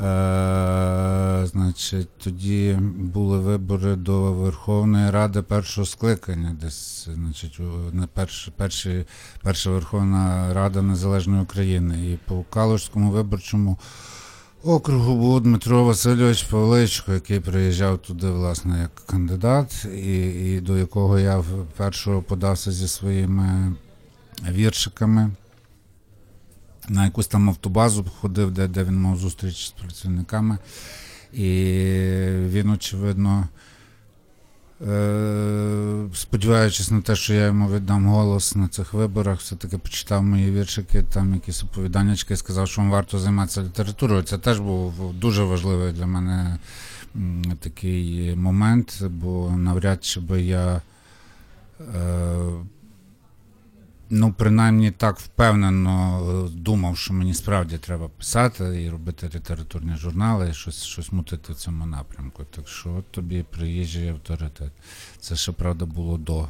Е, 0.00 1.46
значить, 1.46 2.08
тоді 2.18 2.78
були 2.96 3.38
вибори 3.38 3.96
до 3.96 4.32
Верховної 4.32 5.10
Ради 5.10 5.42
першого 5.42 5.86
скликання, 5.86 6.56
десь, 6.60 7.08
значить, 7.14 7.60
не 7.92 8.06
перш, 8.06 8.48
перші, 8.56 9.06
перша 9.42 9.70
Верховна 9.70 10.54
Рада 10.54 10.82
Незалежної 10.82 11.42
України. 11.42 12.10
І 12.12 12.16
по 12.16 12.44
Калужському 12.50 13.10
виборчому 13.10 13.78
округу 14.64 15.16
був 15.16 15.40
Дмитро 15.40 15.84
Васильович 15.84 16.42
Павличко, 16.42 17.12
який 17.12 17.40
приїжджав 17.40 17.98
туди, 17.98 18.30
власне, 18.30 18.80
як 18.80 18.94
кандидат, 18.94 19.86
і, 19.94 20.22
і 20.54 20.60
до 20.60 20.78
якого 20.78 21.18
я 21.18 21.44
першого 21.76 22.22
подався 22.22 22.72
зі 22.72 22.88
своїми 22.88 23.74
віршиками. 24.50 25.30
На 26.88 27.04
якусь 27.04 27.26
там 27.26 27.48
автобазу 27.48 28.06
ходив, 28.20 28.50
де, 28.50 28.68
де 28.68 28.84
він 28.84 28.96
мав 28.96 29.16
зустріч 29.16 29.66
з 29.66 29.70
працівниками. 29.70 30.58
І 31.32 31.46
він, 32.48 32.70
очевидно, 32.70 33.48
сподіваючись 36.14 36.90
на 36.90 37.00
те, 37.00 37.16
що 37.16 37.34
я 37.34 37.46
йому 37.46 37.70
віддам 37.70 38.06
голос 38.06 38.56
на 38.56 38.68
цих 38.68 38.92
виборах, 38.92 39.40
все-таки 39.40 39.78
почитав 39.78 40.22
мої 40.22 40.50
віршики, 40.50 41.02
там 41.02 41.34
якісь 41.34 41.64
оповіданнячки 41.64 42.36
сказав, 42.36 42.68
що 42.68 42.80
вам 42.80 42.90
варто 42.90 43.18
займатися 43.18 43.62
літературою. 43.62 44.22
Це 44.22 44.38
теж 44.38 44.60
був 44.60 45.14
дуже 45.14 45.42
важливий 45.42 45.92
для 45.92 46.06
мене 46.06 46.58
такий 47.60 48.36
момент, 48.36 49.02
бо 49.02 49.50
навряд 49.56 50.04
чи 50.04 50.20
би 50.20 50.42
я. 50.42 50.82
Ну, 54.14 54.34
принаймні 54.38 54.90
так 54.90 55.18
впевнено 55.18 56.20
е, 56.46 56.58
думав, 56.58 56.98
що 56.98 57.14
мені 57.14 57.34
справді 57.34 57.78
треба 57.78 58.08
писати 58.08 58.82
і 58.82 58.90
робити 58.90 59.30
літературні 59.34 59.96
журнали, 59.96 60.50
і 60.50 60.54
щось, 60.54 60.84
щось 60.84 61.12
мутити 61.12 61.52
в 61.52 61.56
цьому 61.56 61.86
напрямку. 61.86 62.44
Так 62.44 62.68
що 62.68 62.94
от 62.94 63.04
тобі 63.10 63.44
приїжджий 63.50 64.08
авторитет. 64.08 64.72
Це 65.20 65.36
ще 65.36 65.52
правда 65.52 65.84
було 65.84 66.18
до 66.18 66.48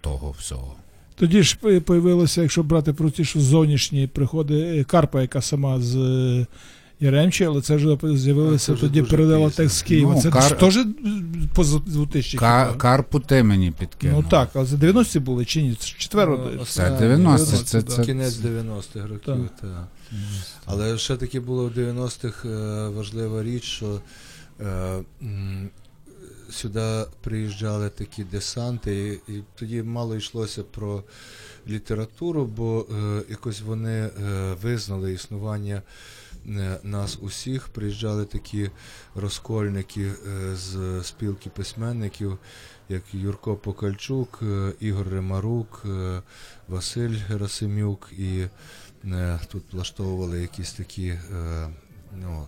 того 0.00 0.30
всього. 0.30 0.74
Тоді 1.14 1.42
ж 1.42 1.56
появилося, 1.80 2.42
якщо 2.42 2.62
брати 2.62 2.92
простіше, 2.92 3.40
зовнішні 3.40 4.06
приходи 4.06 4.80
е, 4.80 4.84
Карпа, 4.84 5.22
яка 5.22 5.40
сама 5.40 5.80
з 5.80 5.96
е, 5.96 6.46
Яремчі, 7.04 7.44
але 7.44 7.60
це 7.62 7.76
вже 7.76 7.96
з'явилося 8.16 8.74
Це 8.74 8.80
тоді 8.80 9.02
передала 9.02 9.50
текст 9.50 9.76
з 9.76 9.82
Києва. 9.82 10.14
Ну, 10.14 10.22
це 10.22 10.28
Кар- 10.30 10.58
теж 10.58 10.78
поза 11.54 11.78
2000 11.86 12.38
Ка- 12.38 12.74
Карпу 12.74 13.20
ти 13.20 13.42
мені 13.42 13.70
підкинув. 13.70 14.22
Ну 14.22 14.28
так, 14.30 14.50
але 14.54 14.64
за 14.64 14.76
90-ті 14.76 15.18
були 15.20 15.44
чи 15.44 15.62
ні? 15.62 15.74
Це 15.80 15.86
ж 15.86 15.94
четверо. 15.98 16.50
Ну, 16.58 16.64
Це 16.64 16.82
90-ті, 16.82 17.42
90-ті, 17.42 17.64
це- 17.64 17.82
це- 17.82 18.04
кінець 18.04 18.34
90-х 18.34 19.06
років. 19.08 19.48
Та. 19.60 19.86
Але 20.66 20.98
ще 20.98 21.16
таки 21.16 21.40
було 21.40 21.66
в 21.66 21.70
90-х 21.78 22.48
е, 22.48 22.88
важлива 22.88 23.42
річ, 23.42 23.64
що 23.64 24.00
е, 24.60 24.66
м, 25.22 25.68
сюди 26.50 27.04
приїжджали 27.20 27.88
такі 27.88 28.24
десанти, 28.24 29.20
і, 29.28 29.32
і 29.32 29.42
тоді 29.58 29.82
мало 29.82 30.16
йшлося 30.16 30.62
про 30.62 31.02
літературу, 31.68 32.50
бо 32.56 32.86
е, 32.98 33.22
якось 33.30 33.60
вони 33.60 33.90
е, 33.90 34.10
визнали 34.62 35.12
існування 35.12 35.82
нас 36.82 37.18
усіх. 37.20 37.68
Приїжджали 37.68 38.24
такі 38.24 38.70
розкольники 39.14 40.02
е, 40.02 40.56
з 40.56 41.02
спілки 41.04 41.50
письменників, 41.50 42.38
як 42.88 43.02
Юрко 43.12 43.56
Покальчук, 43.56 44.38
е, 44.42 44.72
Ігор 44.80 45.08
Ремарук, 45.08 45.82
е, 45.84 46.22
Василь 46.68 47.16
Герасимюк, 47.28 48.10
і 48.18 48.46
е, 49.04 49.40
тут 49.48 49.72
влаштовували 49.72 50.40
якісь 50.40 50.72
такі 50.72 51.06
е, 51.08 51.20
ну, 52.16 52.46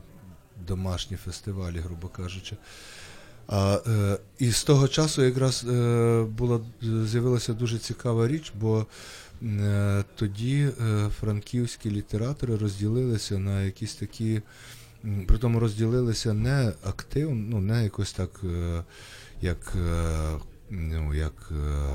домашні 0.66 1.16
фестивалі, 1.16 1.78
грубо 1.78 2.09
кажучи. 2.09 2.57
А, 3.49 3.78
е, 3.86 4.18
і 4.38 4.51
з 4.51 4.64
того 4.64 4.88
часу 4.88 5.22
якраз 5.22 5.64
е, 5.64 6.26
була 6.30 6.61
з'явилася 6.82 7.53
дуже 7.53 7.78
цікава 7.78 8.28
річ, 8.28 8.53
бо 8.61 8.80
е, 8.80 8.84
тоді 10.14 10.68
е, 10.80 11.09
франківські 11.20 11.91
літератори 11.91 12.57
розділилися 12.57 13.39
на 13.39 13.62
якісь 13.62 13.95
такі, 13.95 14.43
м, 15.05 15.24
притому 15.26 15.61
розділилися 15.61 16.32
не 16.32 16.72
активно, 16.84 17.34
ну 17.34 17.61
не 17.61 17.84
якось 17.84 18.12
так, 18.12 18.41
е, 18.45 18.84
як, 19.41 19.72
е, 19.76 20.39
ну, 20.70 21.14
як 21.14 21.53
е, 21.53 21.95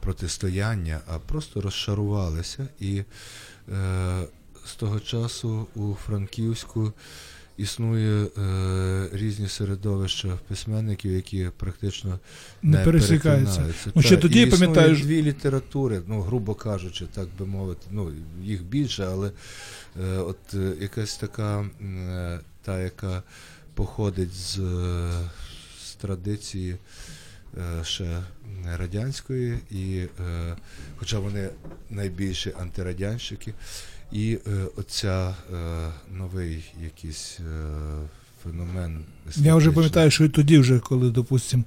протистояння, 0.00 1.00
а 1.06 1.18
просто 1.18 1.60
розшарувалися. 1.60 2.68
І 2.80 2.96
е, 2.98 4.22
з 4.64 4.74
того 4.74 5.00
часу 5.00 5.66
у 5.74 5.94
Франківську 5.94 6.92
існує 7.62 8.24
е, 8.38 9.08
різні 9.12 9.48
середовища 9.48 10.38
письменників, 10.48 11.12
які 11.12 11.50
практично 11.56 12.18
Не 12.62 12.78
не, 12.78 12.84
пересікаються. 12.84 13.74
Ну, 13.94 14.02
ще 14.02 14.16
тоді, 14.16 14.40
і 14.40 14.46
існує 14.46 14.72
пам'ятаєш- 14.72 15.02
дві 15.02 15.22
літератури, 15.22 16.02
ну, 16.06 16.20
грубо 16.20 16.54
кажучи, 16.54 17.06
так 17.14 17.28
би 17.38 17.46
мовити, 17.46 17.86
ну, 17.90 18.12
їх 18.42 18.62
більше, 18.64 19.04
але 19.04 19.30
е, 20.02 20.16
от 20.18 20.38
е, 20.54 20.72
якась 20.80 21.16
така, 21.16 21.60
е, 21.82 22.40
та, 22.62 22.80
яка 22.80 23.22
походить 23.74 24.34
з, 24.34 24.58
е, 24.58 25.10
з 25.84 25.94
традиції 25.94 26.76
е, 27.58 27.84
ще 27.84 28.22
радянської, 28.78 29.58
і, 29.70 29.96
е, 29.98 30.56
хоча 30.96 31.18
вони 31.18 31.48
найбільші 31.90 32.52
антирадянщики, 32.60 33.54
і 34.12 34.38
е, 34.46 34.50
оця 34.76 35.28
е, 35.28 35.56
новий 36.18 36.64
якийсь 36.84 37.38
е, 37.40 37.64
феномен. 38.44 38.98
Я 39.36 39.54
вже 39.56 39.72
пам'ятаю, 39.72 40.10
що 40.10 40.24
і 40.24 40.28
тоді, 40.28 40.58
вже, 40.58 40.78
коли, 40.78 41.10
допустимо, 41.10 41.62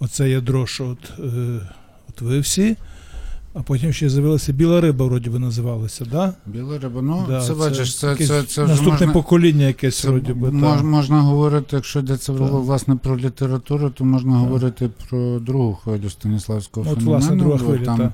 оце 0.00 0.30
ядро, 0.30 0.66
що 0.66 0.88
от, 0.88 1.12
е, 1.18 1.60
от 2.08 2.20
ви 2.20 2.40
всі, 2.40 2.76
а 3.54 3.62
потім 3.62 3.92
ще 3.92 4.08
з'явилася 4.10 4.52
біла 4.52 4.80
риба, 4.80 5.06
вроді 5.06 5.30
би 5.30 5.38
називалася, 5.38 6.04
да? 6.04 6.34
Біле 6.46 6.78
риба, 6.78 7.02
ну 7.02 7.24
да, 7.28 7.40
це 7.46 7.54
бачиш, 7.54 7.98
це, 7.98 8.16
це, 8.16 8.42
це 8.42 8.66
наступне 8.66 8.92
можна, 8.92 9.12
покоління 9.12 9.66
якесь, 9.66 9.98
це 9.98 10.08
вроді 10.08 10.32
би. 10.32 10.50
мож, 10.50 10.82
можна 10.82 11.20
говорити, 11.20 11.76
якщо 11.76 11.98
йдеться 11.98 12.32
Так. 12.32 12.50
власне 12.52 12.96
про 12.96 13.18
літературу, 13.18 13.90
то 13.90 14.04
можна 14.04 14.32
говорити 14.36 14.90
про 15.08 15.38
другу 15.38 15.74
хвилю 15.74 16.10
Станіславського 16.10 16.86
От, 16.90 16.98
феномену. 16.98 17.18
власне, 17.18 17.36
друга 17.36 17.58
хвиля, 17.58 17.84
там 17.84 17.98
та. 17.98 18.12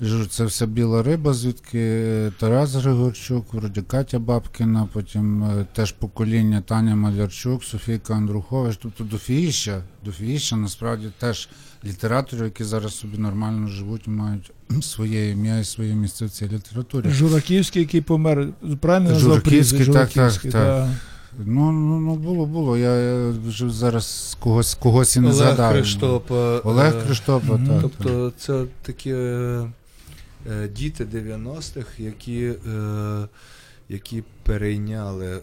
Ж 0.00 0.30
це 0.30 0.44
вся 0.44 0.66
біла 0.66 1.02
риба, 1.02 1.32
звідки 1.32 2.32
Тарас 2.38 2.74
Григорчук, 2.74 3.54
вроді 3.54 3.82
Катя 3.82 4.18
Бабкіна, 4.18 4.88
потім 4.92 5.44
е, 5.44 5.66
теж 5.72 5.92
покоління 5.92 6.62
Таня 6.66 6.96
Малярчук, 6.96 7.64
Софійка 7.64 8.14
Андрухович. 8.14 8.78
Тобто 8.82 9.04
дофігіща, 9.04 9.82
дофігіща 10.04 10.56
насправді 10.56 11.08
теж 11.18 11.48
літераторів, 11.84 12.44
які 12.44 12.64
зараз 12.64 12.94
собі 12.94 13.18
нормально 13.18 13.68
живуть 13.68 14.08
мають 14.08 14.52
своє 14.82 15.30
ім'я 15.30 15.58
і 15.58 15.64
своє 15.64 15.94
місце 15.94 16.24
в 16.24 16.30
цій 16.30 16.48
літературі. 16.48 17.10
Жураківський, 17.10 17.82
який 17.82 18.00
помер, 18.00 18.48
правильно 18.80 19.10
назвав 19.10 19.34
Жураківський, 19.34 19.86
так, 19.86 19.94
так, 19.94 20.10
Жураківський, 20.10 20.50
так. 20.50 20.62
да. 20.62 20.90
Ну, 21.38 21.72
ну, 21.72 22.00
ну 22.00 22.14
було, 22.14 22.46
було. 22.46 22.78
Я, 22.78 23.30
вже 23.46 23.70
зараз 23.70 24.36
когось, 24.40 24.74
когось 24.74 25.16
і 25.16 25.20
не 25.20 25.26
Олег 25.26 25.38
згадав. 25.38 25.72
Хриштопа. 25.72 26.58
Олег 26.58 26.94
е, 26.96 27.00
Хриштопа, 27.00 27.52
Мгм. 27.52 27.66
так. 27.68 27.80
Тобто 27.80 28.32
це 28.38 28.64
такі 28.82 29.10
е, 29.10 29.14
е, 29.14 29.70
діти 30.74 31.04
90-х, 31.04 31.86
які, 31.98 32.44
е, 32.44 33.28
які 33.88 34.22
перейняли 34.42 35.26
е, 35.26 35.40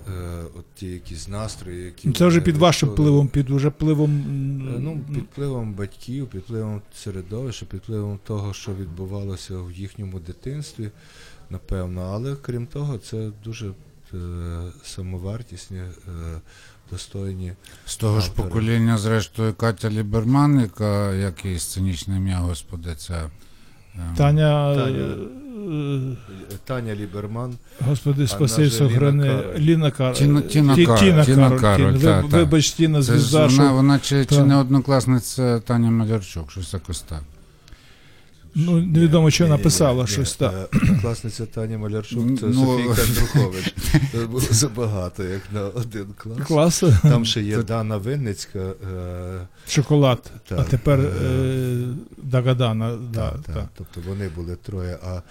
от 0.59 0.65
ті 0.75 0.87
якісь 0.87 1.27
настрої, 1.27 1.83
які 1.85 2.11
Це 2.11 2.25
вже 2.27 2.41
під 2.41 2.57
вашим 2.57 2.89
впливом, 2.89 3.27
під 3.27 3.49
уже 3.49 3.67
впливом. 3.69 4.11
Е, 4.75 4.79
Ну, 4.79 4.99
під 5.13 5.23
впливом 5.23 5.73
батьків, 5.73 6.27
під 6.27 6.41
впливом 6.41 6.81
середовища, 6.95 7.65
під 7.65 7.79
впливом 7.79 8.19
того, 8.27 8.53
що 8.53 8.73
відбувалося 8.73 9.57
в 9.57 9.71
їхньому 9.71 10.19
дитинстві, 10.19 10.89
напевно. 11.49 12.01
Але 12.01 12.35
крім 12.35 12.67
того, 12.67 12.97
це 12.97 13.31
дуже 13.43 13.67
е, 14.13 14.17
самовартісні, 14.83 15.77
е, 15.77 15.91
достойні. 16.91 17.53
З 17.85 17.97
того 17.97 18.19
ж 18.19 18.31
покоління, 18.31 18.97
зрештою, 18.97 19.53
Катя 19.53 19.89
Ліберман, 19.89 20.59
яка, 20.59 21.13
як 21.13 21.45
її 21.45 21.59
сценічне 21.59 22.17
ім'я, 22.17 22.37
господи, 22.37 22.95
це. 22.97 23.13
е, 23.13 23.29
Таня, 24.17 24.75
Таня. 24.75 25.05
е, 25.71 25.99
Таня 26.65 26.95
Ліберман. 26.95 27.53
Господи, 27.87 28.27
спаси 28.27 28.69
сохрани. 28.69 29.39
Ліна 29.57 29.91
Кароль. 29.91 30.13
Тіна- 30.15 30.41
Тіна 30.41 30.75
Ті- 30.75 30.85
Кароль, 30.85 30.99
Тіна 30.99 31.25
Тіна 31.25 31.49
Кароль, 31.49 31.59
Кароль, 31.61 31.93
Тіна. 31.97 32.11
та, 32.11 32.21
Ви- 32.21 32.29
та. 32.31 32.37
Вибач, 32.37 32.71
Тіна, 32.71 33.01
звізда, 33.01 33.37
вона, 33.47 33.49
що... 33.67 33.73
вона 33.73 33.99
чи, 33.99 34.25
чи 34.25 34.43
не 34.43 34.55
однокласниця 34.55 35.59
Таня 35.59 35.91
Малярчук, 35.91 36.51
щось 36.51 36.73
якось 36.73 37.01
так. 37.01 37.21
Ну, 38.59 38.77
невідомо, 38.81 39.29
що 39.31 39.43
Ні, 39.43 39.49
ні, 39.51 39.57
написала 39.57 40.01
ні, 40.03 40.07
щось 40.07 40.39
ні. 40.41 40.47
так. 40.47 40.69
Е, 40.75 40.99
Класниця 41.01 41.45
Таня 41.45 41.77
Малярчук, 41.77 42.39
це 42.39 42.45
Ну, 42.45 42.53
Софійка 42.53 43.01
Андрухович. 43.01 43.73
Це 44.11 44.25
було 44.31 44.39
забагато, 44.51 45.23
як 45.23 45.41
на 45.53 45.61
один 45.61 46.05
клас. 46.17 46.37
Клас, 46.47 46.83
Там 47.01 47.25
ще 47.25 47.41
є 47.41 47.57
Дана 47.63 47.97
Винницька. 47.97 48.59
е, 48.59 48.73
шоколад. 49.67 50.31
Так. 50.47 50.59
А 50.59 50.63
тепер 50.63 50.99
Е, 50.99 51.03
е, 51.03 51.66
Дагадана. 52.27 52.97
Да, 53.13 53.31
та, 53.31 53.53
та. 53.53 53.69
Тобто 53.77 54.01
вони 54.07 54.29
були 54.29 54.55
троє, 54.55 54.97
а 55.03 55.21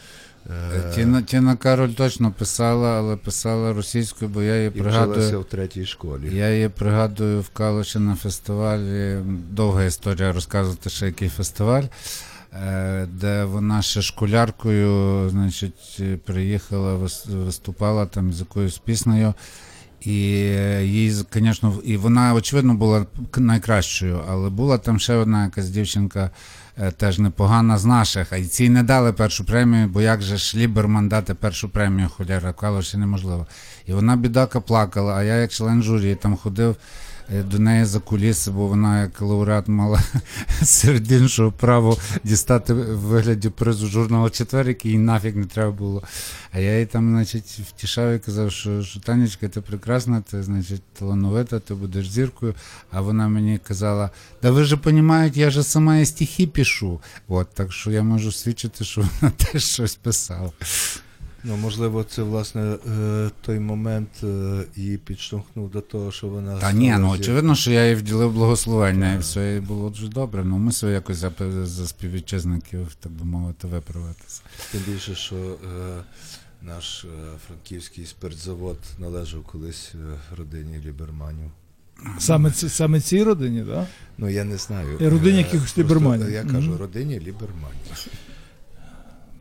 е, 0.50 0.92
Тіна, 0.94 1.22
Тіна 1.22 1.56
Кароль 1.56 1.88
точно 1.88 2.32
писала, 2.32 2.98
але 2.98 3.16
писала 3.16 3.72
російською, 3.72 4.30
бо 4.30 4.42
я 4.42 4.56
її 4.56 4.68
і 4.68 4.70
пригадую. 4.70 5.40
в 5.40 5.44
третій 5.44 5.86
школі. 5.86 6.36
Я 6.36 6.50
її 6.50 6.68
пригадую 6.68 7.40
в 7.40 7.48
Калуші 7.48 7.98
на 7.98 8.14
фестивалі. 8.14 9.18
Довга 9.50 9.84
історія 9.84 10.32
розказувати, 10.32 10.90
ще 10.90 11.06
який 11.06 11.28
фестиваль, 11.28 11.84
е, 12.52 13.06
де 13.12 13.44
вона 13.44 13.82
ще 13.82 14.02
школяркою, 14.02 15.28
значить, 15.30 16.02
приїхала, 16.24 17.08
виступала 17.28 18.06
там 18.06 18.32
з 18.32 18.40
якоюсь 18.40 18.78
піснею. 18.78 19.34
І 20.00 20.34
е, 20.56 20.86
їй, 20.86 21.10
звісно, 21.10 21.80
і 21.84 21.96
вона, 21.96 22.34
очевидно, 22.34 22.74
була 22.74 23.06
найкращою, 23.36 24.20
але 24.28 24.50
була 24.50 24.78
там 24.78 24.98
ще 24.98 25.14
одна 25.14 25.44
якась 25.44 25.68
дівчинка, 25.68 26.24
е, 26.24 26.30
теж 26.96 27.18
непогана 27.18 27.78
з 27.78 27.84
наших. 27.84 28.32
А 28.32 28.36
й 28.36 28.46
цій 28.46 28.68
не 28.68 28.82
дали 28.82 29.12
першу 29.12 29.44
премію, 29.44 29.88
бо 29.88 30.00
як 30.00 30.22
же 30.22 30.36
ж 30.36 30.58
Ліберман 30.58 31.08
дати 31.08 31.34
першу 31.34 31.68
премію, 31.68 32.10
казало, 32.52 32.82
що 32.82 32.98
неможливо. 32.98 33.46
І 33.86 33.92
вона 33.92 34.16
бідака 34.16 34.60
плакала, 34.60 35.14
а 35.14 35.22
я 35.22 35.34
як 35.34 35.52
член 35.52 35.82
журі 35.82 36.14
там 36.14 36.36
ходив 36.36 36.70
е, 36.70 36.76
до 37.28 37.58
неї 37.58 37.84
за 37.84 38.00
куліси, 38.00 38.50
бо 38.50 38.66
вона 38.66 39.00
як 39.00 39.20
лауреат 39.20 39.68
мала 39.68 40.02
серед 40.62 41.12
іншого 41.12 41.52
право 41.52 41.98
дістати 42.24 42.74
в 42.74 42.98
вигляді 42.98 43.48
призу 43.48 43.86
журналу 43.86 44.30
четвер, 44.30 44.68
який 44.68 44.90
їй 44.90 44.98
нафіг 44.98 45.36
не 45.36 45.44
треба 45.44 45.70
було. 45.70 46.02
А 46.52 46.58
я 46.58 46.78
їй 46.78 46.86
там, 46.86 47.10
значить, 47.10 47.60
втішав 47.68 48.12
і 48.12 48.18
казав, 48.18 48.52
що, 48.52 48.82
що 48.82 49.00
Танечка, 49.00 49.48
ти 49.48 49.60
прекрасна, 49.60 50.20
ти, 50.20 50.42
значить, 50.42 50.82
талановита, 50.98 51.58
ти 51.58 51.74
будеш 51.74 52.10
зіркою. 52.10 52.54
А 52.90 53.00
вона 53.00 53.28
мені 53.28 53.58
казала: 53.58 54.10
да 54.42 54.50
ви 54.50 54.64
ж 54.64 54.76
розумієте, 54.84 55.40
я 55.40 55.50
же 55.50 55.62
сама 55.62 55.96
і 55.96 56.06
стихи 56.06 56.46
пишу. 56.46 57.00
От, 57.28 57.48
так 57.54 57.72
що 57.72 57.90
я 57.90 58.02
можу 58.02 58.32
свідчити, 58.32 58.84
що 58.84 59.00
вона 59.20 59.32
теж 59.36 59.64
щось 59.64 59.94
писала. 59.94 60.50
Ну, 61.48 61.56
можливо, 61.56 62.04
це 62.04 62.22
власне 62.22 62.62
е, 62.62 63.30
той 63.40 63.58
момент 63.58 64.08
е, 64.22 64.64
і 64.76 64.98
підштовхнув 65.04 65.70
до 65.70 65.80
того, 65.80 66.12
що 66.12 66.26
вона 66.28 66.58
Та 66.58 66.72
ні, 66.72 66.94
ну 66.98 67.10
очевидно, 67.10 67.54
що 67.54 67.70
я 67.70 67.88
їй 67.88 67.94
вділив 67.94 68.32
благословення, 68.32 69.14
і 69.14 69.18
все 69.18 69.56
і 69.56 69.60
було 69.60 69.90
дуже 69.90 70.08
добре. 70.08 70.44
Ну, 70.44 70.58
мусив 70.58 70.90
якось 70.90 71.16
за, 71.16 71.32
за 71.64 71.86
співвітчизників, 71.86 72.94
так 73.00 73.12
би 73.12 73.24
мовити, 73.24 73.66
виправитися. 73.66 74.42
Тим 74.72 74.80
більше, 74.86 75.14
що 75.14 75.34
е, 75.36 76.02
наш 76.62 77.04
е, 77.04 77.08
франківський 77.46 78.06
спиртзавод 78.06 78.78
належав 78.98 79.42
колись 79.42 79.92
е, 79.94 80.36
родині 80.36 80.80
Ліберманів. 80.86 81.50
Саме, 82.18 82.52
саме 82.52 83.00
цій 83.00 83.22
родині, 83.22 83.58
так? 83.58 83.68
Да? 83.68 83.86
Ну, 84.18 84.28
я 84.28 84.44
не 84.44 84.56
знаю. 84.56 84.98
Родині 85.00 85.38
Е, 85.38 85.42
якихось 85.42 85.78
Ліберманів. 85.78 86.30
Я 86.30 86.44
кажу, 86.44 86.76
родині 86.76 87.20
Ліберманів. 87.20 88.08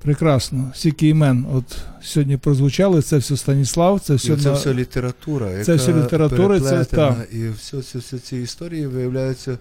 Прекрасно. 0.06 0.72
Стільки 0.76 1.08
імен 1.08 1.46
от 1.54 1.78
сьогодні 2.02 2.38
прозвучали. 2.38 3.02
Це 3.02 3.18
все 3.18 3.38
Станіслав, 3.38 4.00
це 4.00 4.16
все, 4.16 4.34
І 4.34 4.36
це 4.36 4.50
на- 4.50 4.56
все 4.56 4.74
література, 4.74 5.52
яка 5.52 5.64
Це 5.64 5.76
все 5.76 5.94
література, 5.94 6.60
це 6.60 6.86
так. 6.86 7.28
і 7.32 7.50
все, 7.50 7.78
все, 7.78 8.00
все 8.00 8.20
ці 8.20 8.38
історії 8.38 8.88
виявляються, 8.88 9.58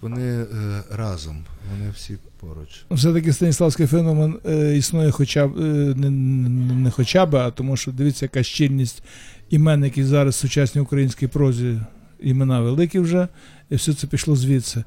вони 0.00 0.22
е, 0.22 0.46
разом, 0.90 1.44
вони 1.72 1.90
всі 1.94 2.16
поруч. 2.40 2.84
все-таки 2.90 3.32
Станіславський 3.32 3.86
феномен 3.86 4.38
е, 4.46 4.76
існує 4.76 5.10
хоча 5.10 5.46
б 5.46 5.56
е, 5.58 5.60
не, 5.96 6.10
не, 6.10 6.48
не 6.74 6.90
хоча 6.90 7.26
б, 7.26 7.36
а 7.36 7.50
тому 7.50 7.76
що 7.76 7.92
дивіться, 7.92 8.24
яка 8.24 8.42
щільність 8.42 9.02
імен, 9.50 9.84
які 9.84 10.04
зараз 10.04 10.34
в 10.34 10.38
сучасній 10.38 10.80
українській 10.80 11.26
прозі 11.26 11.80
імена 12.20 12.60
великі 12.60 12.98
вже, 12.98 13.28
і 13.70 13.74
все 13.76 13.94
це 13.94 14.06
пішло 14.06 14.36
звідси. 14.36 14.84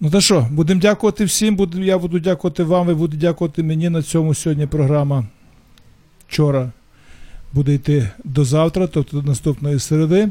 Ну 0.00 0.10
та 0.10 0.20
що, 0.20 0.46
будемо 0.50 0.80
дякувати 0.80 1.24
всім. 1.24 1.56
Буду, 1.56 1.82
я 1.82 1.98
буду 1.98 2.18
дякувати 2.18 2.64
вам, 2.64 2.86
ви 2.86 2.94
будете 2.94 3.20
дякувати 3.20 3.62
мені. 3.62 3.88
На 3.88 4.02
цьому 4.02 4.34
сьогодні 4.34 4.66
програма 4.66 5.24
вчора 6.28 6.70
буде 7.52 7.74
йти 7.74 8.10
до 8.24 8.44
завтра, 8.44 8.86
тобто 8.86 9.20
до 9.20 9.28
наступної 9.28 9.78
середи. 9.78 10.28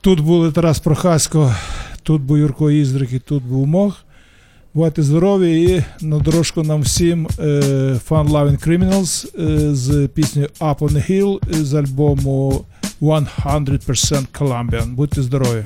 Тут 0.00 0.20
були 0.20 0.52
Тарас 0.52 0.78
Прохасько, 0.78 1.54
тут 2.02 2.22
був 2.22 2.38
Юрко 2.38 2.70
Іздрик 2.70 3.12
і 3.12 3.18
тут 3.18 3.44
був 3.44 3.66
Мох. 3.66 4.02
Бувайте 4.74 5.02
здорові 5.02 5.62
і 5.62 5.84
на 6.06 6.18
дорожку 6.18 6.62
нам 6.62 6.80
всім 6.80 7.28
е, 7.38 7.42
Fun 8.08 8.28
Loving 8.28 8.68
Criminals 8.68 9.40
е, 9.42 9.74
з 9.74 10.08
піснею 10.08 10.48
Up 10.60 10.78
on 10.78 10.90
the 10.90 11.10
Hill 11.10 11.62
з 11.64 11.74
альбому 11.74 12.64
100% 13.00 14.26
Colombian. 14.38 14.94
Будьте 14.94 15.22
здорові! 15.22 15.64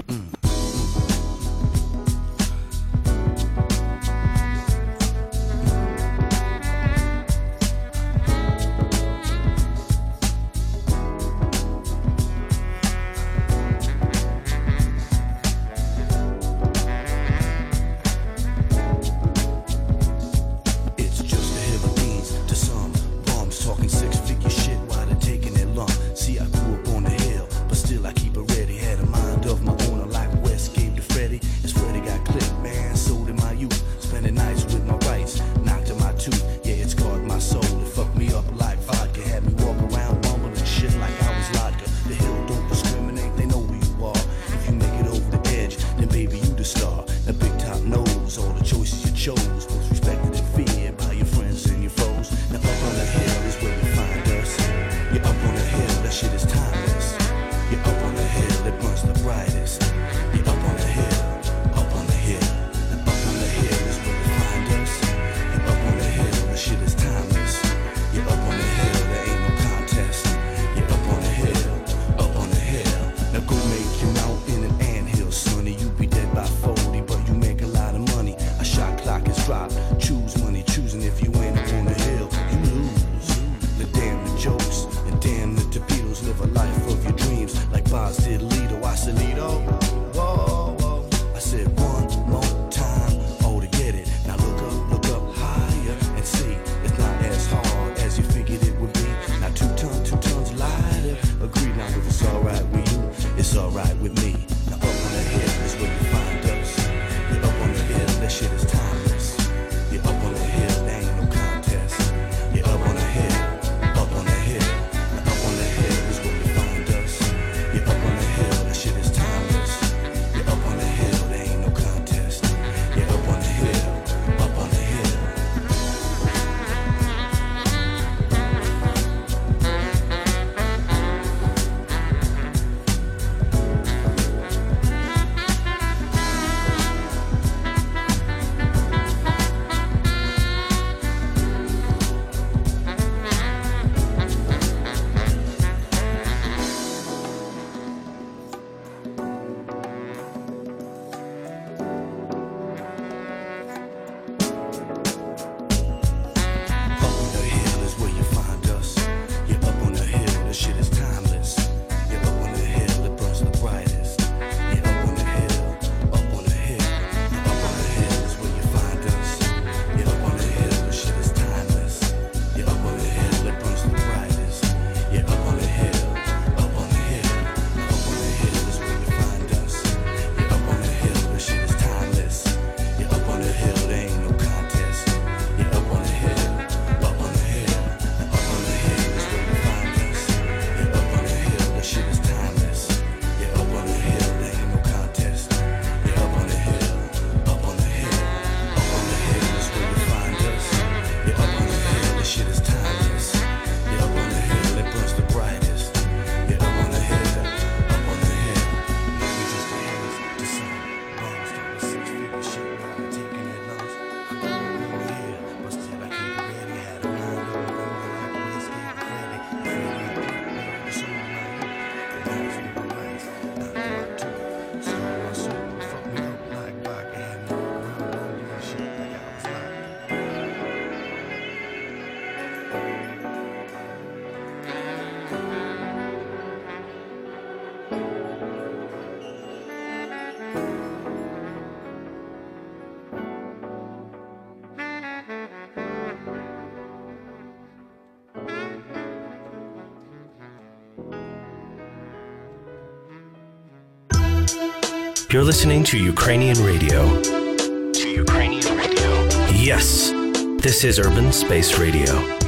You're 255.33 255.45
listening 255.45 255.85
to 255.85 255.97
Ukrainian 255.97 256.61
radio. 256.65 257.23
To 257.23 258.09
Ukrainian 258.09 258.77
radio. 258.77 259.11
Yes, 259.55 260.11
this 260.59 260.83
is 260.83 260.99
Urban 260.99 261.31
Space 261.33 261.79
Radio. 261.79 262.40